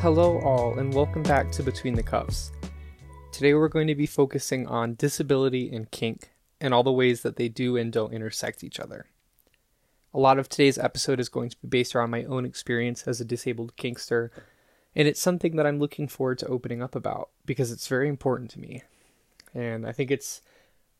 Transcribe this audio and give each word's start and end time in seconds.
Hello, 0.00 0.38
all, 0.42 0.78
and 0.78 0.94
welcome 0.94 1.24
back 1.24 1.50
to 1.50 1.60
Between 1.60 1.94
the 1.94 2.04
Cuffs. 2.04 2.52
Today 3.32 3.54
we're 3.54 3.66
going 3.66 3.88
to 3.88 3.96
be 3.96 4.06
focusing 4.06 4.64
on 4.68 4.94
disability 4.94 5.74
and 5.74 5.90
kink 5.90 6.30
and 6.60 6.72
all 6.72 6.84
the 6.84 6.92
ways 6.92 7.22
that 7.22 7.34
they 7.34 7.48
do 7.48 7.76
and 7.76 7.92
don't 7.92 8.12
intersect 8.12 8.62
each 8.62 8.78
other. 8.78 9.06
A 10.14 10.20
lot 10.20 10.38
of 10.38 10.48
today's 10.48 10.78
episode 10.78 11.18
is 11.18 11.28
going 11.28 11.50
to 11.50 11.56
be 11.60 11.66
based 11.66 11.96
around 11.96 12.10
my 12.10 12.22
own 12.26 12.44
experience 12.44 13.08
as 13.08 13.20
a 13.20 13.24
disabled 13.24 13.74
kinkster, 13.76 14.30
and 14.94 15.08
it's 15.08 15.20
something 15.20 15.56
that 15.56 15.66
I'm 15.66 15.80
looking 15.80 16.06
forward 16.06 16.38
to 16.38 16.46
opening 16.46 16.80
up 16.80 16.94
about 16.94 17.30
because 17.44 17.72
it's 17.72 17.88
very 17.88 18.08
important 18.08 18.52
to 18.52 18.60
me. 18.60 18.84
And 19.52 19.84
I 19.84 19.90
think 19.90 20.12
it's 20.12 20.42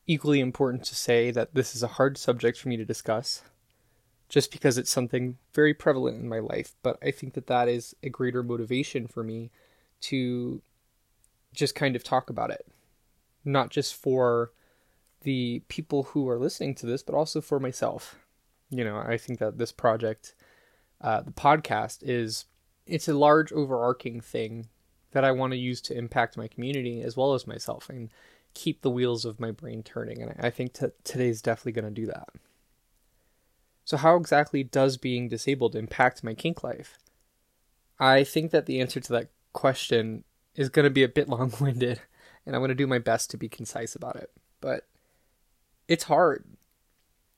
equally 0.07 0.41
important 0.41 0.83
to 0.83 0.95
say 0.95 1.31
that 1.31 1.55
this 1.55 1.73
is 1.73 1.83
a 1.83 1.87
hard 1.87 2.17
subject 2.17 2.57
for 2.57 2.67
me 2.67 2.75
to 2.75 2.83
discuss 2.83 3.43
just 4.29 4.51
because 4.51 4.77
it's 4.77 4.91
something 4.91 5.37
very 5.53 5.73
prevalent 5.73 6.21
in 6.21 6.29
my 6.29 6.39
life, 6.39 6.75
but 6.83 6.97
I 7.01 7.11
think 7.11 7.33
that 7.33 7.47
that 7.47 7.67
is 7.67 7.95
a 8.03 8.09
greater 8.09 8.43
motivation 8.43 9.07
for 9.07 9.23
me 9.23 9.49
to 10.01 10.61
just 11.51 11.73
kind 11.75 11.95
of 11.95 12.03
talk 12.03 12.29
about 12.29 12.51
it. 12.51 12.67
Not 13.43 13.71
just 13.71 13.95
for 13.95 14.51
the 15.21 15.63
people 15.67 16.03
who 16.03 16.29
are 16.29 16.37
listening 16.37 16.75
to 16.75 16.85
this, 16.85 17.01
but 17.01 17.15
also 17.15 17.41
for 17.41 17.59
myself. 17.59 18.19
You 18.69 18.83
know, 18.83 18.97
I 18.97 19.17
think 19.17 19.39
that 19.39 19.57
this 19.57 19.71
project, 19.71 20.35
uh, 21.01 21.21
the 21.21 21.31
podcast, 21.31 22.03
is 22.03 22.45
it's 22.85 23.07
a 23.07 23.13
large 23.13 23.51
overarching 23.51 24.21
thing 24.21 24.67
that 25.11 25.25
I 25.25 25.31
want 25.31 25.51
to 25.53 25.57
use 25.57 25.81
to 25.81 25.97
impact 25.97 26.37
my 26.37 26.47
community 26.47 27.01
as 27.01 27.17
well 27.17 27.33
as 27.33 27.47
myself 27.47 27.89
and 27.89 28.09
keep 28.53 28.81
the 28.81 28.91
wheels 28.91 29.25
of 29.25 29.39
my 29.39 29.49
brain 29.49 29.81
turning. 29.81 30.21
And 30.21 30.35
I 30.39 30.51
think 30.51 30.73
t- 30.73 30.87
today's 31.03 31.41
definitely 31.41 31.81
going 31.81 31.93
to 31.93 32.01
do 32.01 32.07
that. 32.07 32.29
So, 33.89 33.97
how 33.97 34.17
exactly 34.17 34.63
does 34.63 34.97
being 34.97 35.29
disabled 35.29 35.75
impact 35.75 36.23
my 36.23 36.35
kink 36.35 36.63
life? 36.63 36.99
I 37.99 38.23
think 38.23 38.51
that 38.51 38.67
the 38.67 38.79
answer 38.81 38.99
to 38.99 39.13
that 39.13 39.29
question 39.51 40.25
is 40.53 40.69
going 40.69 40.83
to 40.83 40.91
be 40.91 41.01
a 41.01 41.09
bit 41.09 41.27
long 41.27 41.51
winded, 41.59 41.99
and 42.45 42.55
I'm 42.55 42.59
going 42.59 42.69
to 42.69 42.75
do 42.75 42.85
my 42.85 42.99
best 42.99 43.31
to 43.31 43.37
be 43.37 43.49
concise 43.49 43.95
about 43.95 44.15
it. 44.15 44.29
But 44.61 44.87
it's 45.87 46.03
hard. 46.03 46.45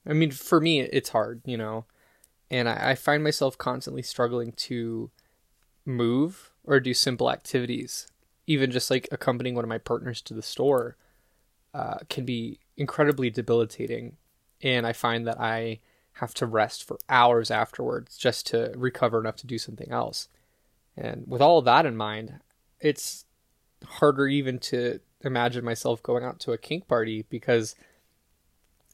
I 0.05 0.11
mean, 0.11 0.31
for 0.31 0.59
me, 0.59 0.81
it's 0.81 1.11
hard, 1.11 1.41
you 1.45 1.55
know, 1.55 1.85
and 2.49 2.67
I, 2.67 2.89
I 2.89 2.95
find 2.95 3.23
myself 3.23 3.57
constantly 3.57 4.01
struggling 4.01 4.51
to 4.51 5.09
move 5.85 6.51
or 6.65 6.81
do 6.81 6.93
simple 6.93 7.31
activities. 7.31 8.11
Even 8.45 8.71
just 8.71 8.91
like 8.91 9.07
accompanying 9.09 9.55
one 9.55 9.63
of 9.63 9.69
my 9.69 9.77
partners 9.77 10.21
to 10.23 10.33
the 10.33 10.41
store 10.41 10.97
uh, 11.73 11.99
can 12.09 12.25
be 12.25 12.59
incredibly 12.75 13.29
debilitating. 13.29 14.17
And 14.61 14.85
I 14.85 14.91
find 14.91 15.25
that 15.27 15.39
I 15.39 15.79
have 16.13 16.33
to 16.35 16.45
rest 16.45 16.87
for 16.87 16.99
hours 17.09 17.49
afterwards 17.49 18.17
just 18.17 18.47
to 18.47 18.73
recover 18.75 19.19
enough 19.19 19.37
to 19.37 19.47
do 19.47 19.57
something 19.57 19.91
else. 19.91 20.27
And 20.97 21.23
with 21.27 21.41
all 21.41 21.59
of 21.59 21.65
that 21.65 21.85
in 21.85 21.95
mind, 21.95 22.39
it's 22.79 23.25
harder 23.85 24.27
even 24.27 24.59
to 24.59 24.99
imagine 25.21 25.63
myself 25.63 26.03
going 26.03 26.23
out 26.23 26.39
to 26.41 26.51
a 26.51 26.57
kink 26.57 26.87
party 26.87 27.25
because 27.29 27.75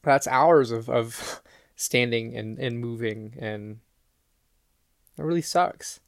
that's 0.02 0.26
hours 0.26 0.70
of, 0.70 0.88
of 0.88 1.42
standing 1.76 2.36
and, 2.36 2.58
and 2.58 2.80
moving 2.80 3.34
and 3.38 3.80
it 5.16 5.24
really 5.24 5.42
sucks. 5.42 6.00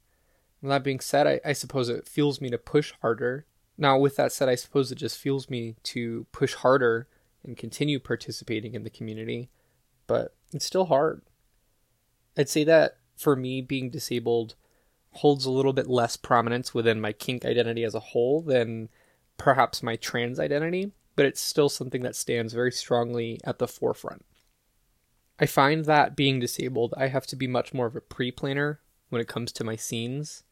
With 0.61 0.69
that 0.69 0.83
being 0.83 0.99
said, 0.99 1.27
I, 1.27 1.41
I 1.43 1.53
suppose 1.53 1.89
it 1.89 2.07
fuels 2.07 2.39
me 2.39 2.49
to 2.49 2.57
push 2.57 2.93
harder. 3.01 3.45
Now, 3.77 3.97
with 3.97 4.15
that 4.15 4.31
said, 4.31 4.47
I 4.47 4.55
suppose 4.55 4.91
it 4.91 4.97
just 4.97 5.17
fuels 5.17 5.49
me 5.49 5.75
to 5.83 6.25
push 6.31 6.53
harder 6.55 7.07
and 7.43 7.57
continue 7.57 7.99
participating 7.99 8.73
in 8.73 8.83
the 8.83 8.89
community, 8.89 9.49
but 10.11 10.35
it's 10.51 10.65
still 10.65 10.87
hard. 10.87 11.21
I'd 12.37 12.49
say 12.49 12.65
that 12.65 12.97
for 13.15 13.33
me, 13.33 13.61
being 13.61 13.89
disabled 13.89 14.55
holds 15.11 15.45
a 15.45 15.51
little 15.51 15.71
bit 15.71 15.87
less 15.87 16.17
prominence 16.17 16.73
within 16.73 16.99
my 16.99 17.13
kink 17.13 17.45
identity 17.45 17.85
as 17.85 17.95
a 17.95 18.01
whole 18.01 18.41
than 18.41 18.89
perhaps 19.37 19.81
my 19.81 19.95
trans 19.95 20.37
identity, 20.37 20.91
but 21.15 21.25
it's 21.25 21.39
still 21.39 21.69
something 21.69 22.01
that 22.01 22.17
stands 22.17 22.51
very 22.51 22.73
strongly 22.73 23.39
at 23.45 23.57
the 23.57 23.69
forefront. 23.69 24.25
I 25.39 25.45
find 25.45 25.85
that 25.85 26.17
being 26.17 26.41
disabled, 26.41 26.93
I 26.97 27.07
have 27.07 27.25
to 27.27 27.37
be 27.37 27.47
much 27.47 27.73
more 27.73 27.85
of 27.85 27.95
a 27.95 28.01
pre 28.01 28.31
planner 28.31 28.81
when 29.07 29.21
it 29.21 29.29
comes 29.29 29.53
to 29.53 29.63
my 29.63 29.77
scenes. 29.77 30.43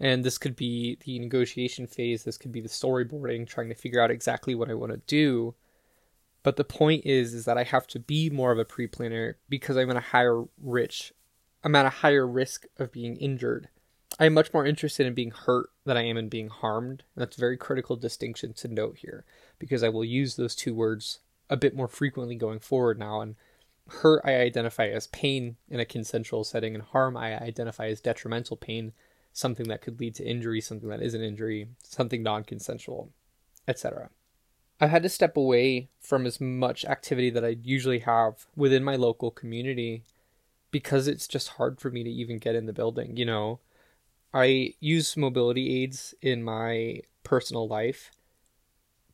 And 0.00 0.24
this 0.24 0.38
could 0.38 0.56
be 0.56 0.96
the 1.04 1.18
negotiation 1.18 1.86
phase, 1.86 2.24
this 2.24 2.38
could 2.38 2.52
be 2.52 2.62
the 2.62 2.70
storyboarding, 2.70 3.46
trying 3.46 3.68
to 3.68 3.74
figure 3.74 4.00
out 4.00 4.10
exactly 4.10 4.54
what 4.54 4.70
I 4.70 4.74
want 4.74 4.92
to 4.92 5.02
do. 5.06 5.54
But 6.42 6.56
the 6.56 6.64
point 6.64 7.06
is 7.06 7.34
is 7.34 7.44
that 7.44 7.58
I 7.58 7.64
have 7.64 7.86
to 7.88 8.00
be 8.00 8.28
more 8.30 8.52
of 8.52 8.58
a 8.58 8.64
pre 8.64 8.86
planner 8.86 9.36
because 9.48 9.76
I'm 9.76 9.90
at 9.90 9.96
a 9.96 10.00
higher 10.00 10.44
rich 10.60 11.12
I'm 11.64 11.74
at 11.74 11.86
a 11.86 11.90
higher 11.90 12.26
risk 12.26 12.66
of 12.78 12.92
being 12.92 13.16
injured. 13.16 13.68
I 14.18 14.26
am 14.26 14.34
much 14.34 14.52
more 14.52 14.66
interested 14.66 15.06
in 15.06 15.14
being 15.14 15.30
hurt 15.30 15.70
than 15.84 15.96
I 15.96 16.02
am 16.02 16.16
in 16.16 16.28
being 16.28 16.48
harmed. 16.48 17.04
That's 17.16 17.36
a 17.36 17.40
very 17.40 17.56
critical 17.56 17.96
distinction 17.96 18.52
to 18.54 18.68
note 18.68 18.98
here 18.98 19.24
because 19.58 19.82
I 19.82 19.88
will 19.88 20.04
use 20.04 20.36
those 20.36 20.54
two 20.54 20.74
words 20.74 21.20
a 21.48 21.56
bit 21.56 21.74
more 21.74 21.88
frequently 21.88 22.34
going 22.34 22.58
forward 22.58 22.98
now. 22.98 23.20
And 23.20 23.36
hurt 23.88 24.22
I 24.24 24.36
identify 24.36 24.88
as 24.88 25.06
pain 25.08 25.56
in 25.68 25.80
a 25.80 25.84
consensual 25.84 26.44
setting, 26.44 26.74
and 26.74 26.82
harm 26.82 27.16
I 27.16 27.40
identify 27.40 27.86
as 27.86 28.00
detrimental 28.00 28.56
pain, 28.56 28.92
something 29.32 29.68
that 29.68 29.82
could 29.82 30.00
lead 30.00 30.14
to 30.16 30.28
injury, 30.28 30.60
something 30.60 30.88
that 30.88 31.02
is 31.02 31.14
an 31.14 31.22
injury, 31.22 31.68
something 31.82 32.22
non 32.22 32.44
consensual, 32.44 33.10
etc. 33.68 34.10
I've 34.82 34.90
had 34.90 35.04
to 35.04 35.08
step 35.08 35.36
away 35.36 35.90
from 36.00 36.26
as 36.26 36.40
much 36.40 36.84
activity 36.84 37.30
that 37.30 37.44
I 37.44 37.56
usually 37.62 38.00
have 38.00 38.46
within 38.56 38.82
my 38.82 38.96
local 38.96 39.30
community 39.30 40.02
because 40.72 41.06
it's 41.06 41.28
just 41.28 41.50
hard 41.50 41.80
for 41.80 41.88
me 41.88 42.02
to 42.02 42.10
even 42.10 42.38
get 42.38 42.56
in 42.56 42.66
the 42.66 42.72
building, 42.72 43.16
you 43.16 43.24
know. 43.24 43.60
I 44.34 44.74
use 44.80 45.16
mobility 45.16 45.84
aids 45.84 46.16
in 46.20 46.42
my 46.42 47.02
personal 47.22 47.68
life 47.68 48.10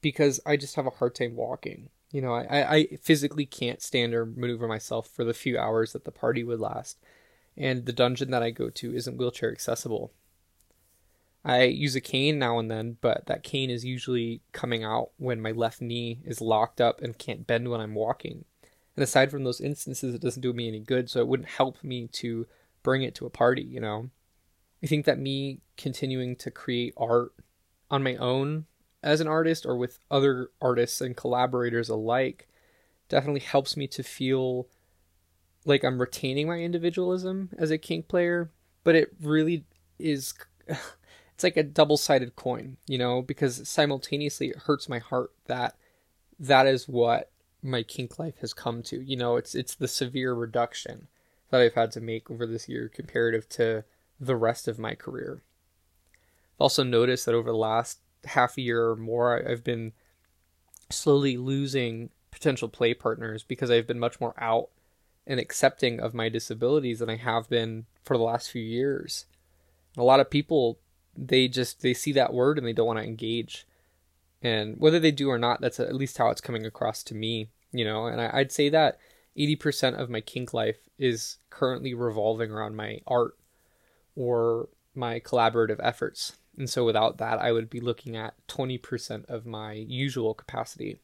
because 0.00 0.40
I 0.46 0.56
just 0.56 0.76
have 0.76 0.86
a 0.86 0.90
hard 0.90 1.14
time 1.14 1.36
walking. 1.36 1.90
You 2.12 2.22
know, 2.22 2.32
I, 2.32 2.74
I 2.74 2.86
physically 3.02 3.44
can't 3.44 3.82
stand 3.82 4.14
or 4.14 4.24
maneuver 4.24 4.66
myself 4.66 5.06
for 5.06 5.22
the 5.22 5.34
few 5.34 5.58
hours 5.58 5.92
that 5.92 6.06
the 6.06 6.10
party 6.10 6.44
would 6.44 6.60
last. 6.60 6.96
And 7.58 7.84
the 7.84 7.92
dungeon 7.92 8.30
that 8.30 8.42
I 8.42 8.52
go 8.52 8.70
to 8.70 8.94
isn't 8.94 9.18
wheelchair 9.18 9.52
accessible. 9.52 10.12
I 11.44 11.64
use 11.64 11.94
a 11.94 12.00
cane 12.00 12.38
now 12.38 12.58
and 12.58 12.70
then, 12.70 12.96
but 13.00 13.26
that 13.26 13.42
cane 13.42 13.70
is 13.70 13.84
usually 13.84 14.42
coming 14.52 14.84
out 14.84 15.10
when 15.16 15.40
my 15.40 15.52
left 15.52 15.80
knee 15.80 16.20
is 16.24 16.40
locked 16.40 16.80
up 16.80 17.00
and 17.00 17.16
can't 17.16 17.46
bend 17.46 17.70
when 17.70 17.80
I'm 17.80 17.94
walking. 17.94 18.44
And 18.96 19.02
aside 19.02 19.30
from 19.30 19.44
those 19.44 19.60
instances, 19.60 20.14
it 20.14 20.20
doesn't 20.20 20.42
do 20.42 20.52
me 20.52 20.68
any 20.68 20.80
good, 20.80 21.08
so 21.08 21.20
it 21.20 21.28
wouldn't 21.28 21.48
help 21.48 21.82
me 21.84 22.08
to 22.14 22.46
bring 22.82 23.02
it 23.02 23.14
to 23.16 23.26
a 23.26 23.30
party, 23.30 23.62
you 23.62 23.80
know? 23.80 24.10
I 24.82 24.86
think 24.86 25.06
that 25.06 25.18
me 25.18 25.60
continuing 25.76 26.36
to 26.36 26.50
create 26.50 26.94
art 26.96 27.32
on 27.90 28.02
my 28.02 28.16
own 28.16 28.66
as 29.02 29.20
an 29.20 29.28
artist 29.28 29.64
or 29.64 29.76
with 29.76 30.00
other 30.10 30.50
artists 30.60 31.00
and 31.00 31.16
collaborators 31.16 31.88
alike 31.88 32.48
definitely 33.08 33.40
helps 33.40 33.76
me 33.76 33.86
to 33.86 34.02
feel 34.02 34.68
like 35.64 35.84
I'm 35.84 36.00
retaining 36.00 36.48
my 36.48 36.58
individualism 36.58 37.50
as 37.58 37.70
a 37.70 37.78
kink 37.78 38.08
player, 38.08 38.50
but 38.84 38.94
it 38.94 39.14
really 39.20 39.64
is 39.98 40.34
it's 41.38 41.44
like 41.44 41.56
a 41.56 41.62
double-sided 41.62 42.34
coin, 42.34 42.78
you 42.88 42.98
know, 42.98 43.22
because 43.22 43.68
simultaneously 43.68 44.48
it 44.48 44.56
hurts 44.56 44.88
my 44.88 44.98
heart 44.98 45.30
that 45.46 45.76
that 46.36 46.66
is 46.66 46.88
what 46.88 47.30
my 47.62 47.84
kink 47.84 48.18
life 48.18 48.38
has 48.40 48.52
come 48.52 48.82
to. 48.82 49.00
You 49.00 49.16
know, 49.16 49.36
it's 49.36 49.54
it's 49.54 49.76
the 49.76 49.86
severe 49.86 50.34
reduction 50.34 51.06
that 51.50 51.60
I've 51.60 51.74
had 51.74 51.92
to 51.92 52.00
make 52.00 52.28
over 52.28 52.44
this 52.44 52.68
year 52.68 52.90
comparative 52.92 53.48
to 53.50 53.84
the 54.18 54.34
rest 54.34 54.66
of 54.66 54.80
my 54.80 54.96
career. 54.96 55.40
I've 56.56 56.62
also 56.62 56.82
noticed 56.82 57.24
that 57.26 57.36
over 57.36 57.52
the 57.52 57.56
last 57.56 58.00
half 58.24 58.58
a 58.58 58.60
year 58.60 58.88
or 58.88 58.96
more, 58.96 59.48
I've 59.48 59.62
been 59.62 59.92
slowly 60.90 61.36
losing 61.36 62.10
potential 62.32 62.68
play 62.68 62.94
partners 62.94 63.44
because 63.44 63.70
I've 63.70 63.86
been 63.86 64.00
much 64.00 64.20
more 64.20 64.34
out 64.38 64.70
and 65.24 65.38
accepting 65.38 66.00
of 66.00 66.14
my 66.14 66.28
disabilities 66.28 66.98
than 66.98 67.08
I 67.08 67.16
have 67.16 67.48
been 67.48 67.86
for 68.02 68.16
the 68.16 68.24
last 68.24 68.50
few 68.50 68.62
years. 68.62 69.26
A 69.96 70.02
lot 70.02 70.18
of 70.18 70.30
people 70.30 70.80
they 71.18 71.48
just 71.48 71.82
they 71.82 71.94
see 71.94 72.12
that 72.12 72.32
word 72.32 72.58
and 72.58 72.66
they 72.66 72.72
don't 72.72 72.86
want 72.86 72.98
to 72.98 73.04
engage. 73.04 73.66
And 74.40 74.76
whether 74.78 75.00
they 75.00 75.10
do 75.10 75.30
or 75.30 75.38
not, 75.38 75.60
that's 75.60 75.80
at 75.80 75.94
least 75.94 76.18
how 76.18 76.28
it's 76.28 76.40
coming 76.40 76.64
across 76.64 77.02
to 77.04 77.14
me, 77.14 77.50
you 77.72 77.84
know. 77.84 78.06
And 78.06 78.20
I, 78.20 78.30
I'd 78.32 78.52
say 78.52 78.68
that 78.68 78.98
80% 79.36 79.98
of 79.98 80.10
my 80.10 80.20
kink 80.20 80.54
life 80.54 80.88
is 80.98 81.38
currently 81.50 81.94
revolving 81.94 82.50
around 82.50 82.76
my 82.76 83.00
art 83.06 83.36
or 84.14 84.68
my 84.94 85.18
collaborative 85.20 85.80
efforts. 85.82 86.36
And 86.56 86.70
so 86.70 86.84
without 86.84 87.18
that, 87.18 87.38
I 87.38 87.52
would 87.52 87.70
be 87.70 87.80
looking 87.80 88.16
at 88.16 88.34
20% 88.48 89.24
of 89.26 89.46
my 89.46 89.72
usual 89.72 90.34
capacity. 90.34 91.00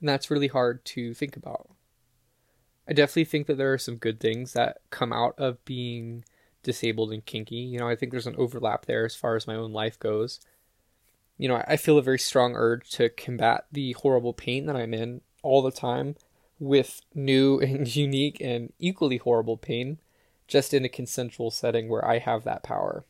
And 0.00 0.08
that's 0.08 0.30
really 0.30 0.48
hard 0.48 0.84
to 0.86 1.14
think 1.14 1.36
about. 1.36 1.70
I 2.88 2.92
definitely 2.92 3.24
think 3.24 3.46
that 3.46 3.58
there 3.58 3.72
are 3.72 3.78
some 3.78 3.96
good 3.96 4.20
things 4.20 4.52
that 4.52 4.78
come 4.90 5.12
out 5.12 5.34
of 5.38 5.62
being 5.64 6.24
disabled 6.66 7.12
and 7.12 7.24
kinky. 7.24 7.54
You 7.54 7.78
know, 7.78 7.88
I 7.88 7.94
think 7.94 8.10
there's 8.10 8.26
an 8.26 8.34
overlap 8.36 8.86
there 8.86 9.06
as 9.06 9.14
far 9.14 9.36
as 9.36 9.46
my 9.46 9.54
own 9.54 9.72
life 9.72 9.98
goes. 9.98 10.40
You 11.38 11.48
know, 11.48 11.62
I 11.66 11.76
feel 11.76 11.96
a 11.96 12.02
very 12.02 12.18
strong 12.18 12.54
urge 12.56 12.90
to 12.90 13.08
combat 13.08 13.66
the 13.70 13.92
horrible 13.92 14.32
pain 14.32 14.66
that 14.66 14.74
I'm 14.74 14.92
in 14.92 15.20
all 15.42 15.62
the 15.62 15.70
time 15.70 16.16
with 16.58 17.02
new 17.14 17.60
and 17.60 17.94
unique 17.94 18.40
and 18.40 18.72
equally 18.80 19.18
horrible 19.18 19.56
pain 19.56 19.98
just 20.48 20.74
in 20.74 20.84
a 20.84 20.88
consensual 20.88 21.52
setting 21.52 21.88
where 21.88 22.04
I 22.04 22.18
have 22.18 22.42
that 22.44 22.64
power. 22.64 23.04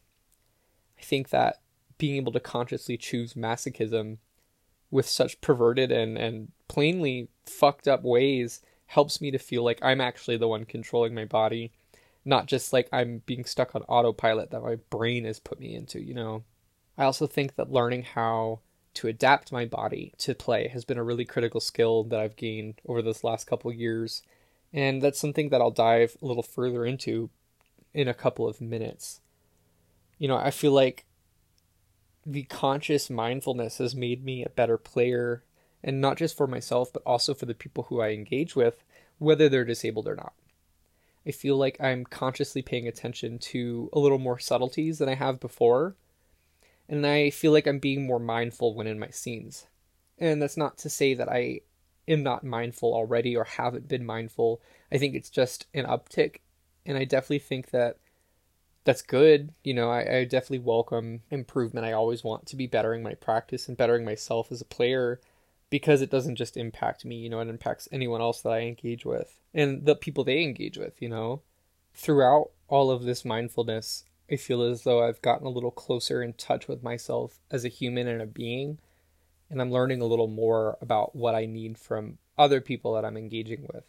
I 0.98 1.02
think 1.02 1.30
that 1.30 1.60
being 1.96 2.16
able 2.16 2.32
to 2.32 2.40
consciously 2.40 2.98
choose 2.98 3.34
masochism 3.34 4.18
with 4.90 5.08
such 5.08 5.40
perverted 5.40 5.90
and, 5.90 6.18
and 6.18 6.52
plainly 6.68 7.28
fucked 7.46 7.88
up 7.88 8.02
ways 8.02 8.60
helps 8.86 9.20
me 9.20 9.30
to 9.30 9.38
feel 9.38 9.64
like 9.64 9.78
I'm 9.82 10.00
actually 10.00 10.36
the 10.36 10.48
one 10.48 10.64
controlling 10.64 11.14
my 11.14 11.24
body, 11.24 11.72
not 12.26 12.46
just 12.46 12.72
like 12.72 12.88
I'm 12.92 13.22
being 13.24 13.44
stuck 13.44 13.74
on 13.74 13.82
autopilot 13.82 14.50
that 14.50 14.62
my 14.62 14.74
brain 14.90 15.24
has 15.24 15.38
put 15.38 15.60
me 15.60 15.74
into, 15.74 16.02
you 16.02 16.12
know. 16.12 16.42
I 16.98 17.04
also 17.04 17.26
think 17.26 17.54
that 17.54 17.70
learning 17.70 18.02
how 18.02 18.60
to 18.94 19.06
adapt 19.06 19.52
my 19.52 19.64
body 19.64 20.12
to 20.18 20.34
play 20.34 20.68
has 20.68 20.84
been 20.84 20.98
a 20.98 21.04
really 21.04 21.24
critical 21.24 21.60
skill 21.60 22.02
that 22.04 22.18
I've 22.18 22.36
gained 22.36 22.80
over 22.86 23.00
this 23.00 23.22
last 23.22 23.46
couple 23.46 23.72
years. 23.72 24.22
And 24.72 25.00
that's 25.00 25.20
something 25.20 25.50
that 25.50 25.60
I'll 25.60 25.70
dive 25.70 26.16
a 26.20 26.26
little 26.26 26.42
further 26.42 26.84
into 26.84 27.30
in 27.94 28.08
a 28.08 28.14
couple 28.14 28.48
of 28.48 28.60
minutes. 28.60 29.20
You 30.18 30.28
know, 30.28 30.36
I 30.36 30.50
feel 30.50 30.72
like 30.72 31.04
the 32.24 32.42
conscious 32.44 33.08
mindfulness 33.08 33.78
has 33.78 33.94
made 33.94 34.24
me 34.24 34.44
a 34.44 34.50
better 34.50 34.76
player, 34.76 35.44
and 35.84 36.00
not 36.00 36.16
just 36.16 36.36
for 36.36 36.48
myself, 36.48 36.92
but 36.92 37.02
also 37.06 37.34
for 37.34 37.46
the 37.46 37.54
people 37.54 37.84
who 37.84 38.00
I 38.00 38.08
engage 38.08 38.56
with, 38.56 38.82
whether 39.18 39.48
they're 39.48 39.64
disabled 39.64 40.08
or 40.08 40.16
not. 40.16 40.32
I 41.26 41.32
feel 41.32 41.56
like 41.56 41.76
I'm 41.80 42.04
consciously 42.04 42.62
paying 42.62 42.86
attention 42.86 43.38
to 43.38 43.90
a 43.92 43.98
little 43.98 44.18
more 44.18 44.38
subtleties 44.38 44.98
than 44.98 45.08
I 45.08 45.14
have 45.14 45.40
before, 45.40 45.96
and 46.88 47.06
I 47.06 47.30
feel 47.30 47.52
like 47.52 47.66
I'm 47.66 47.80
being 47.80 48.06
more 48.06 48.20
mindful 48.20 48.74
when 48.74 48.86
in 48.86 48.98
my 48.98 49.10
scenes. 49.10 49.66
And 50.18 50.40
that's 50.40 50.56
not 50.56 50.78
to 50.78 50.88
say 50.88 51.14
that 51.14 51.28
I 51.28 51.60
am 52.06 52.22
not 52.22 52.44
mindful 52.44 52.94
already 52.94 53.36
or 53.36 53.44
haven't 53.44 53.88
been 53.88 54.06
mindful. 54.06 54.62
I 54.92 54.98
think 54.98 55.14
it's 55.14 55.30
just 55.30 55.66
an 55.74 55.84
uptick, 55.84 56.36
and 56.84 56.96
I 56.96 57.04
definitely 57.04 57.40
think 57.40 57.70
that 57.70 57.98
that's 58.84 59.02
good. 59.02 59.52
You 59.64 59.74
know, 59.74 59.90
I, 59.90 60.18
I 60.18 60.24
definitely 60.24 60.60
welcome 60.60 61.22
improvement. 61.30 61.86
I 61.86 61.92
always 61.92 62.22
want 62.22 62.46
to 62.46 62.56
be 62.56 62.68
bettering 62.68 63.02
my 63.02 63.14
practice 63.14 63.66
and 63.66 63.76
bettering 63.76 64.04
myself 64.04 64.52
as 64.52 64.60
a 64.60 64.66
player 64.66 65.20
because 65.70 66.02
it 66.02 66.10
doesn't 66.10 66.36
just 66.36 66.56
impact 66.56 67.04
me, 67.04 67.16
you 67.16 67.28
know, 67.28 67.40
it 67.40 67.48
impacts 67.48 67.88
anyone 67.90 68.20
else 68.20 68.40
that 68.42 68.52
I 68.52 68.60
engage 68.60 69.04
with 69.04 69.40
and 69.52 69.84
the 69.84 69.96
people 69.96 70.24
they 70.24 70.42
engage 70.42 70.78
with, 70.78 71.00
you 71.00 71.08
know. 71.08 71.42
Throughout 71.94 72.50
all 72.68 72.90
of 72.90 73.04
this 73.04 73.24
mindfulness, 73.24 74.04
I 74.30 74.36
feel 74.36 74.62
as 74.62 74.82
though 74.82 75.06
I've 75.06 75.22
gotten 75.22 75.46
a 75.46 75.50
little 75.50 75.70
closer 75.70 76.22
in 76.22 76.34
touch 76.34 76.68
with 76.68 76.82
myself 76.82 77.40
as 77.50 77.64
a 77.64 77.68
human 77.68 78.06
and 78.06 78.20
a 78.20 78.26
being, 78.26 78.78
and 79.48 79.60
I'm 79.60 79.72
learning 79.72 80.00
a 80.00 80.06
little 80.06 80.28
more 80.28 80.76
about 80.80 81.16
what 81.16 81.34
I 81.34 81.46
need 81.46 81.78
from 81.78 82.18
other 82.36 82.60
people 82.60 82.94
that 82.94 83.04
I'm 83.04 83.16
engaging 83.16 83.66
with 83.72 83.84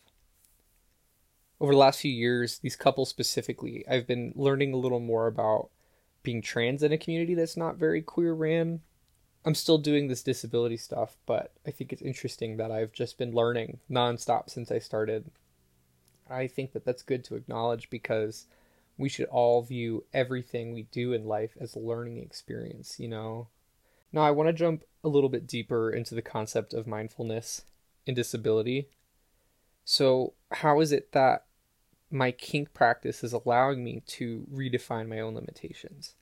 over 1.60 1.72
the 1.72 1.78
last 1.78 2.00
few 2.00 2.12
years, 2.12 2.60
these 2.60 2.76
couples 2.76 3.10
specifically, 3.10 3.84
I've 3.90 4.08
been 4.08 4.34
learning 4.36 4.74
a 4.74 4.78
little 4.78 5.00
more 5.00 5.28
about 5.28 5.70
being 6.24 6.42
trans 6.42 6.84
in 6.84 6.92
a 6.92 6.98
community 6.98 7.34
that's 7.34 7.58
not 7.58 7.78
very 7.78 8.02
queer 8.02 8.34
ran. 8.34 8.82
I'm 9.48 9.56
still 9.56 9.78
doing 9.78 10.10
this 10.10 10.24
disability 10.24 10.76
stuff, 10.76 11.16
but 11.26 11.54
I 11.66 11.72
think 11.72 11.94
it's 11.94 12.02
interesting 12.02 12.58
that 12.58 12.70
I've 12.70 12.92
just 12.92 13.18
been 13.18 13.32
learning 13.32 13.80
nonstop 13.90 14.50
since 14.50 14.70
I 14.70 14.80
started. 14.80 15.32
I 16.30 16.48
think 16.48 16.74
that 16.74 16.84
that's 16.84 17.02
good 17.02 17.24
to 17.24 17.36
acknowledge 17.36 17.90
because 17.90 18.48
we 18.98 19.08
should 19.08 19.28
all 19.28 19.62
view 19.62 20.04
everything 20.14 20.74
we 20.74 20.84
do 20.92 21.14
in 21.14 21.26
life 21.26 21.52
as 21.58 21.76
a 21.76 21.80
learning 21.80 22.18
experience, 22.18 23.00
you 23.00 23.08
know? 23.08 23.48
Now, 24.12 24.24
I 24.24 24.32
want 24.32 24.50
to 24.50 24.54
jump 24.54 24.84
a 25.02 25.08
little 25.08 25.30
bit 25.30 25.48
deeper 25.48 25.92
into 25.92 26.14
the 26.14 26.22
concept 26.22 26.74
of 26.74 26.86
mindfulness 26.86 27.62
and 28.06 28.18
disability. 28.18 28.90
So, 29.86 30.34
how 30.52 30.82
is 30.82 30.92
it 30.92 31.14
that 31.14 31.46
my 32.12 32.32
kink 32.32 32.74
practice 32.74 33.24
is 33.24 33.32
allowing 33.32 33.84
me 33.84 34.04
to 34.08 34.46
redefine 34.54 35.08
my 35.08 35.20
own 35.20 35.36
limitations. 35.36 36.16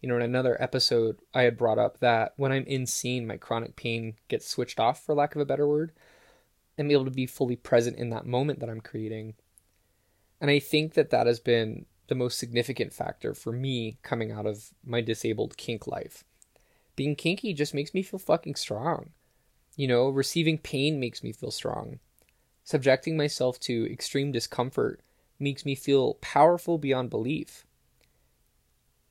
You 0.00 0.08
know, 0.08 0.16
in 0.16 0.22
another 0.22 0.60
episode, 0.62 1.18
I 1.34 1.42
had 1.42 1.56
brought 1.56 1.78
up 1.78 2.00
that 2.00 2.34
when 2.36 2.52
I'm 2.52 2.64
in 2.64 2.86
scene, 2.86 3.26
my 3.26 3.36
chronic 3.36 3.76
pain 3.76 4.14
gets 4.28 4.48
switched 4.48 4.78
off, 4.78 5.02
for 5.02 5.14
lack 5.14 5.34
of 5.34 5.40
a 5.40 5.46
better 5.46 5.66
word, 5.66 5.92
be 6.76 6.92
able 6.92 7.06
to 7.06 7.10
be 7.10 7.26
fully 7.26 7.56
present 7.56 7.96
in 7.96 8.10
that 8.10 8.26
moment 8.26 8.60
that 8.60 8.68
I'm 8.68 8.80
creating. 8.80 9.34
And 10.40 10.50
I 10.50 10.58
think 10.58 10.94
that 10.94 11.10
that 11.10 11.26
has 11.26 11.40
been 11.40 11.86
the 12.08 12.14
most 12.14 12.38
significant 12.38 12.92
factor 12.92 13.34
for 13.34 13.52
me 13.52 13.98
coming 14.02 14.30
out 14.30 14.46
of 14.46 14.70
my 14.84 15.00
disabled 15.00 15.56
kink 15.56 15.86
life. 15.86 16.24
Being 16.94 17.16
kinky 17.16 17.52
just 17.52 17.74
makes 17.74 17.94
me 17.94 18.02
feel 18.02 18.18
fucking 18.18 18.56
strong. 18.56 19.10
You 19.76 19.88
know, 19.88 20.08
receiving 20.08 20.58
pain 20.58 21.00
makes 21.00 21.22
me 21.22 21.32
feel 21.32 21.50
strong. 21.50 21.98
Subjecting 22.64 23.16
myself 23.16 23.58
to 23.60 23.90
extreme 23.90 24.32
discomfort 24.32 25.00
makes 25.38 25.64
me 25.64 25.74
feel 25.74 26.14
powerful 26.14 26.78
beyond 26.78 27.10
belief. 27.10 27.64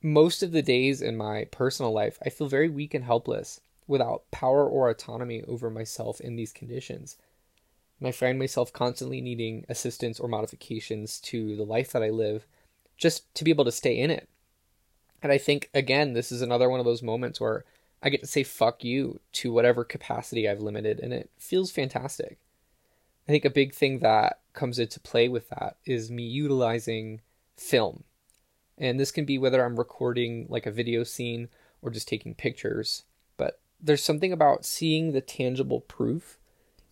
Most 0.06 0.44
of 0.44 0.52
the 0.52 0.62
days 0.62 1.02
in 1.02 1.18
my 1.18 1.46
personal 1.46 1.92
life, 1.92 2.20
I 2.24 2.30
feel 2.30 2.46
very 2.46 2.70
weak 2.70 2.94
and 2.94 3.04
helpless 3.04 3.60
without 3.88 4.30
power 4.30 4.64
or 4.70 4.88
autonomy 4.88 5.42
over 5.48 5.72
myself 5.72 6.22
in 6.22 6.36
these 6.36 6.54
conditions. 6.54 7.18
And 8.00 8.08
I 8.08 8.12
find 8.12 8.38
myself 8.38 8.72
constantly 8.72 9.20
needing 9.20 9.66
assistance 9.68 10.20
or 10.20 10.28
modifications 10.28 11.20
to 11.22 11.56
the 11.56 11.64
life 11.64 11.92
that 11.92 12.04
I 12.04 12.12
live 12.12 12.46
just 12.96 13.34
to 13.34 13.44
be 13.44 13.50
able 13.50 13.66
to 13.66 13.72
stay 13.72 13.98
in 13.98 14.12
it. 14.12 14.30
And 15.24 15.32
I 15.32 15.40
think, 15.40 15.72
again, 15.74 16.14
this 16.14 16.32
is 16.32 16.44
another 16.44 16.70
one 16.70 16.80
of 16.80 16.86
those 16.86 17.02
moments 17.02 17.42
where 17.42 17.66
I 18.04 18.10
get 18.10 18.22
to 18.22 18.28
say 18.28 18.44
fuck 18.44 18.84
you 18.84 19.22
to 19.32 19.52
whatever 19.52 19.84
capacity 19.84 20.48
I've 20.48 20.62
limited, 20.62 21.00
and 21.00 21.14
it 21.14 21.32
feels 21.40 21.72
fantastic. 21.72 22.38
I 23.28 23.32
think 23.32 23.44
a 23.44 23.50
big 23.50 23.74
thing 23.74 24.02
that 24.02 24.42
comes 24.54 24.78
into 24.78 25.00
play 25.00 25.28
with 25.30 25.50
that 25.50 25.78
is 25.84 26.12
me 26.12 26.22
utilizing 26.22 27.22
film. 27.58 28.04
And 28.78 29.00
this 29.00 29.12
can 29.12 29.26
be 29.26 29.38
whether 29.38 29.64
I'm 29.64 29.78
recording 29.78 30.48
like 30.50 30.66
a 30.66 30.72
video 30.72 31.04
scene 31.04 31.50
or 31.82 31.90
just 31.90 32.08
taking 32.08 32.36
pictures. 32.36 33.04
But 33.38 33.60
there's 33.82 34.04
something 34.04 34.34
about 34.34 34.66
seeing 34.66 35.12
the 35.12 35.22
tangible 35.22 35.82
proof, 35.82 36.38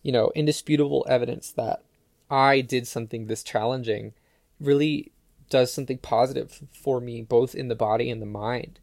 you 0.02 0.12
know, 0.12 0.32
indisputable 0.34 1.06
evidence 1.08 1.50
that 1.52 1.82
I 2.30 2.60
did 2.60 2.86
something 2.86 3.26
this 3.26 3.42
challenging 3.42 4.14
really 4.58 5.12
does 5.50 5.72
something 5.72 5.98
positive 5.98 6.62
for 6.72 7.00
me, 7.00 7.22
both 7.22 7.54
in 7.54 7.68
the 7.68 7.74
body 7.74 8.10
and 8.10 8.22
the 8.22 8.26
mind. 8.26 8.80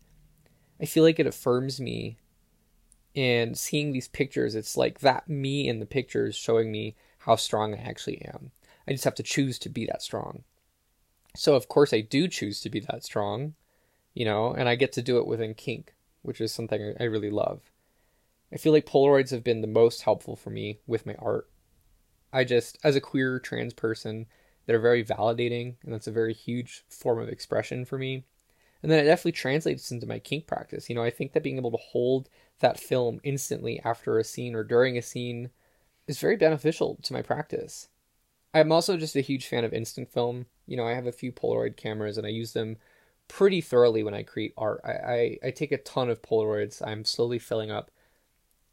I 0.79 0.85
feel 0.85 1.03
like 1.03 1.19
it 1.19 1.27
affirms 1.27 1.79
me. 1.79 2.17
And 3.15 3.57
seeing 3.57 3.91
these 3.91 4.07
pictures, 4.07 4.55
it's 4.55 4.77
like 4.77 4.99
that 4.99 5.27
me 5.27 5.67
in 5.67 5.79
the 5.79 5.85
pictures 5.85 6.35
showing 6.35 6.71
me 6.71 6.95
how 7.19 7.35
strong 7.35 7.73
I 7.73 7.77
actually 7.77 8.21
am. 8.21 8.51
I 8.87 8.91
just 8.91 9.03
have 9.03 9.15
to 9.15 9.23
choose 9.23 9.59
to 9.59 9.69
be 9.69 9.85
that 9.87 10.01
strong. 10.01 10.43
So, 11.35 11.55
of 11.55 11.67
course, 11.67 11.93
I 11.93 12.01
do 12.01 12.27
choose 12.27 12.61
to 12.61 12.69
be 12.69 12.79
that 12.81 13.03
strong, 13.03 13.55
you 14.13 14.25
know, 14.25 14.53
and 14.53 14.67
I 14.67 14.75
get 14.75 14.91
to 14.93 15.01
do 15.01 15.17
it 15.17 15.27
within 15.27 15.53
kink, 15.53 15.95
which 16.21 16.41
is 16.41 16.53
something 16.53 16.93
I 16.99 17.03
really 17.03 17.29
love. 17.29 17.71
I 18.53 18.57
feel 18.57 18.73
like 18.73 18.85
Polaroids 18.85 19.31
have 19.31 19.43
been 19.43 19.61
the 19.61 19.67
most 19.67 20.01
helpful 20.01 20.35
for 20.35 20.49
me 20.49 20.79
with 20.85 21.05
my 21.05 21.15
art. 21.19 21.49
I 22.33 22.43
just, 22.43 22.77
as 22.83 22.95
a 22.95 23.01
queer 23.01 23.39
trans 23.39 23.73
person, 23.73 24.25
they're 24.65 24.79
very 24.79 25.03
validating, 25.03 25.75
and 25.83 25.93
that's 25.93 26.07
a 26.07 26.11
very 26.11 26.33
huge 26.33 26.83
form 26.89 27.19
of 27.19 27.29
expression 27.29 27.85
for 27.85 27.97
me. 27.97 28.25
And 28.83 28.91
then 28.91 28.99
it 28.99 29.03
definitely 29.03 29.33
translates 29.33 29.91
into 29.91 30.07
my 30.07 30.19
kink 30.19 30.47
practice. 30.47 30.89
You 30.89 30.95
know, 30.95 31.03
I 31.03 31.11
think 31.11 31.33
that 31.33 31.43
being 31.43 31.57
able 31.57 31.71
to 31.71 31.77
hold 31.77 32.29
that 32.59 32.79
film 32.79 33.19
instantly 33.23 33.79
after 33.83 34.17
a 34.17 34.23
scene 34.23 34.55
or 34.55 34.63
during 34.63 34.97
a 34.97 35.01
scene 35.01 35.51
is 36.07 36.19
very 36.19 36.35
beneficial 36.35 36.99
to 37.03 37.13
my 37.13 37.21
practice. 37.21 37.87
I'm 38.53 38.71
also 38.71 38.97
just 38.97 39.15
a 39.15 39.21
huge 39.21 39.47
fan 39.47 39.63
of 39.63 39.73
instant 39.73 40.11
film. 40.11 40.47
You 40.71 40.77
know, 40.77 40.87
I 40.87 40.93
have 40.93 41.05
a 41.05 41.11
few 41.11 41.33
Polaroid 41.33 41.75
cameras 41.75 42.17
and 42.17 42.25
I 42.25 42.29
use 42.29 42.53
them 42.53 42.77
pretty 43.27 43.59
thoroughly 43.59 44.03
when 44.03 44.13
I 44.13 44.23
create 44.23 44.53
art. 44.57 44.79
I, 44.85 44.91
I, 44.91 45.37
I 45.47 45.51
take 45.51 45.73
a 45.73 45.77
ton 45.77 46.09
of 46.09 46.21
Polaroids. 46.21 46.81
I'm 46.81 47.03
slowly 47.03 47.39
filling 47.39 47.69
up 47.69 47.91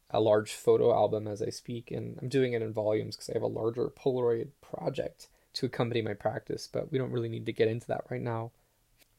a 0.09 0.21
large 0.21 0.53
photo 0.53 0.93
album 0.93 1.27
as 1.27 1.41
I 1.41 1.49
speak, 1.49 1.91
and 1.91 2.17
I'm 2.21 2.29
doing 2.29 2.53
it 2.53 2.61
in 2.61 2.71
volumes 2.71 3.17
because 3.17 3.29
I 3.29 3.33
have 3.33 3.41
a 3.41 3.47
larger 3.47 3.89
Polaroid 3.89 4.47
project 4.61 5.27
to 5.55 5.65
accompany 5.65 6.01
my 6.01 6.13
practice, 6.13 6.69
but 6.71 6.89
we 6.89 6.97
don't 6.97 7.11
really 7.11 7.27
need 7.27 7.45
to 7.47 7.51
get 7.51 7.67
into 7.67 7.87
that 7.87 8.05
right 8.09 8.21
now. 8.21 8.51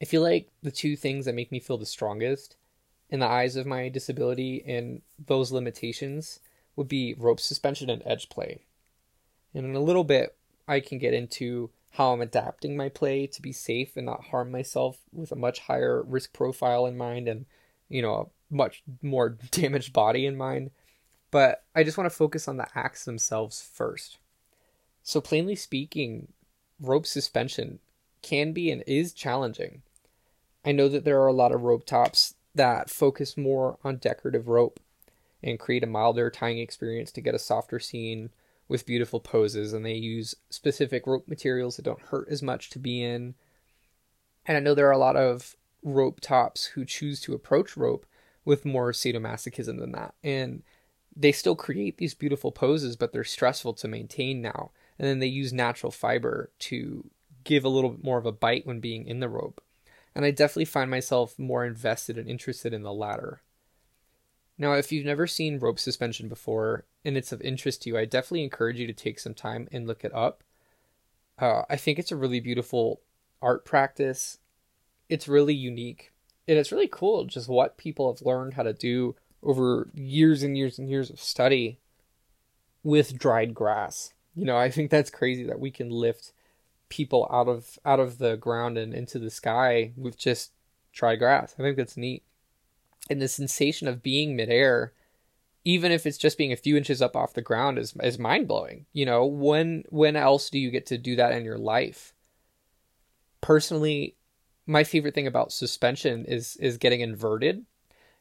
I 0.01 0.05
feel 0.05 0.23
like 0.23 0.49
the 0.63 0.71
two 0.71 0.95
things 0.95 1.25
that 1.25 1.35
make 1.35 1.51
me 1.51 1.59
feel 1.59 1.77
the 1.77 1.85
strongest 1.85 2.55
in 3.11 3.19
the 3.19 3.27
eyes 3.27 3.55
of 3.55 3.67
my 3.67 3.89
disability 3.89 4.63
and 4.65 5.03
those 5.27 5.51
limitations 5.51 6.39
would 6.75 6.87
be 6.87 7.13
rope 7.13 7.39
suspension 7.39 7.91
and 7.91 8.01
edge 8.07 8.27
play. 8.27 8.61
And 9.53 9.67
in 9.67 9.75
a 9.75 9.79
little 9.79 10.03
bit, 10.03 10.35
I 10.67 10.79
can 10.79 10.97
get 10.97 11.13
into 11.13 11.69
how 11.91 12.13
I'm 12.13 12.21
adapting 12.21 12.77
my 12.77 12.89
play 12.89 13.27
to 13.27 13.41
be 13.41 13.51
safe 13.51 13.97
and 13.97 14.05
not 14.05 14.25
harm 14.25 14.51
myself 14.51 14.99
with 15.11 15.31
a 15.31 15.35
much 15.35 15.59
higher 15.59 16.01
risk 16.01 16.31
profile 16.31 16.85
in 16.85 16.97
mind 16.97 17.27
and, 17.27 17.45
you 17.89 18.01
know, 18.01 18.15
a 18.15 18.53
much 18.53 18.83
more 19.01 19.29
damaged 19.51 19.91
body 19.91 20.25
in 20.25 20.37
mind. 20.37 20.71
But 21.31 21.63
I 21.75 21.83
just 21.83 21.97
want 21.97 22.09
to 22.09 22.15
focus 22.15 22.47
on 22.47 22.57
the 22.57 22.67
acts 22.75 23.05
themselves 23.05 23.61
first. 23.61 24.17
So, 25.03 25.19
plainly 25.19 25.55
speaking, 25.55 26.29
rope 26.79 27.05
suspension 27.05 27.79
can 28.21 28.53
be 28.53 28.69
and 28.71 28.83
is 28.85 29.13
challenging. 29.13 29.81
I 30.63 30.71
know 30.71 30.87
that 30.89 31.05
there 31.05 31.19
are 31.21 31.27
a 31.27 31.33
lot 31.33 31.51
of 31.51 31.63
rope 31.63 31.85
tops 31.85 32.35
that 32.53 32.89
focus 32.89 33.35
more 33.35 33.79
on 33.83 33.97
decorative 33.97 34.47
rope 34.47 34.79
and 35.43 35.59
create 35.59 35.83
a 35.83 35.87
milder 35.87 36.29
tying 36.29 36.59
experience 36.59 37.11
to 37.13 37.21
get 37.21 37.33
a 37.33 37.39
softer 37.39 37.79
scene 37.79 38.29
with 38.71 38.85
beautiful 38.85 39.19
poses. 39.19 39.73
And 39.73 39.85
they 39.85 39.93
use 39.93 40.35
specific 40.49 41.05
rope 41.05 41.27
materials 41.27 41.75
that 41.75 41.85
don't 41.85 42.01
hurt 42.01 42.27
as 42.29 42.41
much 42.41 42.69
to 42.71 42.79
be 42.79 43.03
in. 43.03 43.35
And 44.45 44.57
I 44.57 44.59
know 44.59 44.73
there 44.73 44.87
are 44.87 44.91
a 44.91 44.97
lot 44.97 45.15
of 45.15 45.55
rope 45.83 46.21
tops 46.21 46.65
who 46.65 46.85
choose 46.85 47.21
to 47.21 47.33
approach 47.33 47.77
rope 47.77 48.05
with 48.45 48.65
more 48.65 48.91
sadomasochism 48.91 49.79
than 49.79 49.91
that. 49.91 50.15
And 50.23 50.63
they 51.15 51.31
still 51.31 51.55
create 51.55 51.97
these 51.97 52.13
beautiful 52.13 52.51
poses, 52.51 52.95
but 52.95 53.11
they're 53.11 53.23
stressful 53.23 53.73
to 53.73 53.87
maintain 53.87 54.41
now. 54.41 54.71
And 54.97 55.07
then 55.07 55.19
they 55.19 55.27
use 55.27 55.53
natural 55.53 55.91
fiber 55.91 56.51
to 56.59 57.09
give 57.43 57.65
a 57.65 57.69
little 57.69 57.91
bit 57.91 58.03
more 58.03 58.17
of 58.17 58.25
a 58.25 58.31
bite 58.31 58.65
when 58.65 58.79
being 58.79 59.05
in 59.05 59.19
the 59.19 59.29
rope. 59.29 59.61
And 60.15 60.25
I 60.25 60.31
definitely 60.31 60.65
find 60.65 60.89
myself 60.91 61.37
more 61.37 61.65
invested 61.65 62.17
and 62.17 62.29
interested 62.29 62.73
in 62.73 62.83
the 62.83 62.93
latter. 62.93 63.41
Now, 64.57 64.73
if 64.73 64.91
you've 64.91 65.05
never 65.05 65.25
seen 65.27 65.59
rope 65.59 65.79
suspension 65.79 66.27
before 66.27 66.85
and 67.03 67.17
it's 67.17 67.31
of 67.31 67.41
interest 67.41 67.83
to 67.83 67.89
you, 67.89 67.97
I 67.97 68.05
definitely 68.05 68.43
encourage 68.43 68.79
you 68.79 68.87
to 68.87 68.93
take 68.93 69.19
some 69.19 69.33
time 69.33 69.67
and 69.71 69.87
look 69.87 70.03
it 70.03 70.13
up. 70.13 70.43
Uh, 71.39 71.63
I 71.69 71.75
think 71.75 71.97
it's 71.97 72.11
a 72.11 72.15
really 72.15 72.39
beautiful 72.39 73.01
art 73.41 73.65
practice. 73.65 74.37
It's 75.09 75.27
really 75.27 75.55
unique. 75.55 76.11
And 76.47 76.57
it's 76.57 76.71
really 76.71 76.89
cool 76.91 77.25
just 77.25 77.49
what 77.49 77.77
people 77.77 78.11
have 78.11 78.25
learned 78.25 78.53
how 78.53 78.63
to 78.63 78.73
do 78.73 79.15
over 79.43 79.89
years 79.93 80.43
and 80.43 80.57
years 80.57 80.77
and 80.77 80.89
years 80.89 81.09
of 81.09 81.19
study 81.19 81.79
with 82.83 83.17
dried 83.17 83.53
grass. 83.53 84.13
You 84.35 84.45
know, 84.45 84.57
I 84.57 84.69
think 84.69 84.91
that's 84.91 85.09
crazy 85.09 85.43
that 85.43 85.59
we 85.59 85.71
can 85.71 85.89
lift 85.89 86.33
people 86.89 87.27
out 87.31 87.47
of 87.47 87.79
out 87.85 87.99
of 87.99 88.17
the 88.17 88.35
ground 88.35 88.77
and 88.77 88.93
into 88.93 89.17
the 89.17 89.29
sky 89.29 89.93
with 89.95 90.17
just 90.17 90.51
dry 90.91 91.15
grass. 91.15 91.55
I 91.57 91.61
think 91.61 91.77
that's 91.77 91.97
neat. 91.97 92.23
And 93.09 93.21
the 93.21 93.27
sensation 93.27 93.87
of 93.87 94.03
being 94.03 94.35
midair, 94.35 94.93
even 95.63 95.91
if 95.91 96.05
it's 96.05 96.17
just 96.17 96.37
being 96.37 96.51
a 96.51 96.57
few 96.57 96.75
inches 96.75 97.01
up 97.01 97.15
off 97.15 97.33
the 97.33 97.41
ground, 97.41 97.77
is 97.77 97.93
is 98.01 98.19
mind 98.19 98.47
blowing. 98.47 98.85
You 98.93 99.05
know, 99.05 99.25
when 99.25 99.83
when 99.89 100.15
else 100.15 100.49
do 100.49 100.59
you 100.59 100.71
get 100.71 100.85
to 100.87 100.97
do 100.97 101.15
that 101.15 101.33
in 101.33 101.45
your 101.45 101.57
life? 101.57 102.13
Personally, 103.41 104.15
my 104.65 104.83
favorite 104.83 105.13
thing 105.13 105.27
about 105.27 105.51
suspension 105.51 106.25
is 106.25 106.55
is 106.57 106.77
getting 106.77 107.01
inverted 107.01 107.65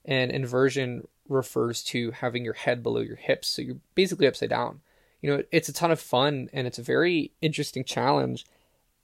and 0.04 0.30
inversion 0.30 1.06
refers 1.28 1.82
to 1.82 2.10
having 2.10 2.44
your 2.44 2.54
head 2.54 2.82
below 2.82 3.00
your 3.00 3.16
hips 3.16 3.48
so 3.48 3.62
you're 3.62 3.76
basically 3.94 4.26
upside 4.26 4.50
down 4.50 4.80
you 5.20 5.30
know 5.30 5.42
it's 5.52 5.68
a 5.68 5.72
ton 5.72 5.90
of 5.90 6.00
fun 6.00 6.48
and 6.52 6.66
it's 6.66 6.78
a 6.78 6.82
very 6.82 7.32
interesting 7.40 7.84
challenge 7.84 8.44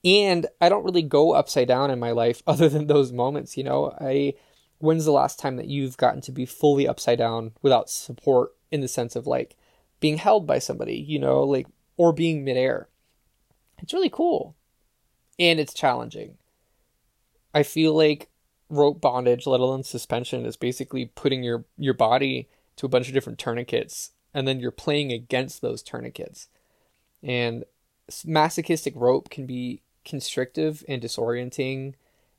and 0.03 0.47
i 0.59 0.67
don't 0.67 0.83
really 0.83 1.01
go 1.01 1.31
upside 1.31 1.67
down 1.67 1.91
in 1.91 1.99
my 1.99 2.11
life 2.11 2.41
other 2.47 2.67
than 2.67 2.87
those 2.87 3.11
moments 3.11 3.55
you 3.55 3.63
know 3.63 3.95
i 4.01 4.33
when's 4.79 5.05
the 5.05 5.11
last 5.11 5.39
time 5.39 5.55
that 5.57 5.67
you've 5.67 5.97
gotten 5.97 6.21
to 6.21 6.31
be 6.31 6.45
fully 6.45 6.87
upside 6.87 7.17
down 7.17 7.51
without 7.61 7.89
support 7.89 8.51
in 8.71 8.81
the 8.81 8.87
sense 8.87 9.15
of 9.15 9.27
like 9.27 9.55
being 9.99 10.17
held 10.17 10.45
by 10.45 10.59
somebody 10.59 10.95
you 10.95 11.19
know 11.19 11.43
like 11.43 11.67
or 11.97 12.13
being 12.13 12.43
midair? 12.43 12.87
It's 13.79 13.93
really 13.93 14.09
cool. 14.09 14.55
And 15.39 15.59
it's 15.59 15.73
challenging. 15.73 16.37
I 17.53 17.63
feel 17.63 17.95
like 17.95 18.29
rope 18.69 19.01
bondage, 19.01 19.47
let 19.47 19.59
alone 19.59 19.83
suspension, 19.83 20.45
is 20.45 20.57
basically 20.57 21.05
putting 21.05 21.43
your 21.43 21.65
your 21.77 21.93
body 21.93 22.49
to 22.77 22.85
a 22.85 22.89
bunch 22.89 23.07
of 23.07 23.13
different 23.13 23.39
tourniquets, 23.39 24.11
and 24.33 24.47
then 24.47 24.59
you're 24.59 24.71
playing 24.71 25.11
against 25.11 25.61
those 25.61 25.81
tourniquets. 25.81 26.47
And 27.23 27.63
masochistic 28.25 28.93
rope 28.95 29.29
can 29.29 29.45
be 29.45 29.81
constrictive 30.05 30.83
and 30.87 31.01
disorienting, 31.01 31.95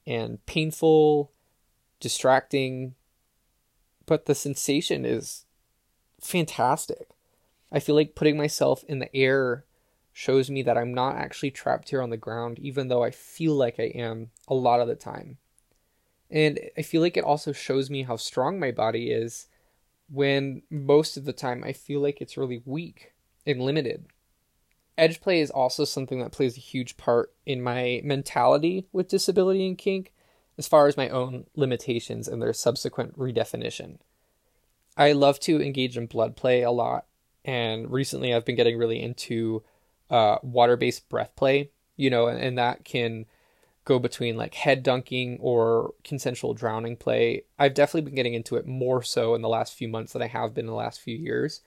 and 0.07 0.45
painful, 0.47 1.33
distracting, 2.01 2.95
but 4.07 4.27
the 4.27 4.35
sensation 4.35 5.05
is 5.05 5.45
fantastic. 6.21 7.11
I 7.71 7.81
feel 7.81 7.95
like 7.95 8.15
putting 8.15 8.37
myself 8.37 8.85
in 8.89 8.99
the 8.99 9.15
air 9.15 9.65
shows 10.13 10.51
me 10.51 10.63
that 10.63 10.77
I'm 10.77 10.93
not 10.93 11.17
actually 11.17 11.51
trapped 11.51 11.91
here 11.91 12.03
on 12.03 12.11
the 12.11 12.17
ground, 12.17 12.59
even 12.59 12.89
though 12.89 13.05
I 13.05 13.11
feel 13.11 13.55
like 13.55 13.79
I 13.79 13.93
am 13.95 14.31
a 14.49 14.55
lot 14.55 14.81
of 14.81 14.89
the 14.89 14.97
time. 14.97 15.39
And 16.31 16.59
I 16.77 16.83
feel 16.83 17.01
like 17.01 17.17
it 17.17 17.25
also 17.25 17.53
shows 17.53 17.89
me 17.89 18.03
how 18.03 18.17
strong 18.17 18.59
my 18.59 18.71
body 18.71 19.11
is 19.11 19.47
when 20.11 20.63
most 20.71 21.17
of 21.17 21.25
the 21.25 21.33
time 21.33 21.63
I 21.65 21.73
feel 21.73 22.01
like 22.01 22.21
it's 22.21 22.37
really 22.37 22.63
weak 22.65 23.13
and 23.47 23.61
limited. 23.61 24.07
Edge 24.97 25.21
play 25.21 25.41
is 25.41 25.51
also 25.51 25.85
something 25.85 26.19
that 26.21 26.33
plays 26.33 26.57
a 26.57 26.61
huge 26.61 26.97
part 26.97 27.33
in 27.47 27.63
my 27.63 28.01
mentality 28.03 28.89
with 28.93 29.09
disability 29.09 29.67
and 29.67 29.79
kink, 29.79 30.13
as 30.59 30.69
far 30.69 30.87
as 30.87 30.97
my 30.97 31.09
own 31.09 31.47
limitations 31.55 32.29
and 32.29 32.43
their 32.43 32.53
subsequent 32.53 33.17
redefinition. 33.17 33.99
I 34.97 35.13
love 35.13 35.39
to 35.41 35.63
engage 35.63 35.97
in 35.97 36.07
blood 36.07 36.37
play 36.37 36.63
a 36.63 36.73
lot, 36.73 37.07
and 37.45 37.91
recently 37.91 38.35
I've 38.35 38.45
been 38.45 38.57
getting 38.57 38.77
really 38.77 39.01
into 39.01 39.63
uh, 40.11 40.39
water 40.43 40.77
based 40.77 41.09
breath 41.09 41.35
play, 41.37 41.71
you 41.97 42.11
know, 42.11 42.27
and, 42.27 42.41
and 42.41 42.59
that 42.59 42.85
can 42.85 43.27
go 43.85 43.99
between 43.99 44.37
like 44.37 44.55
head 44.55 44.83
dunking 44.83 45.39
or 45.41 45.95
consensual 46.05 46.53
drowning 46.53 46.97
play. 46.97 47.45
I've 47.59 47.75
definitely 47.75 48.03
been 48.03 48.17
getting 48.17 48.35
into 48.35 48.57
it 48.57 48.67
more 48.67 49.03
so 49.03 49.35
in 49.35 49.41
the 49.41 49.49
last 49.49 49.75
few 49.75 49.89
months 49.89 50.13
than 50.13 50.21
I 50.21 50.27
have 50.27 50.53
been 50.53 50.67
in 50.67 50.71
the 50.71 50.75
last 50.75 51.01
few 51.01 51.17
years. 51.17 51.63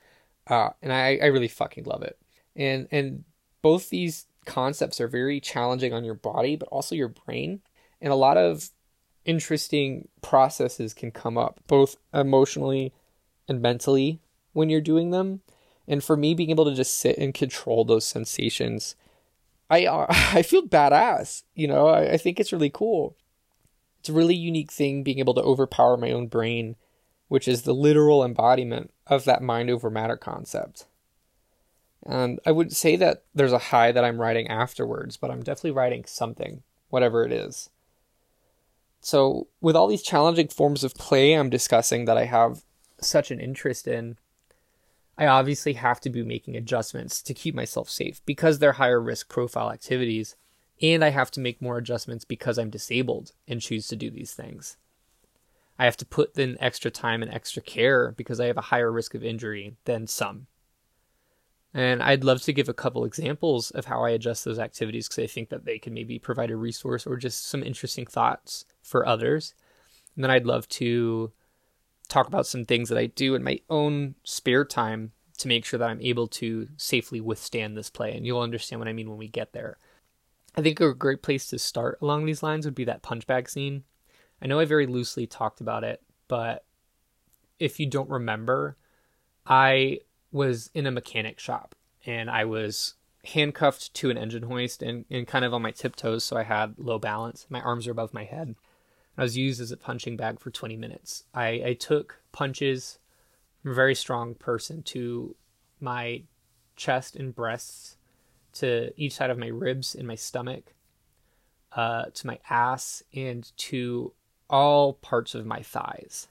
Uh, 0.46 0.70
and 0.80 0.92
I, 0.92 1.18
I 1.22 1.26
really 1.26 1.48
fucking 1.48 1.84
love 1.84 2.02
it. 2.02 2.18
And 2.54 2.86
and 2.92 3.24
both 3.62 3.88
these 3.88 4.26
concepts 4.44 5.00
are 5.00 5.08
very 5.08 5.40
challenging 5.40 5.92
on 5.92 6.04
your 6.04 6.14
body, 6.14 6.56
but 6.56 6.68
also 6.68 6.94
your 6.94 7.08
brain. 7.08 7.60
And 8.00 8.12
a 8.12 8.16
lot 8.16 8.36
of 8.36 8.70
interesting 9.24 10.08
processes 10.20 10.94
can 10.94 11.10
come 11.10 11.38
up, 11.38 11.60
both 11.66 11.96
emotionally 12.12 12.92
and 13.48 13.60
mentally, 13.60 14.20
when 14.52 14.68
you're 14.68 14.80
doing 14.80 15.10
them. 15.10 15.40
And 15.88 16.02
for 16.02 16.16
me, 16.16 16.34
being 16.34 16.50
able 16.50 16.64
to 16.64 16.74
just 16.74 16.98
sit 16.98 17.18
and 17.18 17.34
control 17.34 17.84
those 17.84 18.04
sensations 18.04 18.94
I 19.72 19.86
uh, 19.86 20.06
I 20.10 20.42
feel 20.42 20.62
badass. 20.62 21.42
You 21.54 21.66
know, 21.66 21.88
I, 21.88 22.12
I 22.12 22.16
think 22.18 22.38
it's 22.38 22.52
really 22.52 22.70
cool. 22.70 23.16
It's 24.00 24.10
a 24.10 24.12
really 24.12 24.34
unique 24.34 24.70
thing 24.70 25.02
being 25.02 25.18
able 25.18 25.34
to 25.34 25.42
overpower 25.42 25.96
my 25.96 26.10
own 26.10 26.26
brain, 26.26 26.76
which 27.28 27.48
is 27.48 27.62
the 27.62 27.72
literal 27.72 28.24
embodiment 28.24 28.92
of 29.06 29.24
that 29.24 29.42
mind 29.42 29.70
over 29.70 29.90
matter 29.90 30.16
concept. 30.16 30.86
And 32.04 32.40
I 32.44 32.50
would 32.50 32.72
say 32.72 32.96
that 32.96 33.22
there's 33.32 33.52
a 33.52 33.58
high 33.58 33.92
that 33.92 34.04
I'm 34.04 34.20
riding 34.20 34.48
afterwards, 34.48 35.16
but 35.16 35.30
I'm 35.30 35.44
definitely 35.44 35.70
riding 35.70 36.04
something, 36.04 36.64
whatever 36.88 37.24
it 37.24 37.30
is. 37.30 37.70
So, 39.04 39.48
with 39.60 39.74
all 39.74 39.88
these 39.88 40.02
challenging 40.02 40.46
forms 40.46 40.84
of 40.84 40.94
play 40.94 41.32
I'm 41.34 41.50
discussing 41.50 42.04
that 42.04 42.16
I 42.16 42.24
have 42.24 42.62
such 43.00 43.32
an 43.32 43.40
interest 43.40 43.88
in, 43.88 44.16
I 45.18 45.26
obviously 45.26 45.72
have 45.72 46.00
to 46.02 46.10
be 46.10 46.22
making 46.22 46.56
adjustments 46.56 47.20
to 47.22 47.34
keep 47.34 47.52
myself 47.52 47.90
safe 47.90 48.24
because 48.24 48.60
they're 48.60 48.72
higher 48.72 49.00
risk 49.00 49.28
profile 49.28 49.72
activities. 49.72 50.36
And 50.80 51.04
I 51.04 51.10
have 51.10 51.32
to 51.32 51.40
make 51.40 51.60
more 51.60 51.78
adjustments 51.78 52.24
because 52.24 52.58
I'm 52.58 52.70
disabled 52.70 53.32
and 53.48 53.60
choose 53.60 53.88
to 53.88 53.96
do 53.96 54.08
these 54.08 54.34
things. 54.34 54.76
I 55.78 55.84
have 55.84 55.96
to 55.96 56.06
put 56.06 56.38
in 56.38 56.56
extra 56.60 56.90
time 56.90 57.22
and 57.22 57.32
extra 57.32 57.60
care 57.60 58.12
because 58.12 58.38
I 58.38 58.46
have 58.46 58.56
a 58.56 58.62
higher 58.62 58.90
risk 58.90 59.14
of 59.14 59.24
injury 59.24 59.76
than 59.84 60.06
some. 60.06 60.46
And 61.74 62.02
I'd 62.02 62.24
love 62.24 62.42
to 62.42 62.52
give 62.52 62.68
a 62.68 62.74
couple 62.74 63.04
examples 63.04 63.70
of 63.70 63.86
how 63.86 64.04
I 64.04 64.10
adjust 64.10 64.44
those 64.44 64.58
activities 64.58 65.08
because 65.08 65.24
I 65.24 65.26
think 65.26 65.48
that 65.48 65.64
they 65.64 65.78
can 65.78 65.94
maybe 65.94 66.18
provide 66.18 66.50
a 66.50 66.56
resource 66.56 67.06
or 67.06 67.16
just 67.16 67.46
some 67.46 67.62
interesting 67.62 68.04
thoughts 68.04 68.66
for 68.82 69.06
others. 69.06 69.54
And 70.14 70.22
then 70.22 70.30
I'd 70.30 70.46
love 70.46 70.68
to 70.68 71.32
talk 72.08 72.26
about 72.26 72.46
some 72.46 72.66
things 72.66 72.90
that 72.90 72.98
I 72.98 73.06
do 73.06 73.34
in 73.34 73.42
my 73.42 73.60
own 73.70 74.16
spare 74.22 74.66
time 74.66 75.12
to 75.38 75.48
make 75.48 75.64
sure 75.64 75.78
that 75.78 75.88
I'm 75.88 76.00
able 76.02 76.28
to 76.28 76.68
safely 76.76 77.20
withstand 77.20 77.76
this 77.76 77.88
play. 77.88 78.14
And 78.14 78.26
you'll 78.26 78.40
understand 78.40 78.78
what 78.78 78.88
I 78.88 78.92
mean 78.92 79.08
when 79.08 79.18
we 79.18 79.28
get 79.28 79.54
there. 79.54 79.78
I 80.54 80.60
think 80.60 80.78
a 80.80 80.92
great 80.92 81.22
place 81.22 81.48
to 81.48 81.58
start 81.58 81.98
along 82.02 82.26
these 82.26 82.42
lines 82.42 82.66
would 82.66 82.74
be 82.74 82.84
that 82.84 83.02
punch 83.02 83.26
bag 83.26 83.48
scene. 83.48 83.84
I 84.42 84.46
know 84.46 84.60
I 84.60 84.66
very 84.66 84.86
loosely 84.86 85.26
talked 85.26 85.62
about 85.62 85.84
it, 85.84 86.02
but 86.28 86.66
if 87.58 87.80
you 87.80 87.86
don't 87.86 88.10
remember, 88.10 88.76
I 89.46 90.00
was 90.32 90.70
in 90.74 90.86
a 90.86 90.90
mechanic 90.90 91.38
shop 91.38 91.74
and 92.04 92.30
I 92.30 92.44
was 92.44 92.94
handcuffed 93.24 93.94
to 93.94 94.10
an 94.10 94.18
engine 94.18 94.44
hoist 94.44 94.82
and, 94.82 95.04
and 95.10 95.26
kind 95.26 95.44
of 95.44 95.54
on 95.54 95.62
my 95.62 95.70
tiptoes, 95.70 96.24
so 96.24 96.36
I 96.36 96.42
had 96.42 96.74
low 96.78 96.98
balance. 96.98 97.46
My 97.48 97.60
arms 97.60 97.86
are 97.86 97.92
above 97.92 98.12
my 98.12 98.24
head. 98.24 98.56
I 99.16 99.22
was 99.22 99.36
used 99.36 99.60
as 99.60 99.70
a 99.70 99.76
punching 99.76 100.16
bag 100.16 100.40
for 100.40 100.50
20 100.50 100.76
minutes. 100.76 101.24
I, 101.34 101.62
I 101.64 101.76
took 101.78 102.20
punches 102.32 102.98
from 103.60 103.72
a 103.72 103.74
very 103.74 103.94
strong 103.94 104.34
person 104.34 104.82
to 104.84 105.36
my 105.80 106.22
chest 106.76 107.14
and 107.14 107.34
breasts, 107.34 107.96
to 108.54 108.92
each 108.96 109.14
side 109.14 109.30
of 109.30 109.38
my 109.38 109.46
ribs 109.46 109.94
and 109.94 110.08
my 110.08 110.14
stomach, 110.14 110.74
uh, 111.74 112.06
to 112.14 112.26
my 112.26 112.38
ass, 112.50 113.02
and 113.14 113.50
to 113.56 114.12
all 114.50 114.94
parts 114.94 115.34
of 115.34 115.46
my 115.46 115.62
thighs. 115.62 116.28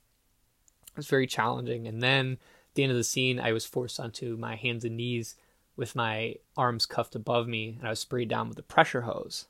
It 0.88 0.98
was 0.98 1.08
very 1.08 1.28
challenging. 1.28 1.88
And 1.88 2.04
then 2.04 2.38
the 2.74 2.84
end 2.84 2.92
of 2.92 2.98
the 2.98 3.04
scene, 3.04 3.40
I 3.40 3.52
was 3.52 3.66
forced 3.66 4.00
onto 4.00 4.38
my 4.38 4.56
hands 4.56 4.86
and 4.86 4.98
knees 4.98 5.36
with 5.76 5.96
my 5.96 6.36
arms 6.56 6.86
cuffed 6.86 7.16
above 7.16 7.48
me, 7.48 7.76
and 7.78 7.88
I 7.88 7.92
was 7.92 8.00
sprayed 8.00 8.30
down 8.30 8.50
with 8.50 8.60
a 8.60 8.64
pressure 8.64 9.02
hose. 9.02 9.48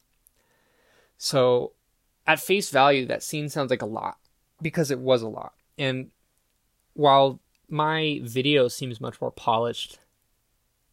So 1.18 1.74
at 2.26 2.40
face 2.40 2.70
value, 2.70 3.06
that 3.08 3.24
scene 3.24 3.50
sounds 3.50 3.70
like 3.70 3.82
a 3.82 3.88
lot 3.88 4.18
because 4.62 4.92
it 4.92 5.00
was 5.00 5.22
a 5.22 5.28
lot. 5.28 5.54
And 5.78 6.12
while 6.94 7.40
my 7.70 8.20
video 8.24 8.68
seems 8.68 9.02
much 9.02 9.20
more 9.22 9.32
polished 9.32 10.00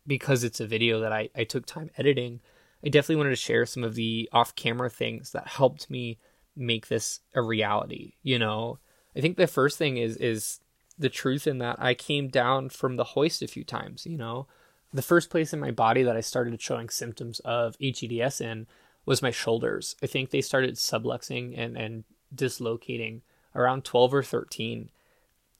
because 0.06 0.44
it's 0.44 0.60
a 0.60 0.66
video 0.66 1.00
that 1.00 1.12
I, 1.12 1.28
I 1.36 1.44
took 1.44 1.66
time 1.66 1.90
editing, 1.96 2.40
I 2.84 2.88
definitely 2.88 3.16
wanted 3.16 3.30
to 3.30 3.36
share 3.36 3.66
some 3.66 3.84
of 3.84 3.94
the 3.94 4.28
off 4.32 4.54
camera 4.54 4.88
things 4.88 5.32
that 5.32 5.46
helped 5.46 5.90
me 5.90 6.18
make 6.56 6.88
this 6.88 7.20
a 7.34 7.42
reality, 7.42 8.14
you 8.22 8.38
know. 8.38 8.78
I 9.16 9.20
think 9.20 9.36
the 9.36 9.46
first 9.46 9.78
thing 9.78 9.96
is 9.96 10.16
is 10.16 10.60
the 10.98 11.08
truth 11.08 11.46
in 11.46 11.58
that 11.58 11.76
I 11.78 11.94
came 11.94 12.28
down 12.28 12.70
from 12.70 12.96
the 12.96 13.04
hoist 13.04 13.42
a 13.42 13.48
few 13.48 13.64
times, 13.64 14.06
you 14.06 14.16
know. 14.16 14.46
The 14.92 15.02
first 15.02 15.30
place 15.30 15.52
in 15.52 15.60
my 15.60 15.70
body 15.70 16.02
that 16.02 16.16
I 16.16 16.20
started 16.20 16.60
showing 16.60 16.88
symptoms 16.88 17.40
of 17.40 17.76
HEDS 17.80 18.40
in 18.40 18.66
was 19.04 19.22
my 19.22 19.30
shoulders. 19.30 19.96
I 20.02 20.06
think 20.06 20.30
they 20.30 20.40
started 20.40 20.74
subluxing 20.74 21.54
and, 21.56 21.76
and 21.76 22.04
dislocating 22.34 23.22
around 23.54 23.84
12 23.84 24.14
or 24.14 24.22
13. 24.22 24.90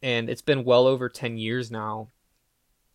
And 0.03 0.31
it's 0.31 0.43
been 0.43 0.65
well 0.65 0.87
over 0.87 1.09
10 1.09 1.37
years 1.37 1.71
now 1.71 2.09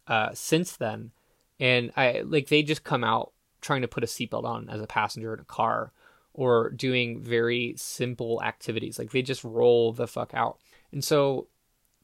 uh, 0.07 0.29
since 0.33 0.75
then. 0.75 1.11
And 1.59 1.91
I 1.95 2.21
like 2.25 2.47
they 2.47 2.63
just 2.63 2.83
come 2.83 3.03
out 3.03 3.31
trying 3.61 3.81
to 3.81 3.87
put 3.87 4.03
a 4.03 4.07
seatbelt 4.07 4.43
on 4.43 4.69
as 4.69 4.81
a 4.81 4.87
passenger 4.87 5.33
in 5.33 5.39
a 5.39 5.45
car 5.45 5.91
or 6.33 6.71
doing 6.71 7.21
very 7.21 7.75
simple 7.77 8.41
activities. 8.43 8.97
Like 8.97 9.11
they 9.11 9.21
just 9.21 9.43
roll 9.43 9.93
the 9.93 10.07
fuck 10.07 10.33
out. 10.33 10.59
And 10.91 11.03
so, 11.03 11.47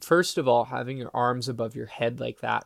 first 0.02 0.38
of 0.38 0.48
all, 0.48 0.66
having 0.66 0.98
your 0.98 1.12
arms 1.14 1.50
above 1.50 1.76
your 1.76 1.86
head 1.88 2.20
like 2.20 2.42
that, 2.42 2.66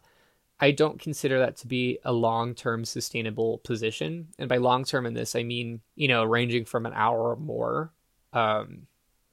I 0.59 0.71
don't 0.71 0.99
consider 0.99 1.39
that 1.39 1.57
to 1.57 1.67
be 1.67 1.99
a 2.05 2.13
long 2.13 2.55
term 2.55 2.85
sustainable 2.85 3.59
position. 3.59 4.29
And 4.39 4.47
by 4.47 4.57
long 4.57 4.85
term 4.85 5.05
in 5.05 5.13
this, 5.13 5.35
I 5.35 5.43
mean, 5.43 5.81
you 5.95 6.07
know, 6.07 6.23
ranging 6.23 6.65
from 6.65 6.85
an 6.85 6.93
hour 6.93 7.31
or 7.31 7.35
more. 7.35 7.91
Um, 8.31 8.87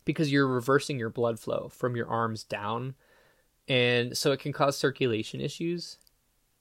because 0.05 0.33
you're 0.33 0.47
reversing 0.47 0.99
your 0.99 1.11
blood 1.11 1.39
flow 1.39 1.69
from 1.69 1.95
your 1.95 2.09
arms 2.09 2.43
down. 2.45 2.95
And 3.69 4.17
so 4.17 4.33
it 4.33 4.41
can 4.41 4.53
cause 4.53 4.77
circulation 4.77 5.41
issues. 5.41 5.99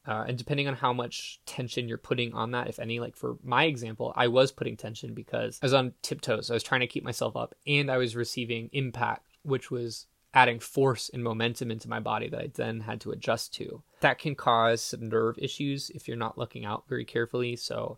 Uh, 0.08 0.26
and 0.28 0.38
depending 0.38 0.68
on 0.68 0.76
how 0.76 0.94
much 0.94 1.40
tension 1.46 1.88
you're 1.88 1.98
putting 1.98 2.34
on 2.34 2.52
that, 2.52 2.68
if 2.68 2.80
any, 2.80 3.00
like 3.00 3.16
for 3.16 3.38
my 3.44 3.64
example, 3.64 4.14
I 4.16 4.28
was 4.28 4.52
putting 4.52 4.78
tension 4.78 5.14
because 5.14 5.60
I 5.62 5.66
was 5.66 5.74
on 5.74 5.94
tiptoes. 6.02 6.50
I 6.50 6.54
was 6.54 6.64
trying 6.64 6.82
to 6.82 6.88
keep 6.88 7.04
myself 7.04 7.36
up 7.36 7.56
and 7.66 7.90
I 7.92 7.98
was 7.98 8.16
receiving 8.16 8.70
impact, 8.72 9.28
which 9.44 9.72
was 9.72 10.08
adding 10.34 10.60
force 10.60 11.10
and 11.10 11.24
momentum 11.24 11.72
into 11.72 11.90
my 11.90 12.00
body 12.00 12.30
that 12.30 12.40
I 12.40 12.52
then 12.54 12.82
had 12.82 13.02
to 13.02 13.12
adjust 13.12 13.54
to. 13.56 13.82
That 14.02 14.20
can 14.20 14.36
cause 14.36 14.82
some 14.82 15.10
nerve 15.10 15.38
issues 15.40 15.90
if 15.92 16.08
you're 16.08 16.18
not 16.18 16.38
looking 16.38 16.66
out 16.66 16.84
very 16.88 17.06
carefully. 17.06 17.56
So 17.56 17.98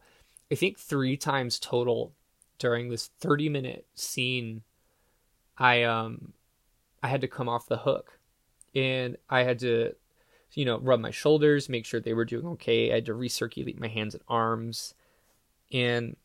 I 0.52 0.56
think 0.56 0.80
three 0.80 1.18
times 1.18 1.60
total 1.60 2.14
during 2.58 2.90
this 2.90 3.10
30 3.20 3.50
minute 3.50 3.86
scene, 3.96 4.62
I, 5.58 5.84
um, 5.84 6.34
I 7.04 7.08
had 7.08 7.22
to 7.22 7.28
come 7.28 7.50
off 7.50 7.68
the 7.68 7.78
hook 7.78 8.20
and 8.74 9.18
I 9.30 9.44
had 9.44 9.60
to 9.60 9.94
you 10.54 10.66
know, 10.66 10.80
rub 10.80 11.00
my 11.00 11.12
shoulders, 11.12 11.70
make 11.70 11.86
sure 11.86 12.00
they 12.00 12.14
were 12.14 12.26
doing 12.26 12.46
okay. 12.46 12.92
I 12.92 12.96
had 12.96 13.06
to 13.06 13.14
recirculate 13.14 13.80
my 13.80 13.88
hands 13.88 14.14
and 14.14 14.24
arms. 14.28 14.94
And 15.72 16.18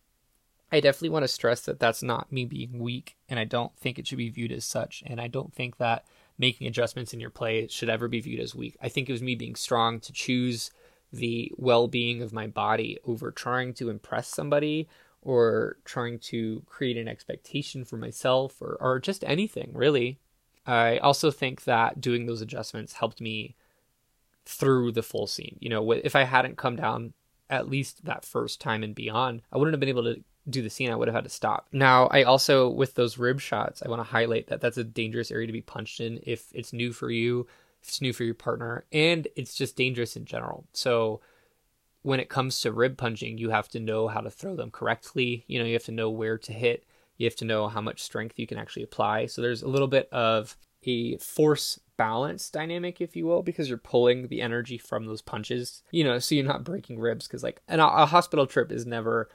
I 0.73 0.80
definitely 0.80 1.11
want 1.11 1.23
to 1.23 1.28
stress 1.28 1.61
that 1.62 1.78
that's 1.78 2.02
not 2.02 2.32
me 2.32 2.44
being 2.44 2.80
weak, 2.80 3.16
and 3.28 3.38
I 3.38 3.44
don't 3.44 3.75
think 3.76 3.99
it 3.99 4.06
should 4.06 4.18
be 4.18 4.30
viewed 4.30 4.52
as 4.52 4.64
such. 4.64 5.02
And 5.06 5.20
I 5.20 5.28
don't 5.28 5.54
think 5.54 5.76
that 5.76 6.04
making 6.38 6.66
adjustments 6.66 7.14
in 7.14 7.20
your 7.20 7.30
play 7.30 7.66
should 7.68 7.88
ever 7.88 8.08
be 8.08 8.20
viewed 8.20 8.40
as 8.40 8.54
weak. 8.54 8.76
I 8.82 8.88
think 8.88 9.08
it 9.08 9.12
was 9.12 9.23
me 9.23 9.35
being 9.35 9.54
strong 9.54 10.00
to 10.00 10.12
choose 10.12 10.70
the 11.12 11.52
well 11.56 11.87
being 11.87 12.20
of 12.20 12.32
my 12.32 12.46
body 12.46 12.99
over 13.06 13.30
trying 13.30 13.75
to 13.75 13.90
impress 13.90 14.28
somebody 14.28 14.88
or 15.23 15.76
trying 15.85 16.18
to 16.18 16.62
create 16.66 16.96
an 16.96 17.08
expectation 17.08 17.85
for 17.85 17.96
myself 17.96 18.61
or, 18.61 18.76
or 18.80 18.99
just 18.99 19.25
anything, 19.25 19.70
really. 19.73 20.18
I 20.66 20.99
also 20.99 21.30
think 21.30 21.64
that 21.64 22.00
doing 22.00 22.26
those 22.26 22.40
adjustments 22.40 22.94
helped 22.94 23.20
me 23.20 23.54
through 24.44 24.92
the 24.92 25.02
full 25.02 25.26
scene. 25.26 25.58
You 25.61 25.68
know, 25.68 25.92
if 25.92 26.16
I 26.16 26.25
hadn't 26.25 26.58
come 26.58 26.76
down 26.76 27.12
at 27.49 27.68
least 27.68 28.04
that 28.04 28.25
first 28.25 28.61
time 28.61 28.82
and 28.82 28.94
beyond, 28.94 29.42
I 29.52 29.58
wouldn't 29.58 29.75
have 29.75 29.80
been 29.80 29.88
able 29.88 30.04
to 30.04 30.23
do 30.49 30.62
the 30.62 30.71
scene. 30.71 30.91
I 30.91 30.97
would 30.97 31.09
have 31.09 31.15
had 31.15 31.25
to 31.25 31.31
stop. 31.31 31.67
Now, 31.73 32.07
I 32.09 32.23
also, 32.23 32.69
with 32.69 32.95
those 32.95 33.19
rib 33.19 33.41
shots, 33.41 33.83
I 33.85 33.88
want 33.88 34.00
to 34.00 34.11
highlight 34.11 34.49
that 34.49 34.61
that's 34.61 34.79
a 34.79 34.85
dangerous 34.85 35.31
area 35.31 35.47
to 35.47 35.53
be 35.53 35.61
punched 35.61 36.00
in 36.00 36.21
if 36.23 36.47
it's 36.53 36.73
new 36.73 36.93
for 36.93 37.11
you, 37.11 37.47
if 37.82 37.89
it's 37.89 38.00
new 38.00 38.13
for 38.13 38.25
your 38.25 38.35
partner, 38.35 38.85
and 38.93 39.26
it's 39.37 39.54
just 39.54 39.76
dangerous 39.76 40.17
in 40.17 40.25
general. 40.25 40.65
So, 40.73 41.21
when 42.02 42.21
it 42.21 42.28
comes 42.28 42.61
to 42.61 42.71
rib 42.71 42.97
punching, 42.97 43.39
you 43.39 43.50
have 43.50 43.69
to 43.69 43.80
know 43.80 44.06
how 44.06 44.21
to 44.21 44.30
throw 44.30 44.54
them 44.54 44.71
correctly. 44.71 45.45
You 45.49 45.59
know, 45.59 45.65
you 45.65 45.73
have 45.73 45.85
to 45.87 45.93
know 45.93 46.09
where 46.09 46.39
to 46.39 46.52
hit. 46.52 46.85
You 47.17 47.26
have 47.26 47.37
to 47.37 47.45
know 47.45 47.67
how 47.67 47.80
much 47.80 48.02
strength 48.02 48.39
you 48.39 48.47
can 48.47 48.59
actually 48.59 48.85
apply. 48.85 49.26
So, 49.26 49.43
there's 49.43 49.63
a 49.63 49.69
little 49.69 49.89
bit 49.89 50.09
of 50.13 50.56
a 50.85 51.17
force 51.17 51.80
balance 51.97 52.50
dynamic, 52.50 53.00
if 53.00 53.17
you 53.17 53.26
will, 53.26 53.43
because 53.43 53.69
you're 53.69 53.78
pulling 53.78 54.28
the 54.28 54.43
energy 54.43 54.78
from 54.78 55.06
those 55.06 55.23
punches, 55.23 55.82
you 55.91 56.04
know, 56.04 56.19
so 56.19 56.35
you're 56.35 56.45
not 56.45 56.63
breaking 56.63 57.00
ribs. 57.00 57.26
Because, 57.26 57.43
like, 57.43 57.61
and 57.67 57.80
a, 57.80 57.87
a 57.87 58.06
hospital 58.06 58.47
trip 58.47 58.71
is 58.71 58.87
never 58.87 59.28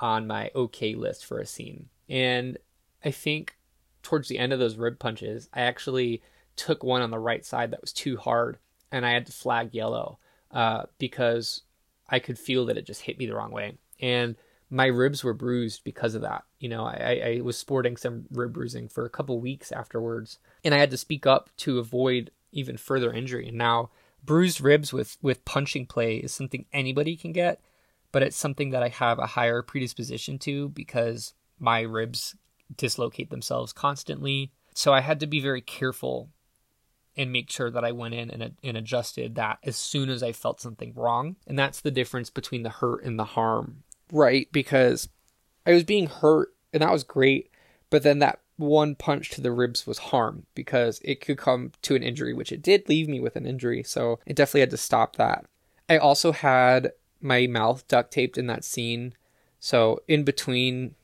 on 0.00 0.26
my 0.26 0.50
okay 0.54 0.94
list 0.94 1.24
for 1.24 1.38
a 1.38 1.46
scene. 1.46 1.88
And 2.08 2.58
I 3.04 3.10
think 3.10 3.56
towards 4.02 4.28
the 4.28 4.38
end 4.38 4.52
of 4.52 4.58
those 4.58 4.76
rib 4.76 4.98
punches, 4.98 5.48
I 5.52 5.62
actually 5.62 6.22
took 6.56 6.82
one 6.82 7.02
on 7.02 7.10
the 7.10 7.18
right 7.18 7.44
side 7.44 7.70
that 7.70 7.80
was 7.80 7.92
too 7.92 8.16
hard 8.16 8.58
and 8.90 9.04
I 9.04 9.10
had 9.10 9.26
to 9.26 9.32
flag 9.32 9.74
yellow 9.74 10.18
uh, 10.50 10.84
because 10.98 11.62
I 12.08 12.18
could 12.18 12.38
feel 12.38 12.66
that 12.66 12.78
it 12.78 12.86
just 12.86 13.02
hit 13.02 13.18
me 13.18 13.26
the 13.26 13.34
wrong 13.34 13.50
way. 13.50 13.78
And 14.00 14.36
my 14.70 14.86
ribs 14.86 15.24
were 15.24 15.34
bruised 15.34 15.84
because 15.84 16.14
of 16.14 16.22
that. 16.22 16.44
You 16.58 16.68
know, 16.68 16.84
I, 16.84 17.38
I 17.38 17.40
was 17.42 17.56
sporting 17.56 17.96
some 17.96 18.26
rib 18.30 18.52
bruising 18.52 18.88
for 18.88 19.04
a 19.04 19.10
couple 19.10 19.40
weeks 19.40 19.72
afterwards, 19.72 20.38
and 20.64 20.74
I 20.74 20.78
had 20.78 20.90
to 20.90 20.96
speak 20.96 21.26
up 21.26 21.50
to 21.58 21.78
avoid 21.78 22.30
even 22.52 22.76
further 22.76 23.12
injury. 23.12 23.48
And 23.48 23.58
now, 23.58 23.90
bruised 24.24 24.60
ribs 24.60 24.92
with 24.92 25.16
with 25.22 25.44
punching 25.44 25.86
play 25.86 26.16
is 26.16 26.32
something 26.32 26.66
anybody 26.72 27.16
can 27.16 27.32
get, 27.32 27.60
but 28.12 28.22
it's 28.22 28.36
something 28.36 28.70
that 28.70 28.82
I 28.82 28.88
have 28.88 29.18
a 29.18 29.26
higher 29.26 29.62
predisposition 29.62 30.38
to 30.40 30.68
because 30.70 31.34
my 31.58 31.80
ribs 31.80 32.36
dislocate 32.76 33.30
themselves 33.30 33.72
constantly. 33.72 34.52
So 34.74 34.92
I 34.92 35.00
had 35.00 35.20
to 35.20 35.26
be 35.26 35.40
very 35.40 35.60
careful 35.60 36.30
and 37.16 37.32
make 37.32 37.50
sure 37.50 37.70
that 37.70 37.84
I 37.84 37.92
went 37.92 38.14
in 38.14 38.30
and, 38.30 38.54
and 38.62 38.76
adjusted 38.76 39.34
that 39.34 39.58
as 39.64 39.76
soon 39.76 40.08
as 40.08 40.22
I 40.22 40.32
felt 40.32 40.60
something 40.60 40.92
wrong. 40.94 41.36
And 41.46 41.58
that's 41.58 41.80
the 41.80 41.90
difference 41.90 42.30
between 42.30 42.62
the 42.62 42.70
hurt 42.70 43.04
and 43.04 43.18
the 43.18 43.24
harm 43.24 43.82
right 44.12 44.48
because 44.52 45.08
I 45.66 45.72
was 45.72 45.84
being 45.84 46.06
hurt 46.06 46.54
and 46.72 46.82
that 46.82 46.92
was 46.92 47.04
great, 47.04 47.50
but 47.90 48.02
then 48.02 48.18
that 48.20 48.40
one 48.56 48.94
punch 48.94 49.30
to 49.30 49.40
the 49.40 49.52
ribs 49.52 49.86
was 49.86 49.98
harm 49.98 50.46
because 50.54 51.00
it 51.04 51.20
could 51.20 51.38
come 51.38 51.72
to 51.82 51.94
an 51.94 52.02
injury, 52.02 52.34
which 52.34 52.52
it 52.52 52.62
did 52.62 52.88
leave 52.88 53.08
me 53.08 53.20
with 53.20 53.36
an 53.36 53.46
injury. 53.46 53.82
So 53.82 54.18
it 54.26 54.36
definitely 54.36 54.60
had 54.60 54.70
to 54.70 54.76
stop 54.76 55.16
that. 55.16 55.44
I 55.88 55.98
also 55.98 56.32
had 56.32 56.92
my 57.20 57.46
mouth 57.46 57.86
duct 57.88 58.12
taped 58.12 58.38
in 58.38 58.46
that 58.46 58.64
scene. 58.64 59.14
So 59.60 60.00
in 60.06 60.24
between 60.24 60.94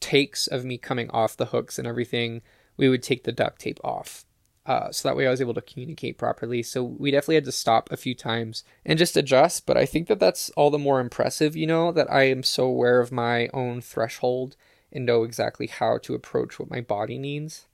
takes 0.00 0.46
of 0.46 0.64
me 0.64 0.78
coming 0.78 1.08
off 1.10 1.36
the 1.36 1.46
hooks 1.46 1.78
and 1.78 1.86
everything, 1.86 2.42
we 2.76 2.88
would 2.88 3.02
take 3.02 3.24
the 3.24 3.32
duct 3.32 3.60
tape 3.60 3.80
off. 3.84 4.24
Uh, 4.64 4.92
so 4.92 5.08
that 5.08 5.16
way 5.16 5.26
I 5.26 5.30
was 5.30 5.40
able 5.40 5.54
to 5.54 5.60
communicate 5.60 6.18
properly. 6.18 6.62
So 6.62 6.84
we 6.84 7.10
definitely 7.10 7.36
had 7.36 7.44
to 7.46 7.52
stop 7.52 7.90
a 7.90 7.96
few 7.96 8.14
times 8.14 8.62
and 8.84 8.98
just 8.98 9.16
adjust. 9.16 9.66
But 9.66 9.76
I 9.76 9.86
think 9.86 10.08
that 10.08 10.20
that's 10.20 10.50
all 10.50 10.70
the 10.70 10.78
more 10.78 11.00
impressive, 11.00 11.56
you 11.56 11.66
know, 11.66 11.90
that 11.92 12.10
I 12.10 12.24
am 12.24 12.42
so 12.42 12.64
aware 12.64 13.00
of 13.00 13.10
my 13.10 13.48
own 13.52 13.80
threshold 13.80 14.56
and 14.92 15.04
know 15.06 15.24
exactly 15.24 15.66
how 15.66 15.98
to 15.98 16.14
approach 16.14 16.58
what 16.58 16.70
my 16.70 16.80
body 16.80 17.18
needs. 17.18 17.66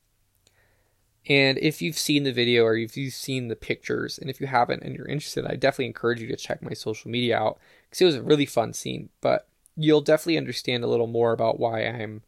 And 1.28 1.58
if 1.58 1.82
you've 1.82 1.98
seen 1.98 2.22
the 2.22 2.32
video 2.32 2.64
or 2.64 2.76
if 2.76 2.96
you've 2.96 3.12
seen 3.12 3.48
the 3.48 3.56
pictures, 3.56 4.18
and 4.18 4.30
if 4.30 4.40
you 4.40 4.46
haven't 4.46 4.82
and 4.82 4.96
you're 4.96 5.06
interested, 5.06 5.44
I 5.46 5.56
definitely 5.56 5.86
encourage 5.86 6.20
you 6.20 6.28
to 6.28 6.36
check 6.36 6.62
my 6.62 6.72
social 6.72 7.10
media 7.10 7.38
out 7.38 7.58
because 7.82 8.00
it 8.00 8.06
was 8.06 8.14
a 8.16 8.22
really 8.22 8.46
fun 8.46 8.72
scene. 8.72 9.10
But 9.20 9.46
you'll 9.76 10.00
definitely 10.00 10.38
understand 10.38 10.84
a 10.84 10.88
little 10.88 11.06
more 11.06 11.32
about 11.32 11.60
why 11.60 11.82
I'm 11.82 12.22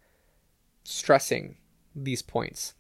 stressing 0.85 1.57
these 1.97 2.23
points. 2.23 2.75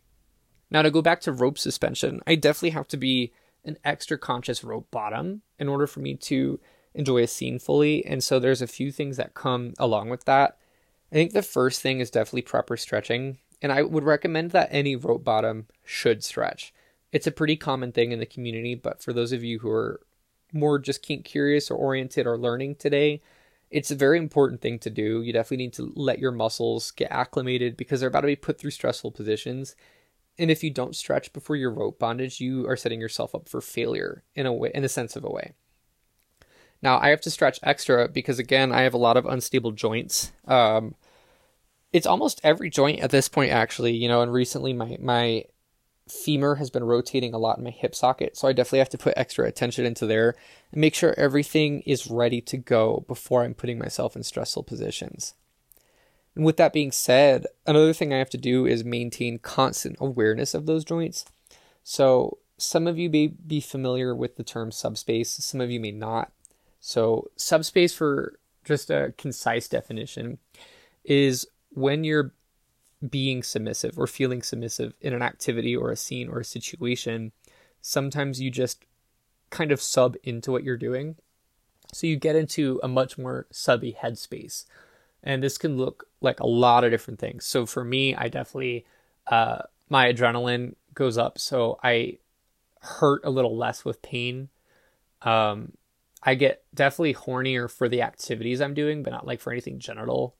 Now, 0.70 0.83
to 0.83 0.90
go 0.90 1.02
back 1.02 1.20
to 1.22 1.33
rope 1.33 1.59
suspension, 1.59 2.20
I 2.26 2.35
definitely 2.35 2.70
have 2.70 2.88
to 2.88 2.96
be 2.96 3.33
an 3.64 3.76
extra 3.85 4.16
conscious 4.18 4.62
rope 4.62 4.90
bottom 4.90 5.42
in 5.59 5.68
order 5.68 5.87
for 5.87 6.00
me 6.00 6.14
to 6.14 6.61
enjoy 6.94 7.22
a 7.22 7.26
scene 7.26 7.59
fully. 7.59 8.04
And 8.04 8.22
so 8.22 8.38
there's 8.38 8.62
a 8.62 8.66
few 8.66 8.92
things 8.92 9.16
that 9.16 9.35
come 9.35 9.74
along 9.78 10.11
with 10.11 10.24
that. 10.26 10.59
I 11.11 11.14
think 11.14 11.33
the 11.33 11.42
first 11.42 11.80
thing 11.80 12.00
is 12.00 12.11
definitely 12.11 12.42
proper 12.42 12.76
stretching. 12.76 13.38
And 13.62 13.73
I 13.73 13.83
would 13.83 14.05
recommend 14.05 14.53
that 14.53 14.68
any 14.70 14.96
rope 14.96 15.25
bottom 15.25 15.66
should 15.85 16.25
stretch. 16.25 16.73
It's 17.12 17.27
a 17.27 17.33
pretty 17.33 17.57
common 17.57 17.92
thing 17.92 18.12
in 18.12 18.18
the 18.18 18.27
community, 18.27 18.75
but 18.75 19.03
for 19.03 19.12
those 19.12 19.33
of 19.33 19.44
you 19.44 19.59
who 19.59 19.70
are 19.70 20.01
more 20.53 20.79
just 20.79 21.03
kink 21.03 21.25
curious 21.25 21.70
or 21.70 21.77
oriented 21.77 22.27
or 22.27 22.38
learning 22.38 22.77
today, 22.77 23.20
it's 23.70 23.90
a 23.90 23.96
very 23.96 24.18
important 24.18 24.61
thing 24.61 24.79
to 24.81 24.90
do. 24.90 25.23
You 25.23 25.33
definitely 25.33 25.64
need 25.64 25.73
to 25.75 25.92
let 25.94 26.18
your 26.18 26.33
muscles 26.33 26.90
get 26.90 27.11
acclimated 27.11 27.77
because 27.77 28.01
they're 28.01 28.09
about 28.09 28.23
to 28.23 28.27
be 28.27 28.37
put 28.37 28.59
through 28.59 28.70
stressful 28.70 29.12
positions 29.12 29.77
and 30.40 30.51
if 30.51 30.64
you 30.64 30.70
don't 30.70 30.96
stretch 30.96 31.35
before 31.35 31.57
your 31.57 31.70
rope 31.70 31.99
bondage, 31.99 32.40
you 32.40 32.66
are 32.66 32.77
setting 32.77 32.99
yourself 32.99 33.35
up 33.35 33.46
for 33.46 33.61
failure 33.61 34.23
in 34.35 34.46
a 34.46 34.53
way, 34.53 34.70
in 34.75 34.85
a 34.85 34.88
sense 34.88 35.14
of 35.14 35.23
a 35.23 35.31
way. 35.31 35.53
Now 36.81 36.99
I 36.99 37.11
have 37.11 37.20
to 37.23 37.31
stretch 37.31 37.61
extra 37.62 38.09
because 38.09 38.38
again 38.38 38.73
I 38.73 38.81
have 38.83 38.94
a 38.94 38.99
lot 38.99 39.18
of 39.18 39.27
unstable 39.27 39.73
joints. 39.73 40.33
Um, 40.46 40.94
it's 41.92 42.07
almost 42.07 42.40
every 42.44 42.70
joint 42.70 43.00
at 43.00 43.11
this 43.11 43.29
point 43.29 43.53
actually, 43.53 43.92
you 43.92 44.09
know. 44.09 44.22
And 44.22 44.33
recently 44.33 44.72
my 44.72 44.96
my 45.00 45.44
femur 46.09 46.57
has 46.57 46.70
been 46.70 46.85
rotating 46.85 47.35
a 47.35 47.38
lot 47.38 47.59
in 47.59 47.64
my 47.64 47.70
hip 47.70 47.94
socket, 47.94 48.37
so 48.37 48.48
I 48.48 48.53
definitely 48.53 48.81
have 48.81 48.90
to 48.90 48.98
put 48.98 49.14
extra 49.16 49.46
attention 49.46 49.85
into 49.85 50.07
there 50.07 50.35
and 50.72 50.81
make 50.81 50.94
sure 50.94 51.14
everything 51.16 51.81
is 51.83 52.09
ready 52.09 52.40
to 52.42 52.57
go 52.57 53.05
before 53.07 53.42
I'm 53.42 53.55
putting 53.55 53.79
myself 53.79 54.16
in 54.16 54.22
stressful 54.22 54.64
positions. 54.64 55.35
And 56.35 56.44
with 56.44 56.57
that 56.59 56.72
being 56.72 56.92
said, 56.92 57.46
another 57.66 57.92
thing 57.92 58.12
I 58.12 58.18
have 58.18 58.31
to 58.31 58.38
do 58.38 58.66
is 58.66 58.85
maintain 58.85 59.38
constant 59.38 59.96
awareness 60.00 60.55
of 60.55 60.66
those 60.66 60.85
joints. 60.85 61.24
So, 61.83 62.38
some 62.57 62.87
of 62.87 62.98
you 62.98 63.09
may 63.09 63.29
be 63.29 63.61
familiar 63.61 64.14
with 64.14 64.37
the 64.37 64.44
term 64.44 64.70
subspace, 64.70 65.31
some 65.31 65.61
of 65.61 65.70
you 65.70 65.81
may 65.81 65.90
not. 65.90 66.31
So, 66.81 67.31
subspace, 67.37 67.92
for 67.92 68.38
just 68.64 68.90
a 68.90 69.12
concise 69.16 69.66
definition, 69.66 70.38
is 71.05 71.46
when 71.70 72.04
you're 72.04 72.33
being 73.09 73.42
submissive 73.42 73.98
or 73.98 74.06
feeling 74.06 74.42
submissive 74.42 74.94
in 75.00 75.14
an 75.14 75.22
activity 75.22 75.74
or 75.74 75.90
a 75.90 75.96
scene 75.96 76.28
or 76.28 76.40
a 76.40 76.44
situation, 76.44 77.33
sometimes 77.80 78.40
you 78.40 78.50
just 78.50 78.85
kind 79.48 79.72
of 79.72 79.80
sub 79.80 80.16
into 80.22 80.52
what 80.52 80.64
you're 80.64 80.76
doing. 80.76 81.16
So 81.92 82.06
you 82.06 82.16
get 82.16 82.37
into 82.37 82.78
a 82.83 82.88
much 82.88 83.18
more 83.18 83.46
subby 83.50 83.96
headspace. 84.00 84.64
And 85.22 85.42
this 85.42 85.59
can 85.59 85.76
look 85.76 86.09
like 86.20 86.40
a 86.40 86.46
lot 86.46 86.85
of 86.85 86.90
different 86.90 87.20
things. 87.20 87.44
So 87.44 87.66
for 87.66 87.85
me, 87.85 88.14
I 88.14 88.28
definitely, 88.28 88.87
uh, 89.26 89.62
my 89.88 90.12
adrenaline 90.12 90.74
goes 90.94 91.18
up. 91.18 91.38
So 91.38 91.78
I 91.83 92.18
hurt 92.80 93.22
a 93.24 93.30
little 93.30 93.56
less 93.56 93.85
with 93.85 94.02
pain. 94.02 94.48
Um, 95.22 95.72
I 96.22 96.35
get 96.35 96.62
definitely 96.74 97.14
hornier 97.14 97.70
for 97.70 97.88
the 97.88 98.02
activities 98.02 98.61
I'm 98.61 98.74
doing, 98.74 99.02
but 99.02 99.11
not 99.11 99.26
like 99.26 99.40
for 99.40 99.52
anything 99.52 99.78
genital. 99.78 100.35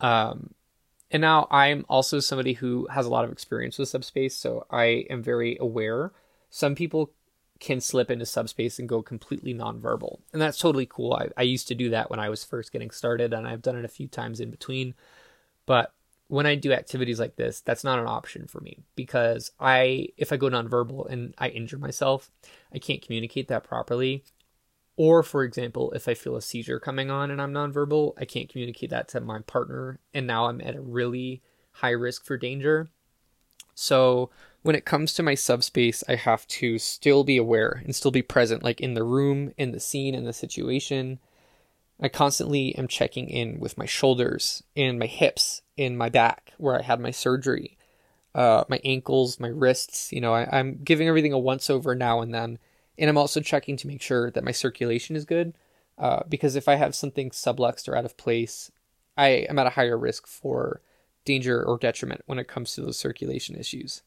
Um, 0.00 0.54
and 1.10 1.20
now 1.20 1.46
I'm 1.50 1.84
also 1.88 2.20
somebody 2.20 2.54
who 2.54 2.86
has 2.90 3.06
a 3.06 3.10
lot 3.10 3.24
of 3.24 3.32
experience 3.32 3.78
with 3.78 3.88
subspace, 3.88 4.36
so 4.36 4.66
I 4.70 5.06
am 5.10 5.22
very 5.22 5.56
aware. 5.60 6.12
Some 6.50 6.74
people 6.74 7.12
can 7.58 7.80
slip 7.80 8.10
into 8.10 8.26
subspace 8.26 8.78
and 8.78 8.88
go 8.88 9.02
completely 9.02 9.54
nonverbal, 9.54 10.18
and 10.32 10.42
that's 10.42 10.58
totally 10.58 10.86
cool. 10.86 11.14
I, 11.14 11.28
I 11.36 11.42
used 11.42 11.68
to 11.68 11.74
do 11.74 11.90
that 11.90 12.10
when 12.10 12.20
I 12.20 12.28
was 12.28 12.44
first 12.44 12.72
getting 12.72 12.90
started, 12.90 13.32
and 13.32 13.46
I've 13.46 13.62
done 13.62 13.76
it 13.76 13.84
a 13.84 13.88
few 13.88 14.08
times 14.08 14.40
in 14.40 14.50
between. 14.50 14.94
But 15.64 15.92
when 16.28 16.46
I 16.46 16.56
do 16.56 16.72
activities 16.72 17.20
like 17.20 17.36
this, 17.36 17.60
that's 17.60 17.84
not 17.84 17.98
an 17.98 18.06
option 18.06 18.46
for 18.46 18.60
me 18.60 18.78
because 18.96 19.52
I, 19.60 20.08
if 20.16 20.32
I 20.32 20.36
go 20.36 20.48
nonverbal 20.48 21.08
and 21.08 21.34
I 21.38 21.48
injure 21.48 21.78
myself, 21.78 22.30
I 22.72 22.78
can't 22.78 23.02
communicate 23.02 23.48
that 23.48 23.64
properly. 23.64 24.24
Or, 24.96 25.22
for 25.22 25.44
example, 25.44 25.92
if 25.92 26.08
I 26.08 26.14
feel 26.14 26.36
a 26.36 26.42
seizure 26.42 26.80
coming 26.80 27.10
on 27.10 27.30
and 27.30 27.40
I'm 27.40 27.52
nonverbal, 27.52 28.14
I 28.18 28.24
can't 28.24 28.48
communicate 28.48 28.90
that 28.90 29.08
to 29.08 29.20
my 29.20 29.40
partner, 29.40 29.98
and 30.14 30.26
now 30.26 30.46
I'm 30.46 30.60
at 30.62 30.76
a 30.76 30.80
really 30.80 31.42
high 31.72 31.90
risk 31.90 32.24
for 32.24 32.38
danger. 32.38 32.88
So, 33.74 34.30
when 34.62 34.74
it 34.74 34.86
comes 34.86 35.12
to 35.12 35.22
my 35.22 35.34
subspace, 35.34 36.02
I 36.08 36.14
have 36.14 36.46
to 36.48 36.78
still 36.78 37.24
be 37.24 37.36
aware 37.36 37.82
and 37.84 37.94
still 37.94 38.10
be 38.10 38.22
present, 38.22 38.64
like 38.64 38.80
in 38.80 38.94
the 38.94 39.04
room, 39.04 39.52
in 39.58 39.72
the 39.72 39.80
scene, 39.80 40.14
in 40.14 40.24
the 40.24 40.32
situation. 40.32 41.18
I 42.00 42.08
constantly 42.08 42.74
am 42.76 42.88
checking 42.88 43.28
in 43.28 43.60
with 43.60 43.78
my 43.78 43.86
shoulders 43.86 44.62
and 44.74 44.98
my 44.98 45.06
hips 45.06 45.62
and 45.78 45.96
my 45.96 46.08
back 46.08 46.52
where 46.58 46.78
I 46.78 46.82
had 46.82 47.00
my 47.00 47.10
surgery, 47.10 47.78
uh, 48.34 48.64
my 48.68 48.80
ankles, 48.82 49.38
my 49.38 49.48
wrists. 49.48 50.12
You 50.12 50.20
know, 50.20 50.34
I, 50.34 50.48
I'm 50.58 50.80
giving 50.82 51.06
everything 51.06 51.32
a 51.32 51.38
once 51.38 51.70
over 51.70 51.94
now 51.94 52.20
and 52.20 52.34
then 52.34 52.58
and 52.98 53.10
I'm 53.10 53.18
also 53.18 53.40
checking 53.40 53.76
to 53.78 53.86
make 53.86 54.02
sure 54.02 54.30
that 54.30 54.44
my 54.44 54.52
circulation 54.52 55.16
is 55.16 55.24
good. 55.24 55.54
Uh, 55.98 56.22
because 56.28 56.56
if 56.56 56.68
I 56.68 56.74
have 56.74 56.94
something 56.94 57.30
subluxed 57.30 57.88
or 57.88 57.96
out 57.96 58.04
of 58.04 58.16
place, 58.16 58.70
I 59.16 59.28
am 59.48 59.58
at 59.58 59.66
a 59.66 59.70
higher 59.70 59.96
risk 59.96 60.26
for 60.26 60.82
danger 61.24 61.62
or 61.62 61.78
detriment 61.78 62.22
when 62.26 62.38
it 62.38 62.48
comes 62.48 62.74
to 62.74 62.82
those 62.82 62.98
circulation 62.98 63.56
issues. 63.56 64.02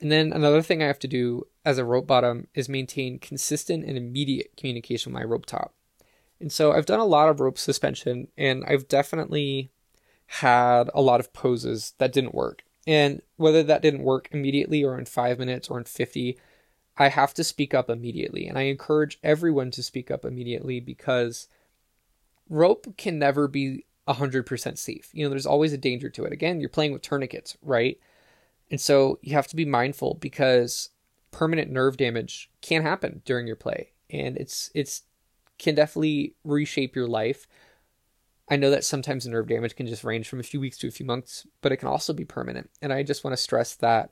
And 0.00 0.10
then 0.10 0.32
another 0.32 0.62
thing 0.62 0.82
I 0.82 0.86
have 0.86 0.98
to 1.00 1.08
do 1.08 1.46
as 1.64 1.78
a 1.78 1.84
rope 1.84 2.06
bottom 2.06 2.48
is 2.54 2.68
maintain 2.68 3.18
consistent 3.18 3.84
and 3.84 3.96
immediate 3.96 4.56
communication 4.56 5.12
with 5.12 5.20
my 5.20 5.24
rope 5.24 5.46
top. 5.46 5.74
And 6.40 6.50
so 6.50 6.72
I've 6.72 6.86
done 6.86 7.00
a 7.00 7.04
lot 7.04 7.28
of 7.28 7.38
rope 7.38 7.58
suspension 7.58 8.28
and 8.36 8.64
I've 8.66 8.88
definitely 8.88 9.70
had 10.26 10.88
a 10.94 11.02
lot 11.02 11.20
of 11.20 11.32
poses 11.32 11.92
that 11.98 12.12
didn't 12.12 12.34
work. 12.34 12.62
And 12.86 13.20
whether 13.36 13.62
that 13.62 13.82
didn't 13.82 14.04
work 14.04 14.28
immediately 14.32 14.82
or 14.82 14.98
in 14.98 15.04
five 15.04 15.38
minutes 15.38 15.68
or 15.68 15.78
in 15.78 15.84
50, 15.84 16.38
I 17.00 17.08
have 17.08 17.32
to 17.34 17.44
speak 17.44 17.72
up 17.72 17.88
immediately. 17.88 18.46
And 18.46 18.58
I 18.58 18.62
encourage 18.62 19.18
everyone 19.24 19.70
to 19.70 19.82
speak 19.82 20.10
up 20.10 20.22
immediately 20.22 20.80
because 20.80 21.48
rope 22.50 22.94
can 22.98 23.18
never 23.18 23.48
be 23.48 23.86
100% 24.06 24.76
safe. 24.76 25.08
You 25.14 25.24
know, 25.24 25.30
there's 25.30 25.46
always 25.46 25.72
a 25.72 25.78
danger 25.78 26.10
to 26.10 26.24
it. 26.24 26.32
Again, 26.32 26.60
you're 26.60 26.68
playing 26.68 26.92
with 26.92 27.00
tourniquets, 27.00 27.56
right? 27.62 27.98
And 28.70 28.78
so 28.78 29.18
you 29.22 29.32
have 29.32 29.46
to 29.48 29.56
be 29.56 29.64
mindful 29.64 30.18
because 30.20 30.90
permanent 31.30 31.70
nerve 31.70 31.96
damage 31.96 32.50
can 32.60 32.82
happen 32.82 33.22
during 33.24 33.46
your 33.46 33.56
play 33.56 33.92
and 34.10 34.36
it's 34.36 34.70
it's 34.74 35.02
can 35.58 35.74
definitely 35.74 36.34
reshape 36.44 36.94
your 36.94 37.08
life. 37.08 37.46
I 38.50 38.56
know 38.56 38.70
that 38.70 38.84
sometimes 38.84 39.26
nerve 39.26 39.48
damage 39.48 39.74
can 39.74 39.86
just 39.86 40.04
range 40.04 40.28
from 40.28 40.40
a 40.40 40.44
few 40.44 40.60
weeks 40.60 40.76
to 40.78 40.88
a 40.88 40.90
few 40.90 41.06
months, 41.06 41.46
but 41.62 41.72
it 41.72 41.76
can 41.76 41.88
also 41.88 42.12
be 42.12 42.24
permanent. 42.24 42.68
And 42.82 42.92
I 42.92 43.04
just 43.04 43.24
want 43.24 43.32
to 43.32 43.42
stress 43.42 43.74
that 43.76 44.10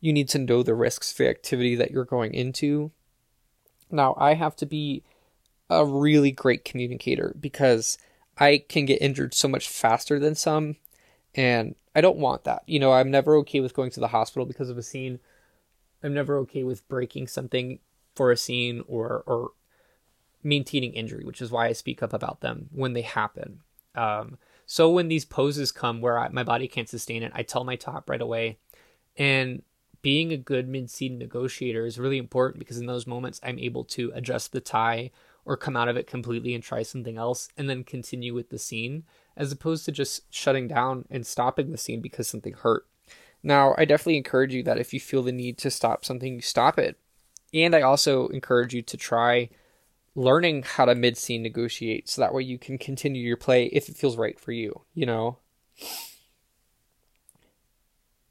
you 0.00 0.12
need 0.12 0.28
to 0.30 0.38
know 0.38 0.62
the 0.62 0.74
risks 0.74 1.12
for 1.12 1.24
the 1.24 1.30
activity 1.30 1.74
that 1.76 1.90
you're 1.90 2.04
going 2.04 2.34
into. 2.34 2.90
Now, 3.90 4.14
I 4.18 4.34
have 4.34 4.56
to 4.56 4.66
be 4.66 5.02
a 5.68 5.84
really 5.84 6.30
great 6.30 6.64
communicator 6.64 7.34
because 7.38 7.98
I 8.38 8.62
can 8.68 8.86
get 8.86 9.00
injured 9.00 9.34
so 9.34 9.48
much 9.48 9.68
faster 9.68 10.18
than 10.18 10.34
some, 10.34 10.76
and 11.34 11.74
I 11.94 12.00
don't 12.00 12.18
want 12.18 12.44
that. 12.44 12.62
You 12.66 12.78
know, 12.78 12.92
I'm 12.92 13.10
never 13.10 13.36
okay 13.36 13.60
with 13.60 13.74
going 13.74 13.90
to 13.92 14.00
the 14.00 14.08
hospital 14.08 14.46
because 14.46 14.70
of 14.70 14.78
a 14.78 14.82
scene. 14.82 15.18
I'm 16.02 16.14
never 16.14 16.36
okay 16.38 16.62
with 16.62 16.86
breaking 16.88 17.28
something 17.28 17.78
for 18.14 18.30
a 18.30 18.36
scene 18.36 18.82
or 18.86 19.24
or 19.26 19.52
maintaining 20.42 20.92
injury, 20.92 21.24
which 21.24 21.42
is 21.42 21.50
why 21.50 21.66
I 21.66 21.72
speak 21.72 22.02
up 22.02 22.12
about 22.12 22.40
them 22.40 22.68
when 22.72 22.92
they 22.92 23.02
happen. 23.02 23.60
Um, 23.94 24.38
so 24.66 24.90
when 24.90 25.08
these 25.08 25.24
poses 25.24 25.72
come 25.72 26.00
where 26.00 26.18
I, 26.18 26.28
my 26.28 26.44
body 26.44 26.68
can't 26.68 26.88
sustain 26.88 27.22
it, 27.22 27.32
I 27.34 27.42
tell 27.42 27.64
my 27.64 27.76
top 27.76 28.08
right 28.10 28.20
away, 28.20 28.58
and 29.16 29.62
being 30.06 30.32
a 30.32 30.36
good 30.36 30.68
mid-scene 30.68 31.18
negotiator 31.18 31.84
is 31.84 31.98
really 31.98 32.16
important 32.16 32.60
because 32.60 32.78
in 32.78 32.86
those 32.86 33.08
moments 33.08 33.40
I'm 33.42 33.58
able 33.58 33.82
to 33.86 34.12
adjust 34.14 34.52
the 34.52 34.60
tie 34.60 35.10
or 35.44 35.56
come 35.56 35.76
out 35.76 35.88
of 35.88 35.96
it 35.96 36.06
completely 36.06 36.54
and 36.54 36.62
try 36.62 36.84
something 36.84 37.18
else 37.18 37.48
and 37.56 37.68
then 37.68 37.82
continue 37.82 38.32
with 38.32 38.50
the 38.50 38.58
scene 38.60 39.02
as 39.36 39.50
opposed 39.50 39.84
to 39.84 39.90
just 39.90 40.32
shutting 40.32 40.68
down 40.68 41.06
and 41.10 41.26
stopping 41.26 41.72
the 41.72 41.76
scene 41.76 42.00
because 42.00 42.28
something 42.28 42.52
hurt. 42.52 42.86
Now, 43.42 43.74
I 43.76 43.84
definitely 43.84 44.18
encourage 44.18 44.54
you 44.54 44.62
that 44.62 44.78
if 44.78 44.94
you 44.94 45.00
feel 45.00 45.24
the 45.24 45.32
need 45.32 45.58
to 45.58 45.72
stop 45.72 46.04
something, 46.04 46.34
you 46.34 46.40
stop 46.40 46.78
it. 46.78 47.00
And 47.52 47.74
I 47.74 47.82
also 47.82 48.28
encourage 48.28 48.72
you 48.74 48.82
to 48.82 48.96
try 48.96 49.48
learning 50.14 50.62
how 50.62 50.84
to 50.84 50.94
mid 50.94 51.16
scene 51.16 51.42
negotiate 51.42 52.08
so 52.08 52.22
that 52.22 52.32
way 52.32 52.44
you 52.44 52.58
can 52.58 52.78
continue 52.78 53.26
your 53.26 53.36
play 53.36 53.64
if 53.72 53.88
it 53.88 53.96
feels 53.96 54.16
right 54.16 54.38
for 54.38 54.52
you, 54.52 54.82
you 54.94 55.04
know? 55.04 55.38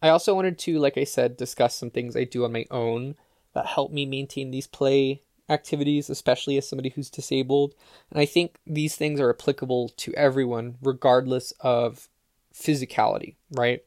I 0.02 0.10
also 0.10 0.36
wanted 0.36 0.60
to, 0.60 0.80
like 0.80 0.98
I 0.98 1.04
said, 1.04 1.38
discuss 1.38 1.76
some 1.76 1.90
things 1.90 2.16
I 2.16 2.26
do 2.26 2.44
on 2.44 2.52
my 2.52 2.66
own 2.70 3.16
that 3.54 3.66
help 3.68 3.92
me 3.92 4.06
maintain 4.06 4.52
these 4.52 4.68
play 4.68 5.22
activities, 5.50 6.10
especially 6.10 6.58
as 6.58 6.68
somebody 6.68 6.90
who's 6.90 7.10
disabled. 7.10 7.76
And 8.12 8.20
I 8.20 8.26
think 8.26 8.60
these 8.66 8.96
things 8.96 9.20
are 9.20 9.30
applicable 9.30 9.90
to 9.90 10.14
everyone, 10.14 10.76
regardless 10.82 11.54
of 11.60 12.10
physicality, 12.54 13.36
right? 13.52 13.84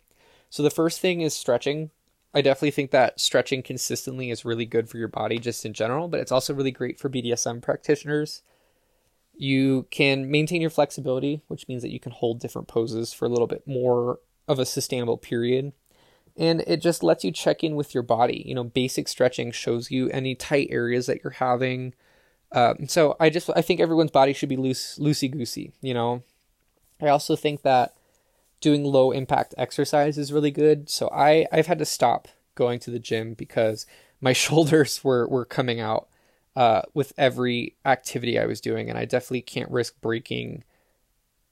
So 0.51 0.62
the 0.62 0.71
first 0.71 1.01
thing 1.01 1.21
is 1.21 1.35
stretching. 1.35 1.90
I 2.35 2.40
definitely 2.40 2.71
think 2.71 2.90
that 2.90 3.21
stretching 3.21 3.62
consistently 3.62 4.31
is 4.31 4.44
really 4.44 4.66
good 4.66 4.88
for 4.88 4.99
your 4.99 5.09
body 5.09 5.38
just 5.38 5.64
in 5.64 5.73
general, 5.73 6.09
but 6.09 6.21
it's 6.21 6.33
also 6.33 6.55
really 6.55 6.71
great 6.71 6.99
for 6.99 7.09
BDSM 7.09 7.62
practitioners. 7.62 8.42
You 9.35 9.87
can 9.90 10.31
maintain 10.31 10.61
your 10.61 10.71
flexibility, 10.71 11.42
which 11.49 11.68
means 11.68 11.83
that 11.83 11.92
you 11.92 12.01
can 12.01 12.12
hold 12.12 12.40
different 12.40 12.68
poses 12.68 13.12
for 13.12 13.25
a 13.25 13.29
little 13.29 13.47
bit 13.47 13.66
more 13.66 14.21
of 14.47 14.59
a 14.59 14.66
sustainable 14.66 15.18
period 15.18 15.73
and 16.38 16.62
it 16.66 16.81
just 16.81 17.03
lets 17.03 17.24
you 17.24 17.33
check 17.33 17.64
in 17.64 17.74
with 17.74 17.92
your 17.92 18.03
body. 18.03 18.42
You 18.46 18.55
know, 18.55 18.64
basic 18.64 19.09
stretching 19.09 19.51
shows 19.51 19.90
you 19.90 20.09
any 20.11 20.35
tight 20.35 20.68
areas 20.70 21.07
that 21.07 21.22
you're 21.22 21.33
having. 21.33 21.94
Um, 22.53 22.88
so 22.88 23.16
I 23.20 23.29
just 23.29 23.51
I 23.55 23.61
think 23.61 23.81
everyone's 23.81 24.11
body 24.11 24.33
should 24.33 24.48
be 24.48 24.57
loose 24.57 24.98
loosey 24.98 25.31
goosey. 25.31 25.72
You 25.83 25.94
know, 25.94 26.22
I 27.03 27.09
also 27.09 27.37
think 27.37 27.62
that 27.62 27.94
doing 28.61 28.85
low 28.85 29.11
impact 29.11 29.55
exercise 29.59 30.16
is 30.16 30.33
really 30.33 30.51
good. 30.51 30.88
So 30.88 31.11
I 31.12 31.46
I've 31.53 31.66
had 31.66 31.79
to 31.81 31.85
stop 31.85 32.29
going 32.55 32.79
to 32.81 32.90
the 32.90 32.98
gym 32.98 33.35
because 33.35 33.87
my 34.20 34.33
shoulders 34.44 35.03
were 35.03 35.27
were 35.29 35.44
coming 35.44 35.81
out 35.81 36.09
uh, 36.57 36.83
with 36.94 37.12
every 37.18 37.77
activity 37.85 38.38
I 38.38 38.46
was 38.46 38.61
doing, 38.61 38.88
and 38.88 38.98
I 38.98 39.05
definitely 39.05 39.42
can't 39.42 39.70
risk 39.70 40.01
breaking 40.01 40.64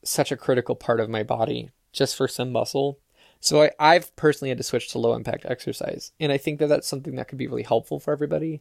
such 0.05 0.31
a 0.31 0.37
critical 0.37 0.77
part 0.77 1.01
of 1.01 1.11
my 1.11 1.23
body 1.23 1.71
just 1.93 2.17
for 2.17 2.29
some 2.29 2.53
muscle. 2.53 2.99
So 3.41 3.63
I, 3.63 3.71
I've 3.79 4.15
personally 4.17 4.49
had 4.49 4.59
to 4.59 4.65
switch 4.65 4.91
to 4.91 4.99
low 4.99 5.15
impact 5.15 5.47
exercise, 5.47 6.13
and 6.19 6.33
I 6.33 6.39
think 6.39 6.59
that 6.59 6.69
that's 6.69 6.89
something 6.89 7.17
that 7.17 7.29
could 7.29 7.39
be 7.39 7.47
really 7.47 7.63
helpful 7.63 8.01
for 8.01 8.13
everybody. 8.13 8.61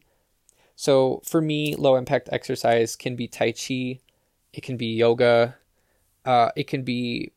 So 0.76 1.22
for 1.24 1.40
me, 1.40 1.74
low 1.74 1.96
impact 1.96 2.28
exercise 2.30 2.96
can 2.96 3.16
be 3.16 3.26
Tai 3.26 3.52
Chi, 3.52 4.00
it 4.52 4.62
can 4.62 4.76
be 4.76 4.94
yoga, 4.94 5.56
uh, 6.24 6.50
it 6.54 6.66
can 6.66 6.82
be 6.82 7.32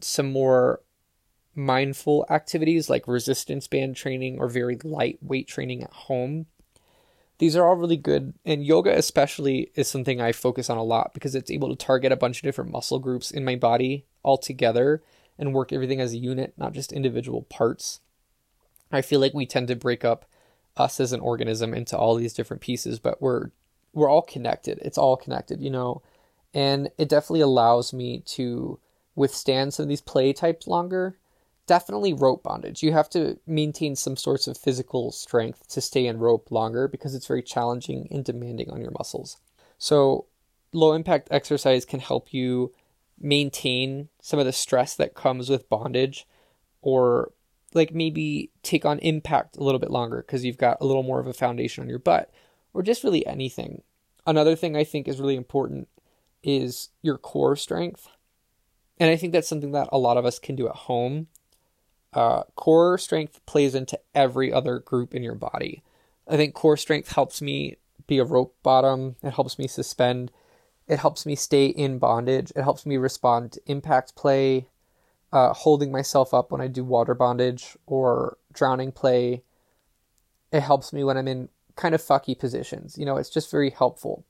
some 0.00 0.30
more 0.30 0.80
mindful 1.54 2.26
activities 2.30 2.88
like 2.88 3.06
resistance 3.06 3.66
band 3.66 3.96
training 3.96 4.38
or 4.38 4.48
very 4.48 4.78
light 4.82 5.18
weight 5.22 5.48
training 5.48 5.82
at 5.82 5.92
home. 5.92 6.46
These 7.38 7.56
are 7.56 7.66
all 7.66 7.76
really 7.76 7.96
good, 7.96 8.34
and 8.44 8.64
yoga 8.64 8.96
especially 8.96 9.72
is 9.74 9.88
something 9.88 10.20
I 10.20 10.32
focus 10.32 10.70
on 10.70 10.78
a 10.78 10.84
lot 10.84 11.14
because 11.14 11.34
it's 11.34 11.50
able 11.50 11.68
to 11.70 11.76
target 11.76 12.12
a 12.12 12.16
bunch 12.16 12.38
of 12.38 12.42
different 12.42 12.70
muscle 12.70 12.98
groups 12.98 13.30
in 13.30 13.44
my 13.44 13.56
body 13.56 14.04
all 14.22 14.38
together 14.38 15.02
and 15.38 15.54
work 15.54 15.72
everything 15.72 16.00
as 16.00 16.12
a 16.12 16.18
unit, 16.18 16.54
not 16.56 16.72
just 16.72 16.92
individual 16.92 17.42
parts. 17.42 18.00
I 18.90 19.02
feel 19.02 19.20
like 19.20 19.34
we 19.34 19.46
tend 19.46 19.68
to 19.68 19.76
break 19.76 20.04
up 20.04 20.26
us 20.76 21.00
as 21.00 21.12
an 21.12 21.20
organism 21.20 21.74
into 21.74 21.96
all 21.96 22.14
these 22.14 22.34
different 22.34 22.62
pieces, 22.62 22.98
but 22.98 23.20
we're 23.20 23.50
we're 23.92 24.08
all 24.08 24.22
connected. 24.22 24.78
It's 24.82 24.98
all 24.98 25.16
connected, 25.16 25.60
you 25.60 25.70
know. 25.70 26.02
And 26.54 26.90
it 26.98 27.08
definitely 27.08 27.40
allows 27.40 27.92
me 27.92 28.22
to 28.26 28.78
withstand 29.14 29.74
some 29.74 29.84
of 29.84 29.88
these 29.88 30.00
play 30.00 30.32
types 30.32 30.66
longer. 30.66 31.18
Definitely 31.66 32.12
rope 32.12 32.42
bondage. 32.42 32.82
You 32.82 32.92
have 32.92 33.08
to 33.10 33.38
maintain 33.46 33.96
some 33.96 34.16
sorts 34.16 34.46
of 34.46 34.58
physical 34.58 35.12
strength 35.12 35.68
to 35.68 35.80
stay 35.80 36.06
in 36.06 36.18
rope 36.18 36.50
longer 36.50 36.88
because 36.88 37.14
it's 37.14 37.26
very 37.26 37.42
challenging 37.42 38.08
and 38.10 38.24
demanding 38.24 38.70
on 38.70 38.80
your 38.80 38.90
muscles. 38.92 39.38
So, 39.78 40.26
low 40.72 40.92
impact 40.92 41.28
exercise 41.30 41.84
can 41.84 42.00
help 42.00 42.32
you 42.32 42.72
maintain 43.22 44.08
some 44.20 44.38
of 44.38 44.46
the 44.46 44.52
stress 44.52 44.94
that 44.96 45.14
comes 45.14 45.48
with 45.48 45.68
bondage 45.68 46.26
or 46.80 47.32
like 47.74 47.94
maybe 47.94 48.50
take 48.62 48.84
on 48.84 48.98
impact 48.98 49.56
a 49.56 49.62
little 49.62 49.78
bit 49.78 49.90
longer 49.90 50.22
because 50.26 50.44
you've 50.44 50.58
got 50.58 50.78
a 50.80 50.84
little 50.84 51.02
more 51.02 51.20
of 51.20 51.26
a 51.26 51.32
foundation 51.32 51.82
on 51.82 51.88
your 51.88 51.98
butt 51.98 52.30
or 52.74 52.82
just 52.82 53.04
really 53.04 53.26
anything. 53.26 53.82
Another 54.26 54.54
thing 54.54 54.76
I 54.76 54.84
think 54.84 55.08
is 55.08 55.20
really 55.20 55.36
important 55.36 55.88
is 56.42 56.90
your 57.00 57.18
core 57.18 57.56
strength. 57.56 58.08
And 58.98 59.10
I 59.10 59.16
think 59.16 59.32
that's 59.32 59.48
something 59.48 59.72
that 59.72 59.88
a 59.90 59.98
lot 59.98 60.16
of 60.16 60.26
us 60.26 60.38
can 60.38 60.54
do 60.54 60.68
at 60.68 60.74
home. 60.74 61.28
Uh, 62.12 62.42
core 62.56 62.98
strength 62.98 63.44
plays 63.46 63.74
into 63.74 63.98
every 64.14 64.52
other 64.52 64.78
group 64.78 65.14
in 65.14 65.22
your 65.22 65.34
body. 65.34 65.82
I 66.28 66.36
think 66.36 66.54
core 66.54 66.76
strength 66.76 67.12
helps 67.12 67.40
me 67.40 67.76
be 68.06 68.18
a 68.18 68.24
rope 68.24 68.54
bottom, 68.62 69.16
it 69.22 69.30
helps 69.30 69.58
me 69.58 69.66
suspend, 69.66 70.30
it 70.88 70.98
helps 70.98 71.24
me 71.24 71.34
stay 71.34 71.66
in 71.66 71.98
bondage, 71.98 72.52
it 72.54 72.62
helps 72.62 72.84
me 72.84 72.96
respond 72.96 73.52
to 73.52 73.60
impact 73.66 74.14
play, 74.14 74.68
uh, 75.32 75.52
holding 75.52 75.90
myself 75.90 76.34
up 76.34 76.50
when 76.50 76.60
I 76.60 76.66
do 76.66 76.84
water 76.84 77.14
bondage 77.14 77.76
or 77.86 78.36
drowning 78.52 78.92
play. 78.92 79.42
It 80.52 80.60
helps 80.60 80.92
me 80.92 81.04
when 81.04 81.16
I'm 81.16 81.28
in 81.28 81.48
kind 81.76 81.94
of 81.94 82.02
fucky 82.02 82.38
positions. 82.38 82.98
You 82.98 83.06
know, 83.06 83.16
it's 83.16 83.30
just 83.30 83.50
very 83.50 83.70
helpful. 83.70 84.24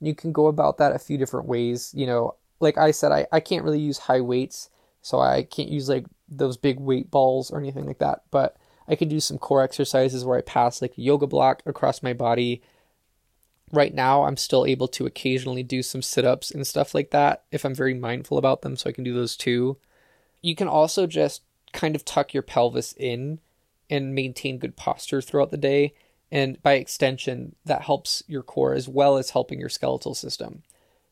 You 0.00 0.14
can 0.14 0.32
go 0.32 0.48
about 0.48 0.78
that 0.78 0.94
a 0.94 0.98
few 0.98 1.16
different 1.16 1.46
ways. 1.46 1.92
You 1.94 2.06
know, 2.06 2.34
like 2.58 2.76
I 2.76 2.90
said, 2.90 3.12
I, 3.12 3.26
I 3.30 3.40
can't 3.40 3.64
really 3.64 3.78
use 3.78 3.98
high 3.98 4.20
weights, 4.20 4.70
so 5.00 5.20
I 5.20 5.44
can't 5.44 5.68
use 5.68 5.88
like 5.88 6.06
those 6.28 6.56
big 6.56 6.80
weight 6.80 7.10
balls 7.10 7.50
or 7.50 7.60
anything 7.60 7.86
like 7.86 7.98
that. 7.98 8.22
But 8.30 8.56
I 8.88 8.96
can 8.96 9.08
do 9.08 9.20
some 9.20 9.38
core 9.38 9.62
exercises 9.62 10.24
where 10.24 10.38
I 10.38 10.42
pass 10.42 10.82
like 10.82 10.98
a 10.98 11.02
yoga 11.02 11.26
block 11.26 11.62
across 11.66 12.02
my 12.02 12.12
body. 12.12 12.62
Right 13.72 13.94
now, 13.94 14.24
I'm 14.24 14.36
still 14.36 14.66
able 14.66 14.86
to 14.88 15.06
occasionally 15.06 15.62
do 15.62 15.82
some 15.82 16.02
sit 16.02 16.26
ups 16.26 16.50
and 16.50 16.66
stuff 16.66 16.94
like 16.94 17.10
that 17.10 17.44
if 17.50 17.64
I'm 17.64 17.74
very 17.74 17.94
mindful 17.94 18.36
about 18.36 18.60
them, 18.60 18.76
so 18.76 18.88
I 18.88 18.92
can 18.92 19.02
do 19.02 19.14
those 19.14 19.34
too. 19.34 19.78
You 20.42 20.54
can 20.54 20.68
also 20.68 21.06
just 21.06 21.42
kind 21.72 21.96
of 21.96 22.04
tuck 22.04 22.34
your 22.34 22.42
pelvis 22.42 22.92
in 22.98 23.40
and 23.88 24.14
maintain 24.14 24.58
good 24.58 24.76
posture 24.76 25.22
throughout 25.22 25.50
the 25.50 25.56
day. 25.56 25.94
And 26.30 26.62
by 26.62 26.74
extension, 26.74 27.56
that 27.64 27.82
helps 27.82 28.22
your 28.26 28.42
core 28.42 28.74
as 28.74 28.88
well 28.88 29.16
as 29.16 29.30
helping 29.30 29.58
your 29.58 29.68
skeletal 29.68 30.14
system. 30.14 30.62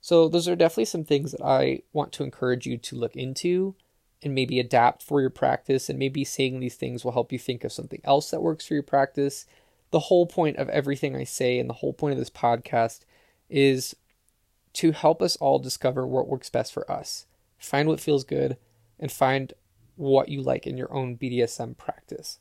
So, 0.03 0.29
those 0.29 0.49
are 0.49 0.57
definitely 0.57 0.87
some 0.87 1.05
things 1.05 1.33
that 1.33 1.45
I 1.45 1.83
want 1.93 2.13
to 2.13 2.25
encourage 2.25 2.67
you 2.67 2.79
to 2.79 2.97
look 2.97 3.17
into 3.17 3.75
and 4.23 4.35
maybe 4.35 4.61
adapt 4.61 5.03
for 5.03 5.21
your 5.21 5.31
practice. 5.31 5.89
And 5.89 5.99
maybe 5.99 6.25
saying 6.25 6.61
these 6.61 6.77
things 6.77 7.05
will 7.05 7.13
help 7.13 7.33
you 7.33 7.39
think 7.39 7.65
of 7.65 7.73
something 7.73 8.01
else 8.05 8.31
that 8.31 8.43
works 8.43 8.67
for 8.67 8.75
your 8.75 8.83
practice. 8.83 9.47
The 9.91 10.01
whole 10.01 10.27
point 10.27 10.57
of 10.57 10.69
everything 10.69 11.17
I 11.17 11.25
say 11.25 11.59
and 11.59 11.69
the 11.69 11.75
whole 11.75 11.93
point 11.93 12.13
of 12.13 12.19
this 12.19 12.31
podcast 12.31 13.01
is 13.49 13.97
to 14.75 14.93
help 14.93 15.21
us 15.21 15.37
all 15.37 15.59
discover 15.59 16.07
what 16.07 16.29
works 16.29 16.49
best 16.51 16.73
for 16.73 16.91
us. 16.91 17.27
Find 17.59 17.89
what 17.89 18.01
feels 18.01 18.25
good 18.25 18.57
and 18.99 19.11
find 19.11 19.53
what 19.97 20.29
you 20.29 20.43
like 20.43 20.67
in 20.67 20.77
your 20.77 20.93
own 20.95 21.17
BDSM 21.17 21.77
practice. 21.77 22.39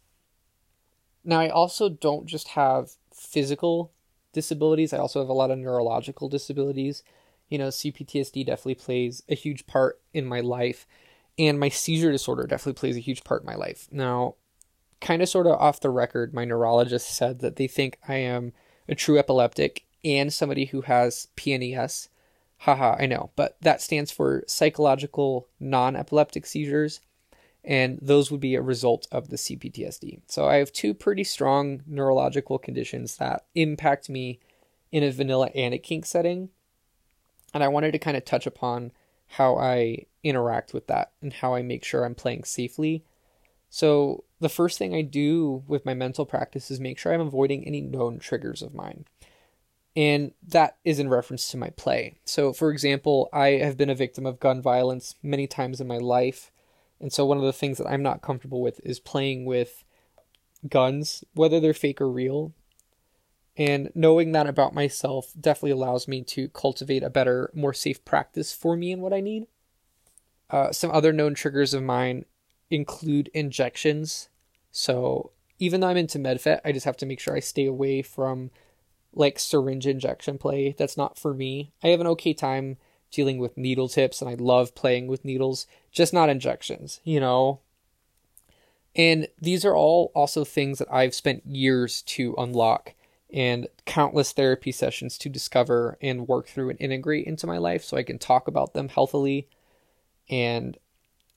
Now, 1.24 1.40
I 1.40 1.50
also 1.50 1.90
don't 1.90 2.26
just 2.26 2.50
have 2.50 2.92
physical 3.14 3.92
disabilities, 4.32 4.94
I 4.94 5.00
also 5.00 5.20
have 5.20 5.30
a 5.30 5.34
lot 5.34 5.52
of 5.52 5.58
neurological 5.58 6.30
disabilities. 6.30 7.04
You 7.50 7.58
know, 7.58 7.70
CPTSD 7.70 8.46
definitely 8.46 8.76
plays 8.76 9.24
a 9.28 9.36
huge 9.36 9.66
part 9.66 10.00
in 10.14 10.26
my 10.26 10.40
life, 10.40 10.86
and 11.38 11.60
my 11.60 11.70
seizure 11.70 12.12
disorder 12.12 12.46
definitely 12.46 12.80
plays 12.80 12.96
a 12.96 13.02
huge 13.02 13.24
part 13.24 13.42
in 13.42 13.48
my 13.48 13.56
life. 13.56 13.88
Now, 13.92 14.36
kind 15.02 15.22
of 15.22 15.30
sort 15.30 15.48
of 15.48 15.54
off 15.54 15.80
the 15.80 15.90
record, 15.90 16.34
my 16.34 16.46
neurologist 16.46 17.10
said 17.10 17.40
that 17.40 17.56
they 17.56 17.68
think 17.68 17.98
I 18.08 18.16
am 18.16 18.54
a 18.88 18.96
true 18.96 19.18
epileptic 19.18 19.86
and 20.04 20.34
somebody 20.34 20.66
who 20.66 20.82
has 20.82 21.28
PNES 21.36 22.10
Haha, 22.60 22.98
I 23.00 23.06
know, 23.06 23.32
but 23.38 23.56
that 23.62 23.82
stands 23.82 24.12
for 24.12 24.44
psychological 24.46 25.48
non 25.62 25.96
epileptic 25.96 26.46
seizures, 26.46 27.00
and 27.64 27.98
those 28.02 28.32
would 28.32 28.42
be 28.42 28.56
a 28.56 28.62
result 28.62 29.08
of 29.14 29.30
the 29.30 29.38
CPTSD. 29.38 30.22
So 30.28 30.48
I 30.48 30.58
have 30.58 30.74
two 30.74 30.94
pretty 30.94 31.24
strong 31.24 31.84
neurological 31.88 32.58
conditions 32.58 33.16
that 33.16 33.46
impact 33.56 34.10
me 34.10 34.40
in 34.92 35.04
a 35.04 35.12
vanilla 35.12 35.50
and 35.56 35.74
a 35.74 35.78
kink 35.78 36.06
setting. 36.06 36.50
And 37.54 37.64
I 37.64 37.70
wanted 37.70 37.94
to 37.94 38.00
kind 38.00 38.18
of 38.18 38.26
touch 38.26 38.46
upon 38.46 38.92
how 39.28 39.58
I 39.58 40.06
interact 40.22 40.74
with 40.74 40.88
that 40.88 41.14
and 41.22 41.32
how 41.32 41.56
I 41.56 41.62
make 41.62 41.86
sure 41.86 42.04
I'm 42.04 42.16
playing 42.16 42.44
safely. 42.44 43.06
So, 43.70 44.26
the 44.40 44.50
first 44.50 44.78
thing 44.78 44.94
I 44.94 45.02
do 45.02 45.64
with 45.68 45.86
my 45.86 45.94
mental 45.94 46.26
practice 46.26 46.72
is 46.72 46.80
make 46.80 46.98
sure 46.98 47.14
I'm 47.14 47.22
avoiding 47.22 47.66
any 47.66 47.82
known 47.82 48.20
triggers 48.20 48.62
of 48.62 48.74
mine 48.74 49.06
and 49.96 50.32
that 50.48 50.78
is 50.86 51.00
in 51.00 51.10
reference 51.10 51.50
to 51.52 51.58
my 51.58 51.70
play. 51.72 52.16
So, 52.24 52.54
for 52.54 52.72
example, 52.72 53.30
I 53.34 53.50
have 53.52 53.76
been 53.76 53.90
a 53.90 53.96
victim 53.96 54.26
of 54.26 54.40
gun 54.40 54.62
violence 54.62 55.16
many 55.22 55.48
times 55.48 55.82
in 55.82 55.88
my 55.88 55.98
life, 55.98 56.52
and 57.00 57.12
so 57.12 57.26
one 57.26 57.38
of 57.38 57.44
the 57.44 57.54
things 57.54 57.78
that 57.78 57.88
I'm 57.88 58.04
not 58.04 58.22
comfortable 58.22 58.62
with 58.62 58.80
is 58.84 59.00
playing 59.00 59.46
with 59.46 59.84
guns, 60.68 61.24
whether 61.34 61.60
they're 61.60 61.74
fake 61.74 62.02
or 62.02 62.10
real. 62.10 62.54
And 63.58 63.92
knowing 63.94 64.32
that 64.32 64.48
about 64.48 64.74
myself 64.74 65.34
definitely 65.40 65.72
allows 65.72 66.08
me 66.08 66.24
to 66.24 66.48
cultivate 66.50 67.04
a 67.04 67.10
better, 67.10 67.52
more 67.54 67.74
safe 67.74 68.06
practice 68.06 68.54
for 68.54 68.78
me 68.78 68.94
and 68.94 69.02
what 69.02 69.12
I 69.12 69.20
need. 69.20 69.48
Uh, 70.50 70.72
some 70.72 70.92
other 70.92 71.12
known 71.12 71.34
triggers 71.34 71.74
of 71.74 71.84
mine 71.84 72.24
include 72.70 73.30
injections. 73.34 74.30
So 74.72 75.32
even 75.60 75.82
though 75.82 75.88
I'm 75.88 75.98
into 75.98 76.20
MedFet, 76.20 76.62
I 76.64 76.72
just 76.72 76.86
have 76.86 76.98
to 76.98 77.06
make 77.06 77.20
sure 77.20 77.36
I 77.36 77.40
stay 77.40 77.66
away 77.66 78.02
from 78.02 78.52
like 79.14 79.40
syringe 79.40 79.88
injection 79.88 80.38
play. 80.38 80.76
That's 80.78 80.98
not 80.98 81.18
for 81.18 81.34
me. 81.34 81.74
I 81.84 81.88
have 81.88 82.00
an 82.00 82.08
okay 82.08 82.34
time 82.34 82.78
dealing 83.12 83.40
with 83.40 83.58
needle 83.58 83.90
tips 83.90 84.22
and 84.22 84.30
I 84.30 84.36
love 84.36 84.76
playing 84.76 85.08
with 85.08 85.26
needles, 85.26 85.66
just 85.92 86.14
not 86.14 86.30
injections, 86.30 87.02
you 87.04 87.20
know. 87.20 87.60
And 88.96 89.28
these 89.40 89.66
are 89.66 89.76
all 89.76 90.12
also 90.16 90.44
things 90.44 90.80
that 90.80 90.92
I've 90.94 91.16
spent 91.16 91.46
years 91.46 92.02
to 92.04 92.36
unlock 92.38 92.94
and 93.32 93.68
countless 93.86 94.32
therapy 94.32 94.72
sessions 94.72 95.18
to 95.20 95.30
discover 95.30 95.98
and 96.02 96.28
work 96.28 96.48
through 96.48 96.72
and 96.72 96.82
integrate 96.82 97.28
into 97.28 97.46
my 97.48 97.58
life 97.58 97.84
so 97.84 97.98
I 97.98 98.04
can 98.04 98.18
talk 98.18 98.48
about 98.48 98.74
them 98.74 98.90
healthily 98.90 99.48
and 100.30 100.78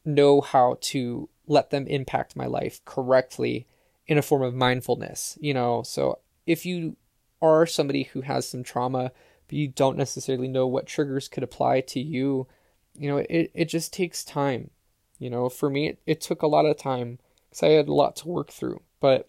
know 0.05 0.41
how 0.41 0.77
to 0.81 1.29
let 1.47 1.71
them 1.71 1.87
impact 1.87 2.37
my 2.37 2.47
life 2.47 2.85
correctly 2.85 3.67
in 4.07 4.19
a 4.19 4.23
form 4.23 4.43
of 4.43 4.55
mindfulness, 4.55 5.39
you 5.41 5.55
know. 5.55 5.83
So 5.83 6.19
if 6.47 6.67
you 6.67 6.97
are 7.41 7.67
somebody 7.67 8.05
who 8.05 8.23
has 8.23 8.49
some 8.49 8.63
trauma, 8.63 9.13
but 9.47 9.57
you 9.57 9.69
don't 9.69 9.97
necessarily 9.97 10.49
know 10.49 10.67
what 10.67 10.87
triggers 10.87 11.29
could 11.29 11.43
apply 11.43 11.81
to 11.83 12.01
you, 12.01 12.47
you 12.95 13.09
know, 13.09 13.19
it, 13.19 13.51
it 13.55 13.65
just 13.67 13.93
takes 13.93 14.25
time. 14.25 14.71
You 15.19 15.31
know, 15.31 15.49
for 15.49 15.71
me, 15.71 15.89
it, 15.89 15.99
it 16.07 16.21
took 16.21 16.43
a 16.43 16.49
lot 16.49 16.67
of 16.67 16.77
time 16.77 17.19
because 17.49 17.63
I 17.63 17.69
had 17.69 17.89
a 17.89 17.95
lot 17.95 18.17
to 18.17 18.29
work 18.29 18.51
through, 18.51 18.83
but 19.01 19.29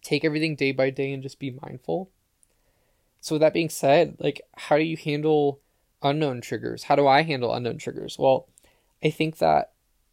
take 0.00 0.24
everything 0.24 0.54
day 0.54 0.72
by 0.72 0.90
day 0.90 1.12
and 1.12 1.22
just 1.22 1.38
be 1.38 1.58
mindful. 1.62 2.10
So, 3.20 3.34
with 3.34 3.40
that 3.40 3.52
being 3.52 3.68
said, 3.68 4.16
like, 4.18 4.40
how 4.56 4.76
do 4.76 4.82
you 4.82 4.96
handle 4.96 5.60
unknown 6.02 6.40
triggers? 6.40 6.84
How 6.84 6.96
do 6.96 7.06
I 7.06 7.22
handle 7.22 7.54
unknown 7.54 7.78
triggers? 7.78 8.18
Well, 8.18 8.48
I 9.02 9.10
think 9.10 9.38
that 9.38 9.71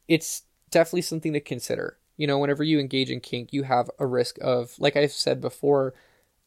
it's 0.10 0.42
definitely 0.72 1.04
something 1.04 1.32
to 1.32 1.40
consider. 1.40 1.98
You 2.18 2.28
know, 2.28 2.40
whenever 2.40 2.64
you 2.64 2.80
engage 2.80 3.10
in 3.10 3.22
kink, 3.22 3.54
you 3.54 3.64
have 3.64 3.90
a 3.98 4.06
risk 4.06 4.38
of, 4.42 4.78
like 4.78 4.98
I've 4.98 5.14
said 5.14 5.40
before, 5.40 5.94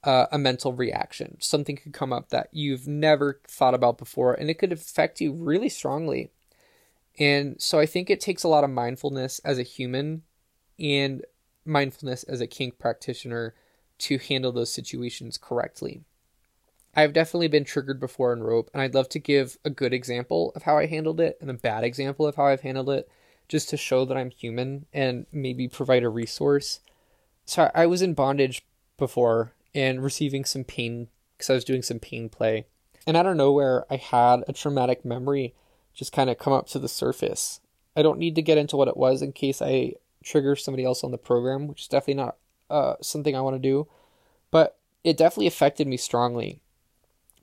uh, 0.05 0.27
a 0.31 0.37
mental 0.37 0.75
reaction. 0.75 1.39
Something 1.41 1.77
could 1.77 1.95
come 1.95 2.13
up 2.13 2.29
that 2.29 2.49
you've 2.53 2.87
never 2.87 3.41
thought 3.47 3.73
about 3.73 3.97
before, 3.97 4.35
and 4.35 4.51
it 4.51 4.59
could 4.59 4.73
affect 4.73 5.21
you 5.21 5.33
really 5.33 5.71
strongly. 5.71 6.31
And 7.19 7.61
so 7.63 7.79
I 7.79 7.87
think 7.87 8.11
it 8.11 8.21
takes 8.21 8.43
a 8.43 8.49
lot 8.49 8.65
of 8.65 8.71
mindfulness 8.71 9.39
as 9.41 9.59
a 9.59 9.63
human 9.63 10.23
and 10.79 11.25
mindfulness 11.65 12.25
as 12.25 12.41
a 12.41 12.47
kink 12.47 12.79
practitioner 12.79 13.55
to 13.99 14.19
handle 14.19 14.51
those 14.51 14.73
situations 14.73 15.39
correctly. 15.39 16.03
I've 16.95 17.13
definitely 17.13 17.49
been 17.49 17.65
triggered 17.65 18.01
before 18.01 18.33
in 18.33 18.43
rope, 18.43 18.71
and 18.75 18.83
I'd 18.83 18.95
love 18.95 19.09
to 19.11 19.19
give 19.19 19.57
a 19.65 19.71
good 19.71 19.95
example 19.95 20.53
of 20.57 20.65
how 20.65 20.77
I 20.77 20.87
handled 20.87 21.21
it 21.21 21.39
and 21.41 21.49
a 21.49 21.55
bad 21.55 21.85
example 21.85 22.27
of 22.27 22.35
how 22.35 22.47
I've 22.47 22.63
handled 22.63 22.91
it 22.91 23.09
just 23.53 23.69
to 23.69 23.77
show 23.77 24.07
that 24.07 24.17
I'm 24.17 24.31
human 24.31 24.87
and 24.95 25.27
maybe 25.31 25.69
provide 25.69 26.03
a 26.05 26.09
resource. 26.09 26.81
So 27.45 27.71
I 27.75 27.85
was 27.85 28.01
in 28.01 28.15
bondage 28.15 28.63
before 28.97 29.53
and 29.75 30.03
receiving 30.03 30.47
some 30.47 30.65
pain 30.65 31.09
because 31.37 31.51
I 31.51 31.53
was 31.53 31.65
doing 31.65 31.83
some 31.83 31.99
pain 31.99 32.31
play. 32.31 32.65
And 33.07 33.15
out 33.15 33.27
of 33.27 33.37
nowhere, 33.37 33.85
I 33.91 33.97
had 33.97 34.43
a 34.49 34.55
traumatic 34.55 35.05
memory 35.05 35.55
just 35.93 36.15
kind 36.15 36.31
of 36.31 36.39
come 36.39 36.55
up 36.55 36.67
to 36.69 36.79
the 36.79 36.89
surface. 36.89 37.61
I 37.95 38.01
don't 38.01 38.19
need 38.19 38.37
to 38.37 38.43
get 38.43 38.57
into 38.57 38.79
what 38.79 38.89
it 38.89 38.97
was 38.97 39.21
in 39.21 39.33
case 39.33 39.61
I 39.61 39.97
trigger 40.25 40.57
somebody 40.57 40.87
else 40.87 41.05
on 41.05 41.11
the 41.11 41.19
program, 41.19 41.67
which 41.67 41.83
is 41.83 41.89
definitely 41.89 42.23
not 42.23 42.37
uh, 42.71 42.95
something 43.03 43.37
I 43.37 43.43
want 43.43 43.57
to 43.57 43.69
do. 43.69 43.87
But 44.51 44.79
it 45.05 45.19
definitely 45.19 45.49
affected 45.49 45.87
me 45.87 45.99
strongly. 45.99 46.63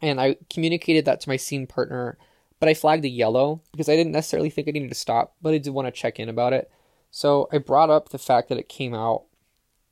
And 0.01 0.19
I 0.19 0.37
communicated 0.49 1.05
that 1.05 1.21
to 1.21 1.29
my 1.29 1.37
scene 1.37 1.67
partner, 1.67 2.17
but 2.59 2.69
I 2.69 2.73
flagged 2.73 3.05
a 3.05 3.09
yellow 3.09 3.61
because 3.71 3.89
I 3.89 3.95
didn't 3.95 4.11
necessarily 4.11 4.49
think 4.49 4.67
I 4.67 4.71
needed 4.71 4.89
to 4.89 4.95
stop, 4.95 5.35
but 5.41 5.53
I 5.53 5.57
did 5.57 5.73
want 5.73 5.87
to 5.87 5.91
check 5.91 6.19
in 6.19 6.29
about 6.29 6.53
it. 6.53 6.69
So 7.11 7.47
I 7.51 7.57
brought 7.57 7.89
up 7.89 8.09
the 8.09 8.17
fact 8.17 8.49
that 8.49 8.57
it 8.57 8.69
came 8.69 8.93
out 8.93 9.23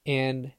and 0.05 0.51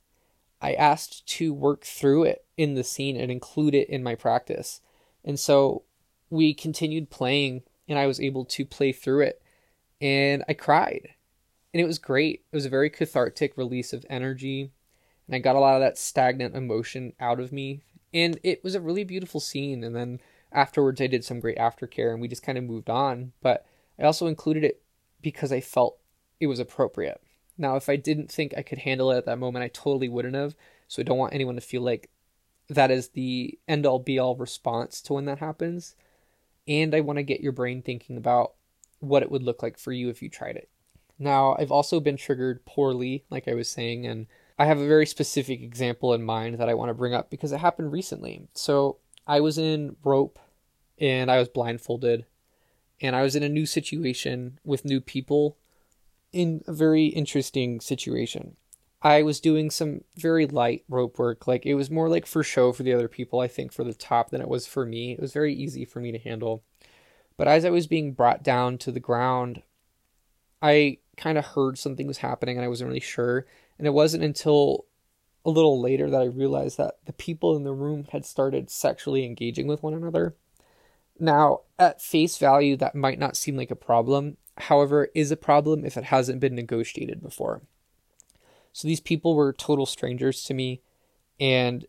I 0.60 0.74
asked 0.74 1.26
to 1.28 1.52
work 1.52 1.84
through 1.84 2.24
it 2.24 2.44
in 2.56 2.74
the 2.74 2.84
scene 2.84 3.16
and 3.16 3.30
include 3.30 3.74
it 3.74 3.88
in 3.88 4.02
my 4.02 4.14
practice. 4.14 4.80
And 5.24 5.38
so 5.38 5.84
we 6.30 6.54
continued 6.54 7.10
playing 7.10 7.62
and 7.88 7.98
I 7.98 8.06
was 8.06 8.20
able 8.20 8.44
to 8.46 8.64
play 8.64 8.92
through 8.92 9.20
it 9.20 9.42
and 10.00 10.44
I 10.48 10.54
cried. 10.54 11.10
And 11.72 11.80
it 11.80 11.86
was 11.86 11.98
great. 11.98 12.44
It 12.50 12.56
was 12.56 12.66
a 12.66 12.70
very 12.70 12.90
cathartic 12.90 13.56
release 13.56 13.92
of 13.92 14.04
energy 14.08 14.72
and 15.28 15.36
I 15.36 15.38
got 15.38 15.56
a 15.56 15.60
lot 15.60 15.74
of 15.74 15.80
that 15.80 15.98
stagnant 15.98 16.56
emotion 16.56 17.12
out 17.20 17.38
of 17.38 17.52
me. 17.52 17.82
And 18.14 18.40
it 18.42 18.64
was 18.64 18.74
a 18.74 18.80
really 18.80 19.04
beautiful 19.04 19.40
scene. 19.40 19.84
And 19.84 19.94
then 19.94 20.20
afterwards, 20.52 21.00
I 21.00 21.06
did 21.06 21.24
some 21.24 21.40
great 21.40 21.58
aftercare 21.58 22.12
and 22.12 22.20
we 22.20 22.28
just 22.28 22.42
kind 22.42 22.58
of 22.58 22.64
moved 22.64 22.90
on. 22.90 23.32
But 23.42 23.66
I 23.98 24.04
also 24.04 24.26
included 24.26 24.64
it 24.64 24.82
because 25.20 25.52
I 25.52 25.60
felt 25.60 25.98
it 26.40 26.46
was 26.46 26.58
appropriate. 26.58 27.20
Now, 27.56 27.76
if 27.76 27.88
I 27.88 27.96
didn't 27.96 28.30
think 28.30 28.54
I 28.56 28.62
could 28.62 28.78
handle 28.78 29.10
it 29.10 29.16
at 29.16 29.26
that 29.26 29.38
moment, 29.38 29.64
I 29.64 29.68
totally 29.68 30.08
wouldn't 30.08 30.36
have. 30.36 30.54
So 30.86 31.02
I 31.02 31.04
don't 31.04 31.18
want 31.18 31.34
anyone 31.34 31.56
to 31.56 31.60
feel 31.60 31.82
like 31.82 32.10
that 32.68 32.90
is 32.90 33.08
the 33.08 33.58
end 33.66 33.86
all 33.86 33.98
be 33.98 34.18
all 34.18 34.36
response 34.36 35.00
to 35.02 35.14
when 35.14 35.24
that 35.24 35.38
happens. 35.38 35.96
And 36.66 36.94
I 36.94 37.00
want 37.00 37.18
to 37.18 37.22
get 37.22 37.40
your 37.40 37.52
brain 37.52 37.82
thinking 37.82 38.16
about 38.16 38.52
what 39.00 39.22
it 39.22 39.30
would 39.30 39.42
look 39.42 39.62
like 39.62 39.78
for 39.78 39.92
you 39.92 40.08
if 40.08 40.22
you 40.22 40.28
tried 40.28 40.56
it. 40.56 40.68
Now, 41.18 41.56
I've 41.58 41.72
also 41.72 41.98
been 41.98 42.16
triggered 42.16 42.64
poorly, 42.64 43.24
like 43.30 43.48
I 43.48 43.54
was 43.54 43.68
saying, 43.68 44.06
and 44.06 44.26
I 44.58 44.66
have 44.66 44.78
a 44.78 44.86
very 44.86 45.06
specific 45.06 45.62
example 45.62 46.14
in 46.14 46.22
mind 46.22 46.58
that 46.58 46.68
I 46.68 46.74
want 46.74 46.90
to 46.90 46.94
bring 46.94 47.14
up 47.14 47.30
because 47.30 47.52
it 47.52 47.58
happened 47.58 47.92
recently. 47.92 48.46
So 48.54 48.98
I 49.28 49.40
was 49.40 49.58
in 49.58 49.96
rope 50.02 50.38
and 50.98 51.30
I 51.30 51.38
was 51.38 51.48
blindfolded 51.48 52.24
and 53.00 53.14
I 53.14 53.22
was 53.22 53.36
in 53.36 53.42
a 53.42 53.48
new 53.48 53.66
situation 53.66 54.58
with 54.64 54.84
new 54.84 55.00
people 55.00 55.58
in 56.32 56.62
a 56.66 56.72
very 56.72 57.06
interesting 57.06 57.80
situation. 57.80 58.56
I 59.00 59.22
was 59.22 59.38
doing 59.38 59.70
some 59.70 60.02
very 60.16 60.46
light 60.46 60.84
rope 60.88 61.18
work. 61.18 61.46
Like 61.46 61.64
it 61.64 61.74
was 61.74 61.90
more 61.90 62.08
like 62.08 62.26
for 62.26 62.42
show 62.42 62.72
for 62.72 62.82
the 62.82 62.92
other 62.92 63.06
people, 63.06 63.38
I 63.38 63.46
think, 63.46 63.70
for 63.70 63.84
the 63.84 63.94
top 63.94 64.30
than 64.30 64.40
it 64.40 64.48
was 64.48 64.66
for 64.66 64.84
me. 64.84 65.12
It 65.12 65.20
was 65.20 65.32
very 65.32 65.54
easy 65.54 65.84
for 65.84 66.00
me 66.00 66.10
to 66.10 66.18
handle. 66.18 66.64
But 67.36 67.46
as 67.46 67.64
I 67.64 67.70
was 67.70 67.86
being 67.86 68.12
brought 68.12 68.42
down 68.42 68.78
to 68.78 68.90
the 68.90 68.98
ground, 68.98 69.62
I 70.60 70.98
kind 71.16 71.38
of 71.38 71.44
heard 71.44 71.78
something 71.78 72.08
was 72.08 72.18
happening 72.18 72.56
and 72.56 72.64
I 72.64 72.68
wasn't 72.68 72.88
really 72.88 72.98
sure. 72.98 73.46
And 73.78 73.86
it 73.86 73.92
wasn't 73.92 74.24
until 74.24 74.86
a 75.44 75.50
little 75.50 75.80
later 75.80 76.10
that 76.10 76.20
I 76.20 76.26
realized 76.26 76.78
that 76.78 76.98
the 77.06 77.12
people 77.12 77.56
in 77.56 77.64
the 77.64 77.72
room 77.72 78.06
had 78.12 78.26
started 78.26 78.70
sexually 78.70 79.24
engaging 79.24 79.66
with 79.66 79.82
one 79.82 79.94
another. 79.94 80.34
Now, 81.18 81.60
at 81.78 82.02
face 82.02 82.38
value, 82.38 82.76
that 82.76 82.94
might 82.94 83.18
not 83.18 83.36
seem 83.36 83.56
like 83.56 83.70
a 83.70 83.76
problem. 83.76 84.36
However, 84.56 85.08
is 85.14 85.30
a 85.30 85.36
problem 85.36 85.84
if 85.84 85.96
it 85.96 86.04
hasn't 86.04 86.40
been 86.40 86.54
negotiated 86.54 87.22
before. 87.22 87.62
So 88.72 88.86
these 88.86 89.00
people 89.00 89.34
were 89.34 89.52
total 89.52 89.86
strangers 89.86 90.44
to 90.44 90.54
me 90.54 90.82
and 91.40 91.86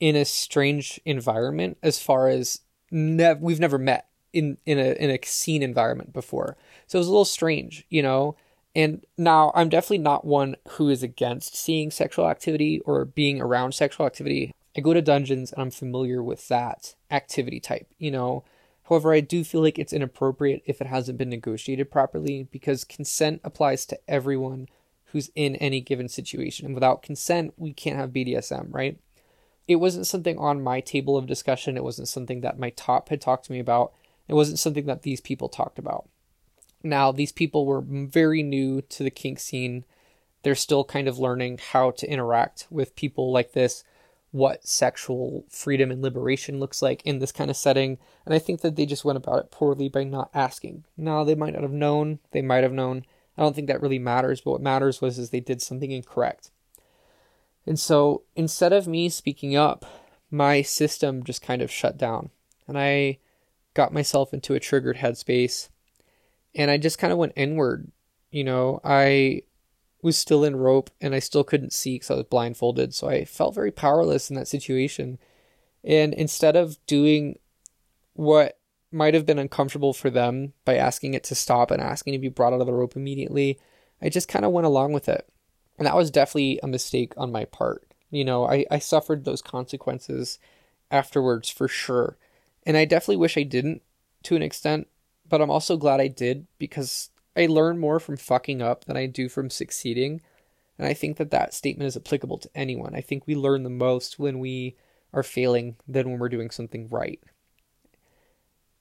in 0.00 0.16
a 0.16 0.24
strange 0.24 1.00
environment 1.04 1.78
as 1.82 1.98
far 1.98 2.28
as 2.28 2.60
nev- 2.90 3.40
we've 3.40 3.60
never 3.60 3.78
met 3.78 4.08
in 4.32 4.58
in 4.66 4.78
a 4.78 4.92
in 4.94 5.10
a 5.10 5.18
scene 5.24 5.62
environment 5.62 6.12
before. 6.12 6.56
So 6.86 6.98
it 6.98 7.00
was 7.00 7.08
a 7.08 7.10
little 7.10 7.24
strange, 7.24 7.86
you 7.88 8.02
know. 8.02 8.36
And 8.74 9.04
now 9.16 9.52
I'm 9.54 9.68
definitely 9.68 9.98
not 9.98 10.24
one 10.24 10.56
who 10.70 10.88
is 10.88 11.02
against 11.02 11.56
seeing 11.56 11.90
sexual 11.90 12.28
activity 12.28 12.80
or 12.80 13.04
being 13.04 13.40
around 13.40 13.72
sexual 13.72 14.06
activity. 14.06 14.52
I 14.76 14.80
go 14.80 14.92
to 14.92 15.02
dungeons 15.02 15.52
and 15.52 15.62
I'm 15.62 15.70
familiar 15.70 16.22
with 16.22 16.48
that 16.48 16.94
activity 17.10 17.60
type, 17.60 17.86
you 17.98 18.10
know. 18.10 18.44
However, 18.88 19.14
I 19.14 19.20
do 19.20 19.44
feel 19.44 19.62
like 19.62 19.78
it's 19.78 19.92
inappropriate 19.92 20.62
if 20.66 20.80
it 20.80 20.88
hasn't 20.88 21.18
been 21.18 21.30
negotiated 21.30 21.90
properly 21.90 22.48
because 22.50 22.84
consent 22.84 23.40
applies 23.44 23.86
to 23.86 23.98
everyone 24.08 24.68
who's 25.06 25.30
in 25.36 25.54
any 25.56 25.80
given 25.80 26.08
situation. 26.08 26.66
And 26.66 26.74
without 26.74 27.02
consent, 27.02 27.54
we 27.56 27.72
can't 27.72 27.96
have 27.96 28.10
BDSM, 28.10 28.74
right? 28.74 28.98
It 29.68 29.76
wasn't 29.76 30.06
something 30.06 30.36
on 30.38 30.62
my 30.62 30.80
table 30.80 31.16
of 31.16 31.26
discussion. 31.26 31.76
It 31.76 31.84
wasn't 31.84 32.08
something 32.08 32.40
that 32.40 32.58
my 32.58 32.70
top 32.70 33.08
had 33.08 33.20
talked 33.20 33.46
to 33.46 33.52
me 33.52 33.60
about. 33.60 33.92
It 34.28 34.34
wasn't 34.34 34.58
something 34.58 34.86
that 34.86 35.02
these 35.02 35.20
people 35.20 35.48
talked 35.48 35.78
about. 35.78 36.08
Now, 36.84 37.10
these 37.12 37.32
people 37.32 37.64
were 37.64 37.80
very 37.80 38.42
new 38.42 38.82
to 38.82 39.02
the 39.02 39.10
kink 39.10 39.40
scene. 39.40 39.86
They're 40.42 40.54
still 40.54 40.84
kind 40.84 41.08
of 41.08 41.18
learning 41.18 41.58
how 41.72 41.92
to 41.92 42.08
interact 42.08 42.66
with 42.70 42.94
people 42.94 43.32
like 43.32 43.52
this, 43.52 43.82
what 44.32 44.68
sexual 44.68 45.46
freedom 45.48 45.90
and 45.90 46.02
liberation 46.02 46.60
looks 46.60 46.82
like 46.82 47.02
in 47.06 47.20
this 47.20 47.32
kind 47.32 47.50
of 47.50 47.56
setting. 47.56 47.96
And 48.26 48.34
I 48.34 48.38
think 48.38 48.60
that 48.60 48.76
they 48.76 48.84
just 48.84 49.04
went 49.04 49.16
about 49.16 49.38
it 49.38 49.50
poorly 49.50 49.88
by 49.88 50.04
not 50.04 50.28
asking. 50.34 50.84
Now, 50.94 51.24
they 51.24 51.34
might 51.34 51.54
not 51.54 51.62
have 51.62 51.72
known, 51.72 52.18
they 52.32 52.42
might 52.42 52.64
have 52.64 52.72
known. 52.72 53.06
I 53.38 53.42
don't 53.42 53.56
think 53.56 53.66
that 53.68 53.80
really 53.80 53.98
matters, 53.98 54.42
but 54.42 54.50
what 54.50 54.60
matters 54.60 55.00
was 55.00 55.18
is 55.18 55.30
they 55.30 55.40
did 55.40 55.62
something 55.62 55.90
incorrect. 55.90 56.50
And 57.66 57.80
so 57.80 58.24
instead 58.36 58.74
of 58.74 58.86
me 58.86 59.08
speaking 59.08 59.56
up, 59.56 59.86
my 60.30 60.60
system 60.60 61.24
just 61.24 61.40
kind 61.40 61.62
of 61.62 61.70
shut 61.70 61.96
down. 61.96 62.28
And 62.68 62.78
I 62.78 63.20
got 63.72 63.94
myself 63.94 64.34
into 64.34 64.52
a 64.52 64.60
triggered 64.60 64.98
headspace 64.98 65.70
and 66.54 66.70
I 66.70 66.76
just 66.76 66.98
kind 66.98 67.12
of 67.12 67.18
went 67.18 67.32
inward. 67.36 67.90
You 68.30 68.44
know, 68.44 68.80
I 68.84 69.42
was 70.02 70.18
still 70.18 70.44
in 70.44 70.56
rope 70.56 70.90
and 71.00 71.14
I 71.14 71.18
still 71.18 71.44
couldn't 71.44 71.72
see 71.72 71.94
because 71.94 72.10
I 72.10 72.14
was 72.14 72.24
blindfolded. 72.24 72.94
So 72.94 73.08
I 73.08 73.24
felt 73.24 73.54
very 73.54 73.70
powerless 73.70 74.28
in 74.28 74.36
that 74.36 74.48
situation. 74.48 75.18
And 75.82 76.12
instead 76.14 76.56
of 76.56 76.78
doing 76.86 77.38
what 78.12 78.58
might 78.92 79.14
have 79.14 79.26
been 79.26 79.38
uncomfortable 79.38 79.92
for 79.92 80.10
them 80.10 80.52
by 80.64 80.76
asking 80.76 81.14
it 81.14 81.24
to 81.24 81.34
stop 81.34 81.70
and 81.70 81.82
asking 81.82 82.12
to 82.12 82.18
be 82.18 82.28
brought 82.28 82.52
out 82.52 82.60
of 82.60 82.66
the 82.66 82.72
rope 82.72 82.96
immediately, 82.96 83.58
I 84.00 84.08
just 84.08 84.28
kind 84.28 84.44
of 84.44 84.52
went 84.52 84.66
along 84.66 84.92
with 84.92 85.08
it. 85.08 85.28
And 85.78 85.86
that 85.86 85.96
was 85.96 86.10
definitely 86.10 86.60
a 86.62 86.68
mistake 86.68 87.14
on 87.16 87.32
my 87.32 87.44
part. 87.46 87.84
You 88.10 88.24
know, 88.24 88.46
I, 88.46 88.64
I 88.70 88.78
suffered 88.78 89.24
those 89.24 89.42
consequences 89.42 90.38
afterwards 90.90 91.48
for 91.48 91.66
sure. 91.66 92.16
And 92.64 92.76
I 92.76 92.84
definitely 92.84 93.16
wish 93.16 93.36
I 93.36 93.42
didn't 93.42 93.82
to 94.24 94.36
an 94.36 94.42
extent 94.42 94.86
but 95.34 95.42
I'm 95.42 95.50
also 95.50 95.76
glad 95.76 95.98
I 95.98 96.06
did 96.06 96.46
because 96.58 97.10
I 97.36 97.46
learn 97.46 97.80
more 97.80 97.98
from 97.98 98.16
fucking 98.16 98.62
up 98.62 98.84
than 98.84 98.96
I 98.96 99.06
do 99.06 99.28
from 99.28 99.50
succeeding. 99.50 100.20
And 100.78 100.86
I 100.86 100.94
think 100.94 101.16
that 101.16 101.32
that 101.32 101.52
statement 101.52 101.88
is 101.88 101.96
applicable 101.96 102.38
to 102.38 102.50
anyone. 102.54 102.94
I 102.94 103.00
think 103.00 103.26
we 103.26 103.34
learn 103.34 103.64
the 103.64 103.68
most 103.68 104.16
when 104.16 104.38
we 104.38 104.76
are 105.12 105.24
failing 105.24 105.74
than 105.88 106.08
when 106.08 106.20
we're 106.20 106.28
doing 106.28 106.50
something 106.50 106.88
right. 106.88 107.18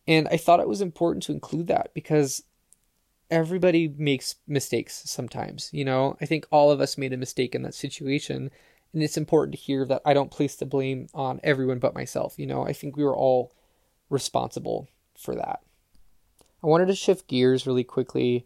And 0.07 0.27
I 0.27 0.37
thought 0.37 0.59
it 0.59 0.67
was 0.67 0.79
important 0.79 1.23
to 1.23 1.31
include 1.31 1.65
that 1.69 1.91
because 1.95 2.43
everybody 3.31 3.87
makes 3.97 4.35
mistakes 4.47 5.01
sometimes. 5.07 5.71
You 5.73 5.85
know, 5.85 6.17
I 6.21 6.27
think 6.27 6.45
all 6.51 6.69
of 6.69 6.81
us 6.81 6.99
made 6.99 7.13
a 7.13 7.17
mistake 7.17 7.55
in 7.55 7.63
that 7.63 7.73
situation. 7.73 8.51
And 8.93 9.01
it's 9.01 9.17
important 9.17 9.55
to 9.55 9.59
hear 9.59 9.85
that 9.85 10.03
I 10.05 10.13
don't 10.13 10.29
place 10.29 10.55
the 10.55 10.67
blame 10.67 11.07
on 11.15 11.39
everyone 11.43 11.79
but 11.79 11.95
myself. 11.95 12.37
You 12.37 12.45
know, 12.45 12.63
I 12.63 12.73
think 12.73 12.95
we 12.95 13.03
were 13.03 13.17
all 13.17 13.55
responsible 14.11 14.87
for 15.17 15.33
that. 15.33 15.59
I 16.63 16.67
wanted 16.67 16.88
to 16.88 16.95
shift 16.95 17.28
gears 17.28 17.67
really 17.67 17.84
quickly 17.84 18.45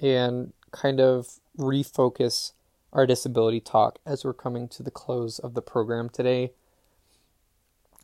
and 0.00 0.52
kind 0.70 1.00
of 1.00 1.40
refocus 1.58 2.52
our 2.92 3.06
disability 3.06 3.60
talk 3.60 3.98
as 4.06 4.24
we're 4.24 4.32
coming 4.32 4.66
to 4.68 4.82
the 4.82 4.90
close 4.90 5.38
of 5.38 5.54
the 5.54 5.62
program 5.62 6.08
today. 6.08 6.52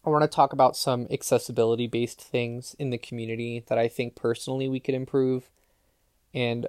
I 0.05 0.11
want 0.11 0.23
to 0.23 0.29
talk 0.29 0.53
about 0.53 0.77
some 0.77 1.07
accessibility 1.11 1.87
based 1.87 2.21
things 2.21 2.77
in 2.79 2.91
the 2.91 2.99
community 2.99 3.65
that 3.69 3.79
I 3.79 3.89
think 3.89 4.15
personally 4.15 4.69
we 4.69 4.79
could 4.79 4.95
improve. 4.95 5.49
And 6.35 6.67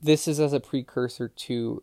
this 0.00 0.26
is 0.26 0.40
as 0.40 0.52
a 0.52 0.58
precursor 0.58 1.28
to 1.28 1.82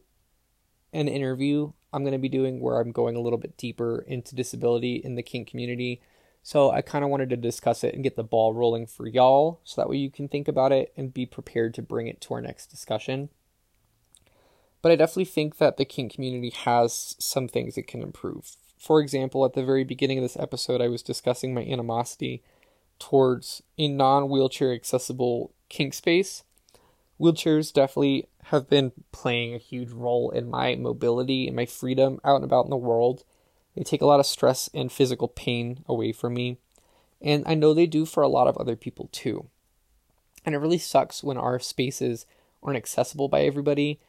an 0.91 1.07
interview 1.07 1.71
I'm 1.91 2.03
going 2.03 2.13
to 2.13 2.19
be 2.19 2.29
doing 2.29 2.59
where 2.59 2.79
I'm 2.79 2.91
going 2.91 3.15
a 3.15 3.21
little 3.21 3.39
bit 3.39 3.57
deeper 3.57 4.03
into 4.07 4.35
disability 4.35 4.95
in 4.95 5.15
the 5.15 5.23
kink 5.23 5.49
community 5.49 6.01
so 6.49 6.71
I 6.71 6.81
kind 6.81 7.03
of 7.05 7.11
wanted 7.11 7.29
to 7.29 7.37
discuss 7.37 7.83
it 7.83 7.93
and 7.93 8.01
get 8.01 8.15
the 8.15 8.23
ball 8.23 8.55
rolling 8.55 8.87
for 8.87 9.05
y'all 9.05 9.61
so 9.63 9.79
that 9.79 9.87
way 9.87 9.97
you 9.97 10.09
can 10.09 10.27
think 10.27 10.47
about 10.47 10.71
it 10.71 10.91
and 10.97 11.13
be 11.13 11.27
prepared 11.27 11.75
to 11.75 11.83
bring 11.83 12.07
it 12.07 12.19
to 12.21 12.33
our 12.33 12.41
next 12.41 12.71
discussion. 12.71 13.29
But 14.81 14.91
I 14.91 14.95
definitely 14.95 15.25
think 15.25 15.59
that 15.59 15.77
the 15.77 15.85
kink 15.85 16.11
community 16.11 16.49
has 16.49 17.15
some 17.19 17.47
things 17.47 17.77
it 17.77 17.85
can 17.85 18.01
improve. 18.01 18.55
For 18.79 18.99
example, 18.99 19.45
at 19.45 19.53
the 19.53 19.63
very 19.63 19.83
beginning 19.83 20.17
of 20.17 20.23
this 20.23 20.37
episode, 20.37 20.81
I 20.81 20.87
was 20.87 21.03
discussing 21.03 21.53
my 21.53 21.61
animosity 21.61 22.41
towards 22.97 23.61
a 23.77 23.87
non 23.87 24.27
wheelchair 24.27 24.73
accessible 24.73 25.53
kink 25.69 25.93
space. 25.93 26.43
Wheelchairs 27.21 27.71
definitely 27.71 28.27
have 28.45 28.67
been 28.67 28.91
playing 29.11 29.53
a 29.53 29.59
huge 29.59 29.91
role 29.91 30.31
in 30.31 30.49
my 30.49 30.73
mobility 30.73 31.45
and 31.45 31.55
my 31.55 31.67
freedom 31.67 32.19
out 32.23 32.37
and 32.37 32.43
about 32.43 32.65
in 32.65 32.71
the 32.71 32.75
world. 32.75 33.23
They 33.75 33.83
take 33.83 34.01
a 34.01 34.05
lot 34.05 34.19
of 34.19 34.25
stress 34.25 34.69
and 34.73 34.91
physical 34.91 35.27
pain 35.27 35.83
away 35.87 36.11
from 36.11 36.33
me. 36.33 36.57
And 37.21 37.43
I 37.45 37.53
know 37.55 37.73
they 37.73 37.85
do 37.85 38.05
for 38.05 38.23
a 38.23 38.27
lot 38.27 38.47
of 38.47 38.57
other 38.57 38.75
people 38.75 39.09
too. 39.11 39.47
And 40.45 40.55
it 40.55 40.59
really 40.59 40.77
sucks 40.77 41.23
when 41.23 41.37
our 41.37 41.59
spaces 41.59 42.25
aren't 42.63 42.77
accessible 42.77 43.27
by 43.27 43.41
everybody 43.41 43.99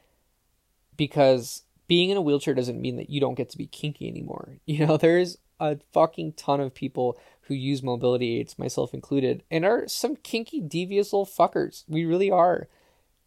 because 0.97 1.63
being 1.87 2.09
in 2.09 2.17
a 2.17 2.21
wheelchair 2.21 2.53
doesn't 2.53 2.81
mean 2.81 2.95
that 2.97 3.09
you 3.09 3.19
don't 3.19 3.35
get 3.35 3.49
to 3.49 3.57
be 3.57 3.67
kinky 3.67 4.07
anymore. 4.07 4.57
You 4.65 4.85
know, 4.85 4.97
there's 4.97 5.37
a 5.59 5.77
fucking 5.91 6.33
ton 6.33 6.59
of 6.59 6.73
people 6.73 7.19
who 7.41 7.53
use 7.53 7.83
mobility 7.83 8.39
aids, 8.39 8.57
myself 8.57 8.93
included, 8.93 9.43
and 9.51 9.65
are 9.65 9.87
some 9.87 10.15
kinky, 10.15 10.61
devious 10.61 11.11
little 11.11 11.25
fuckers. 11.25 11.83
We 11.87 12.05
really 12.05 12.31
are. 12.31 12.67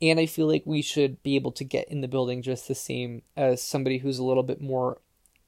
And 0.01 0.19
I 0.19 0.27
feel 0.27 0.47
like 0.47 0.63
we 0.65 0.83
should 0.83 1.23
be 1.23 1.37
able 1.37 1.53
to 1.53 1.65
get 1.65 1.89
in 1.89 2.01
the 2.01 2.09
building 2.09 2.43
just 2.43 2.67
the 2.67 2.75
same 2.75 3.23
as 3.37 3.63
somebody 3.63 3.99
who's 3.99 4.19
a 4.19 4.25
little 4.25 4.43
bit 4.43 4.61
more 4.61 4.99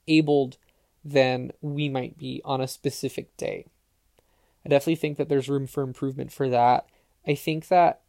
abled 0.07 0.59
than 1.07 1.53
we 1.61 1.89
might 1.89 2.19
be 2.19 2.43
on 2.45 2.61
a 2.61 2.67
specific 2.67 3.37
day. 3.37 3.67
I 4.65 4.69
definitely 4.69 4.97
think 4.97 5.17
that 5.19 5.29
there's 5.29 5.49
room 5.49 5.69
for 5.69 5.85
improvement 5.85 6.33
for 6.33 6.49
that. 6.49 6.87
I 7.27 7.37
think 7.37 7.69
that 7.69 8.01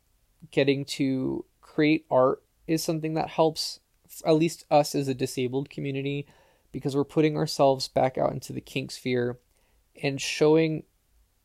getting 0.49 0.83
to 0.85 1.45
create 1.61 2.05
art 2.09 2.41
is 2.65 2.83
something 2.83 3.13
that 3.13 3.29
helps 3.29 3.79
at 4.25 4.31
least 4.31 4.65
us 4.71 4.95
as 4.95 5.07
a 5.07 5.13
disabled 5.13 5.69
community 5.69 6.25
because 6.71 6.95
we're 6.95 7.03
putting 7.03 7.37
ourselves 7.37 7.87
back 7.87 8.17
out 8.17 8.33
into 8.33 8.51
the 8.51 8.61
kink 8.61 8.91
sphere 8.91 9.37
and 10.01 10.19
showing 10.19 10.83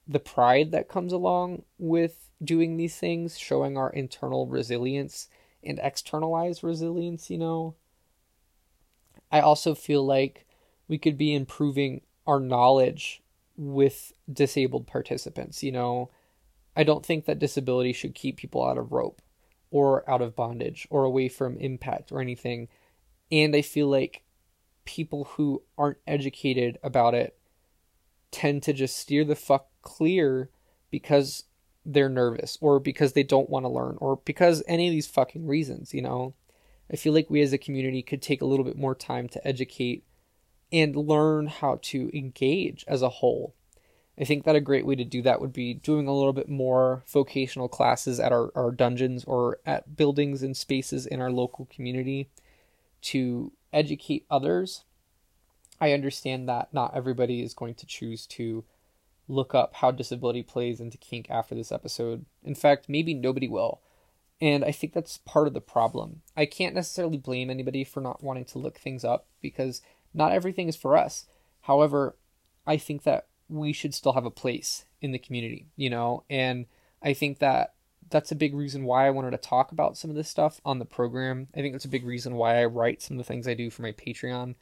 the 0.09 0.18
pride 0.18 0.72
that 0.72 0.88
comes 0.88 1.12
along 1.12 1.64
with 1.78 2.30
doing 2.42 2.76
these 2.76 2.96
things, 2.96 3.38
showing 3.38 3.76
our 3.76 3.90
internal 3.90 4.46
resilience 4.46 5.28
and 5.62 5.78
externalized 5.82 6.64
resilience, 6.64 7.28
you 7.28 7.38
know. 7.38 7.74
I 9.30 9.40
also 9.40 9.74
feel 9.74 10.05
like 10.05 10.46
we 10.93 10.99
could 10.99 11.16
be 11.16 11.32
improving 11.32 12.03
our 12.26 12.38
knowledge 12.38 13.22
with 13.57 14.12
disabled 14.30 14.86
participants, 14.86 15.62
you 15.62 15.72
know. 15.72 16.11
I 16.76 16.84
don't 16.84 17.05
think 17.05 17.24
that 17.24 17.38
disability 17.38 17.95
should 17.95 18.14
keep 18.14 18.36
people 18.36 18.62
out 18.62 18.76
of 18.76 18.93
rope 18.93 19.22
or 19.70 20.09
out 20.09 20.20
of 20.20 20.36
bondage 20.36 20.86
or 20.90 21.05
away 21.05 21.30
from 21.30 21.57
impact 21.57 22.12
or 22.12 22.20
anything. 22.20 22.68
And 23.30 23.57
I 23.57 23.62
feel 23.62 23.88
like 23.88 24.24
people 24.84 25.24
who 25.24 25.62
aren't 25.78 25.97
educated 26.07 26.76
about 26.82 27.14
it 27.14 27.38
tend 28.30 28.62
to 28.64 28.74
just 28.74 28.99
steer 28.99 29.24
the 29.24 29.34
fuck 29.34 29.68
clear 29.80 30.51
because 30.90 31.45
they're 31.86 32.11
nervous 32.11 32.59
or 32.61 32.78
because 32.78 33.14
they 33.14 33.22
don't 33.22 33.49
want 33.49 33.64
to 33.64 33.70
learn 33.70 33.97
or 33.99 34.20
because 34.26 34.62
any 34.68 34.88
of 34.88 34.93
these 34.93 35.07
fucking 35.07 35.47
reasons, 35.47 35.95
you 35.95 36.03
know. 36.03 36.34
I 36.93 36.97
feel 36.97 37.14
like 37.14 37.30
we 37.30 37.40
as 37.40 37.55
a 37.55 37.59
community 37.59 38.03
could 38.03 38.20
take 38.20 38.43
a 38.43 38.47
little 38.47 38.66
bit 38.66 38.76
more 38.76 38.95
time 38.95 39.26
to 39.30 39.49
educate 39.49 40.05
and 40.73 40.97
learn 40.97 41.47
how 41.47 41.79
to 41.83 42.11
engage 42.16 42.85
as 42.89 43.03
a 43.03 43.09
whole. 43.09 43.55
I 44.18 44.25
think 44.25 44.45
that 44.45 44.57
a 44.57 44.61
great 44.61 44.87
way 44.87 44.95
to 44.95 45.05
do 45.05 45.23
that 45.23 45.41
would 45.41 45.53
be 45.53 45.75
doing 45.75 46.07
a 46.07 46.14
little 46.14 46.33
bit 46.33 46.49
more 46.49 47.03
vocational 47.09 47.68
classes 47.68 48.20
at 48.20 48.33
our, 48.33 48.51
our 48.55 48.70
dungeons 48.70 49.25
or 49.25 49.59
at 49.64 49.97
buildings 49.97 50.43
and 50.43 50.57
spaces 50.57 51.07
in 51.07 51.20
our 51.20 51.31
local 51.31 51.66
community 51.66 52.29
to 53.03 53.53
educate 53.73 54.27
others. 54.31 54.85
I 55.81 55.93
understand 55.93 56.49
that 56.49 56.73
not 56.73 56.95
everybody 56.95 57.43
is 57.43 57.55
going 57.55 57.75
to 57.75 57.87
choose 57.87 58.27
to 58.29 58.64
look 59.29 59.55
up 59.55 59.77
how 59.77 59.91
disability 59.91 60.43
plays 60.43 60.81
into 60.81 60.99
kink 60.99 61.29
after 61.31 61.55
this 61.55 61.73
episode. 61.73 62.27
In 62.45 62.55
fact, 62.55 62.89
maybe 62.89 63.14
nobody 63.14 63.49
will. 63.49 63.81
And 64.41 64.64
I 64.64 64.73
think 64.73 64.93
that's 64.93 65.18
part 65.18 65.47
of 65.47 65.55
the 65.55 65.61
problem. 65.61 66.23
I 66.37 66.47
can't 66.47 66.75
necessarily 66.75 67.16
blame 67.16 67.49
anybody 67.49 67.85
for 67.85 68.01
not 68.01 68.23
wanting 68.23 68.45
to 68.47 68.59
look 68.59 68.79
things 68.79 69.05
up 69.05 69.27
because 69.41 69.81
not 70.14 70.32
everything 70.32 70.68
is 70.68 70.76
for 70.76 70.96
us. 70.96 71.26
However, 71.62 72.16
I 72.66 72.76
think 72.76 73.02
that 73.04 73.26
we 73.48 73.72
should 73.72 73.94
still 73.94 74.12
have 74.12 74.24
a 74.24 74.30
place 74.30 74.84
in 75.00 75.12
the 75.12 75.18
community, 75.18 75.66
you 75.76 75.90
know, 75.90 76.24
and 76.30 76.66
I 77.02 77.12
think 77.12 77.38
that 77.40 77.74
that's 78.10 78.30
a 78.30 78.36
big 78.36 78.54
reason 78.54 78.84
why 78.84 79.06
I 79.06 79.10
wanted 79.10 79.30
to 79.32 79.38
talk 79.38 79.72
about 79.72 79.96
some 79.96 80.10
of 80.10 80.16
this 80.16 80.28
stuff 80.28 80.60
on 80.64 80.78
the 80.78 80.84
program. 80.84 81.48
I 81.54 81.60
think 81.60 81.72
that's 81.72 81.84
a 81.84 81.88
big 81.88 82.04
reason 82.04 82.34
why 82.34 82.60
I 82.60 82.66
write 82.66 83.02
some 83.02 83.16
of 83.16 83.18
the 83.18 83.28
things 83.28 83.48
I 83.48 83.54
do 83.54 83.70
for 83.70 83.82
my 83.82 83.92
Patreon. 83.92 84.54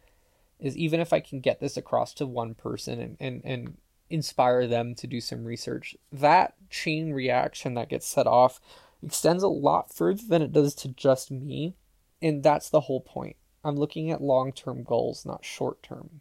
Is 0.61 0.77
even 0.77 1.01
if 1.01 1.13
I 1.13 1.21
can 1.21 1.41
get 1.41 1.59
this 1.59 1.77
across 1.77 2.13
to 2.15 2.27
one 2.27 2.55
person 2.55 3.01
and, 3.01 3.17
and, 3.19 3.41
and 3.45 3.77
inspire 4.11 4.67
them 4.67 4.95
to 4.97 5.07
do 5.07 5.21
some 5.21 5.45
research, 5.45 5.97
that 6.13 6.55
chain 6.69 7.13
reaction 7.13 7.75
that 7.75 7.89
gets 7.89 8.07
set 8.07 8.27
off 8.27 8.61
extends 9.03 9.43
a 9.43 9.49
lot 9.49 9.93
further 9.93 10.23
than 10.29 10.43
it 10.43 10.53
does 10.53 10.75
to 10.77 10.89
just 10.89 11.31
me. 11.31 11.75
And 12.21 12.43
that's 12.43 12.69
the 12.69 12.81
whole 12.81 13.01
point. 13.01 13.37
I'm 13.65 13.77
looking 13.77 14.11
at 14.11 14.23
long 14.23 14.53
term 14.53 14.83
goals, 14.83 15.27
not 15.27 15.45
short 15.45 15.83
term. 15.83 16.21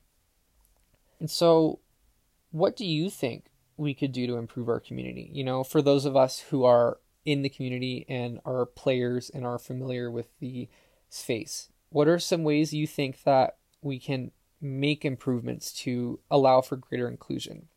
And 1.19 1.29
so, 1.29 1.79
what 2.51 2.75
do 2.75 2.85
you 2.85 3.09
think 3.09 3.45
we 3.77 3.93
could 3.93 4.11
do 4.11 4.27
to 4.27 4.37
improve 4.37 4.69
our 4.69 4.79
community? 4.79 5.29
You 5.33 5.43
know, 5.43 5.63
for 5.63 5.81
those 5.81 6.05
of 6.05 6.15
us 6.15 6.39
who 6.39 6.63
are 6.63 6.99
in 7.25 7.41
the 7.41 7.49
community 7.49 8.05
and 8.09 8.39
are 8.45 8.65
players 8.65 9.29
and 9.29 9.45
are 9.45 9.59
familiar 9.59 10.09
with 10.09 10.27
the 10.39 10.67
space, 11.09 11.69
what 11.89 12.07
are 12.07 12.19
some 12.19 12.43
ways 12.43 12.73
you 12.73 12.87
think 12.87 13.23
that 13.23 13.57
we 13.81 13.99
can 13.99 14.31
make 14.61 15.05
improvements 15.05 15.71
to 15.71 16.19
allow 16.29 16.61
for 16.61 16.75
greater 16.75 17.07
inclusion? 17.07 17.67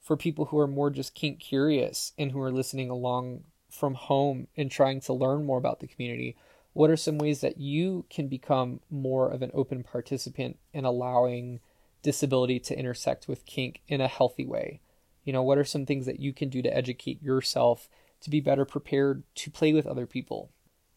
For 0.00 0.16
people 0.16 0.46
who 0.46 0.58
are 0.58 0.66
more 0.66 0.90
just 0.90 1.14
kink 1.14 1.40
curious 1.40 2.12
and 2.18 2.32
who 2.32 2.40
are 2.40 2.52
listening 2.52 2.90
along 2.90 3.44
from 3.70 3.94
home 3.94 4.48
and 4.56 4.70
trying 4.70 5.00
to 5.02 5.12
learn 5.12 5.44
more 5.44 5.58
about 5.58 5.80
the 5.80 5.86
community, 5.86 6.36
what 6.72 6.90
are 6.90 6.96
some 6.96 7.18
ways 7.18 7.40
that 7.40 7.58
you 7.58 8.04
can 8.10 8.28
become 8.28 8.80
more 8.90 9.28
of 9.28 9.42
an 9.42 9.50
open 9.52 9.82
participant 9.82 10.58
in 10.72 10.84
allowing 10.84 11.60
disability 12.02 12.60
to 12.60 12.78
intersect 12.78 13.28
with 13.28 13.46
kink 13.46 13.80
in 13.88 14.00
a 14.00 14.08
healthy 14.08 14.46
way? 14.46 14.80
You 15.24 15.32
know, 15.32 15.42
what 15.42 15.58
are 15.58 15.64
some 15.64 15.84
things 15.84 16.06
that 16.06 16.20
you 16.20 16.32
can 16.32 16.48
do 16.48 16.62
to 16.62 16.74
educate 16.74 17.22
yourself 17.22 17.88
to 18.20 18.30
be 18.30 18.40
better 18.40 18.64
prepared 18.64 19.24
to 19.36 19.50
play 19.50 19.72
with 19.72 19.86
other 19.86 20.06
people? 20.06 20.50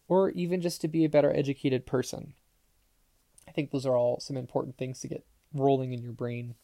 Or 0.08 0.30
even 0.32 0.62
just 0.62 0.82
to 0.82 0.88
be 0.88 1.06
a 1.06 1.10
better 1.10 1.36
educated 1.36 1.86
person? 1.86 2.34
I 3.48 3.52
think 3.52 3.72
those 3.72 3.86
are 3.86 3.96
all 3.96 4.20
some 4.20 4.38
important 4.38 4.78
things 4.78 5.00
to 5.00 5.08
get 5.08 5.26
rolling 5.54 5.94
in 5.94 6.02
your 6.02 6.14
brain. 6.14 6.56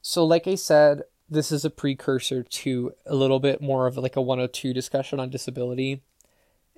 So, 0.00 0.24
like 0.24 0.46
I 0.46 0.56
said, 0.56 1.02
this 1.28 1.52
is 1.52 1.64
a 1.64 1.70
precursor 1.70 2.42
to 2.42 2.92
a 3.06 3.14
little 3.14 3.40
bit 3.40 3.62
more 3.62 3.86
of 3.86 3.96
like 3.96 4.16
a 4.16 4.22
102 4.22 4.72
discussion 4.74 5.18
on 5.20 5.30
disability. 5.30 6.02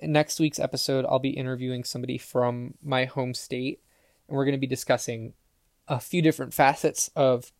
Next 0.01 0.39
week's 0.39 0.59
episode, 0.59 1.05
I'll 1.05 1.19
be 1.19 1.29
interviewing 1.29 1.85
somebody 1.85 2.17
from 2.17 2.73
my 2.83 3.05
home 3.05 3.33
state, 3.33 3.81
and 4.27 4.35
we're 4.35 4.43
going 4.43 4.55
to 4.55 4.59
be 4.59 4.67
discussing 4.67 5.33
a 5.87 5.99
few 5.99 6.21
different 6.21 6.53
facets 6.53 7.09
of 7.15 7.51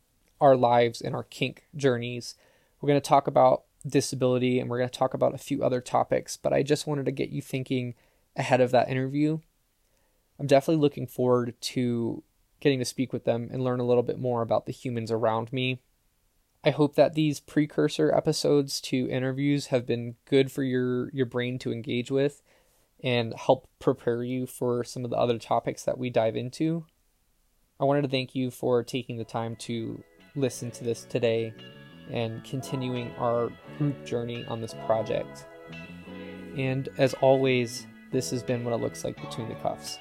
our 0.42 0.58
lives 0.58 1.02
and 1.02 1.16
our 1.16 1.24
kink 1.24 1.66
journeys. 1.76 2.36
We're 2.82 2.88
going 2.88 3.02
to 3.02 3.08
talk 3.08 3.28
about 3.28 3.64
disability 3.88 4.60
and 4.60 4.70
we're 4.70 4.80
going 4.80 4.90
to 4.90 4.98
talk 4.98 5.14
about 5.14 5.34
a 5.34 5.40
few 5.40 5.64
other 5.64 5.80
topics, 5.80 6.38
but 6.38 6.52
I 6.52 6.64
just 6.64 6.88
wanted 6.88 7.06
to 7.06 7.12
get 7.12 7.30
you 7.30 7.42
thinking 7.42 7.94
ahead 8.36 8.60
of 8.60 8.72
that 8.72 8.90
interview. 8.90 9.40
I'm 10.40 10.48
definitely 10.48 10.82
looking 10.82 11.08
forward 11.08 11.56
to 11.62 12.24
getting 12.60 12.80
to 12.80 12.86
speak 12.86 13.14
with 13.14 13.24
them 13.24 13.50
and 13.52 13.64
learn 13.64 13.80
a 13.80 13.86
little 13.86 14.04
bit 14.04 14.20
more 14.20 14.42
about 14.42 14.66
the 14.66 14.74
humans 14.74 15.12
around 15.12 15.54
me 15.54 15.80
I 16.66 16.72
hope 16.72 16.96
that 16.96 17.14
these 17.14 17.40
precursor 17.40 18.12
episodes 18.12 18.82
to 18.82 19.08
interviews 19.08 19.68
have 19.68 19.86
been 19.86 20.16
good 20.28 20.52
for 20.52 20.64
your 20.64 21.12
your 21.12 21.28
brain 21.28 21.60
to 21.60 21.72
engage 21.72 22.10
with 22.10 22.42
and 23.04 23.36
help 23.36 23.70
prepare 23.78 24.24
you 24.24 24.48
for 24.48 24.84
some 24.84 25.06
of 25.06 25.12
the 25.12 25.18
other 25.18 25.38
topics 25.38 25.84
that 25.84 26.00
we 26.00 26.10
dive 26.10 26.36
into. 26.36 26.86
I 27.80 27.84
wanted 27.84 28.02
to 28.02 28.08
thank 28.08 28.34
you 28.34 28.50
for 28.50 28.84
taking 28.84 29.18
the 29.18 29.24
time 29.24 29.56
to 29.58 30.04
listen 30.36 30.72
to 30.72 30.84
this 30.84 31.04
today 31.04 31.54
and 32.10 32.44
continuing 32.44 33.12
our 33.18 33.52
group 33.78 34.04
journey 34.04 34.44
on 34.46 34.60
this 34.60 34.74
project. 34.88 35.46
And 36.58 36.90
as 36.98 37.14
always, 37.16 37.86
this 38.12 38.32
has 38.32 38.42
been 38.42 38.64
what 38.64 38.74
it 38.74 38.78
looks 38.78 39.04
like 39.04 39.22
between 39.22 39.50
the 39.50 39.56
cuffs. 39.56 40.00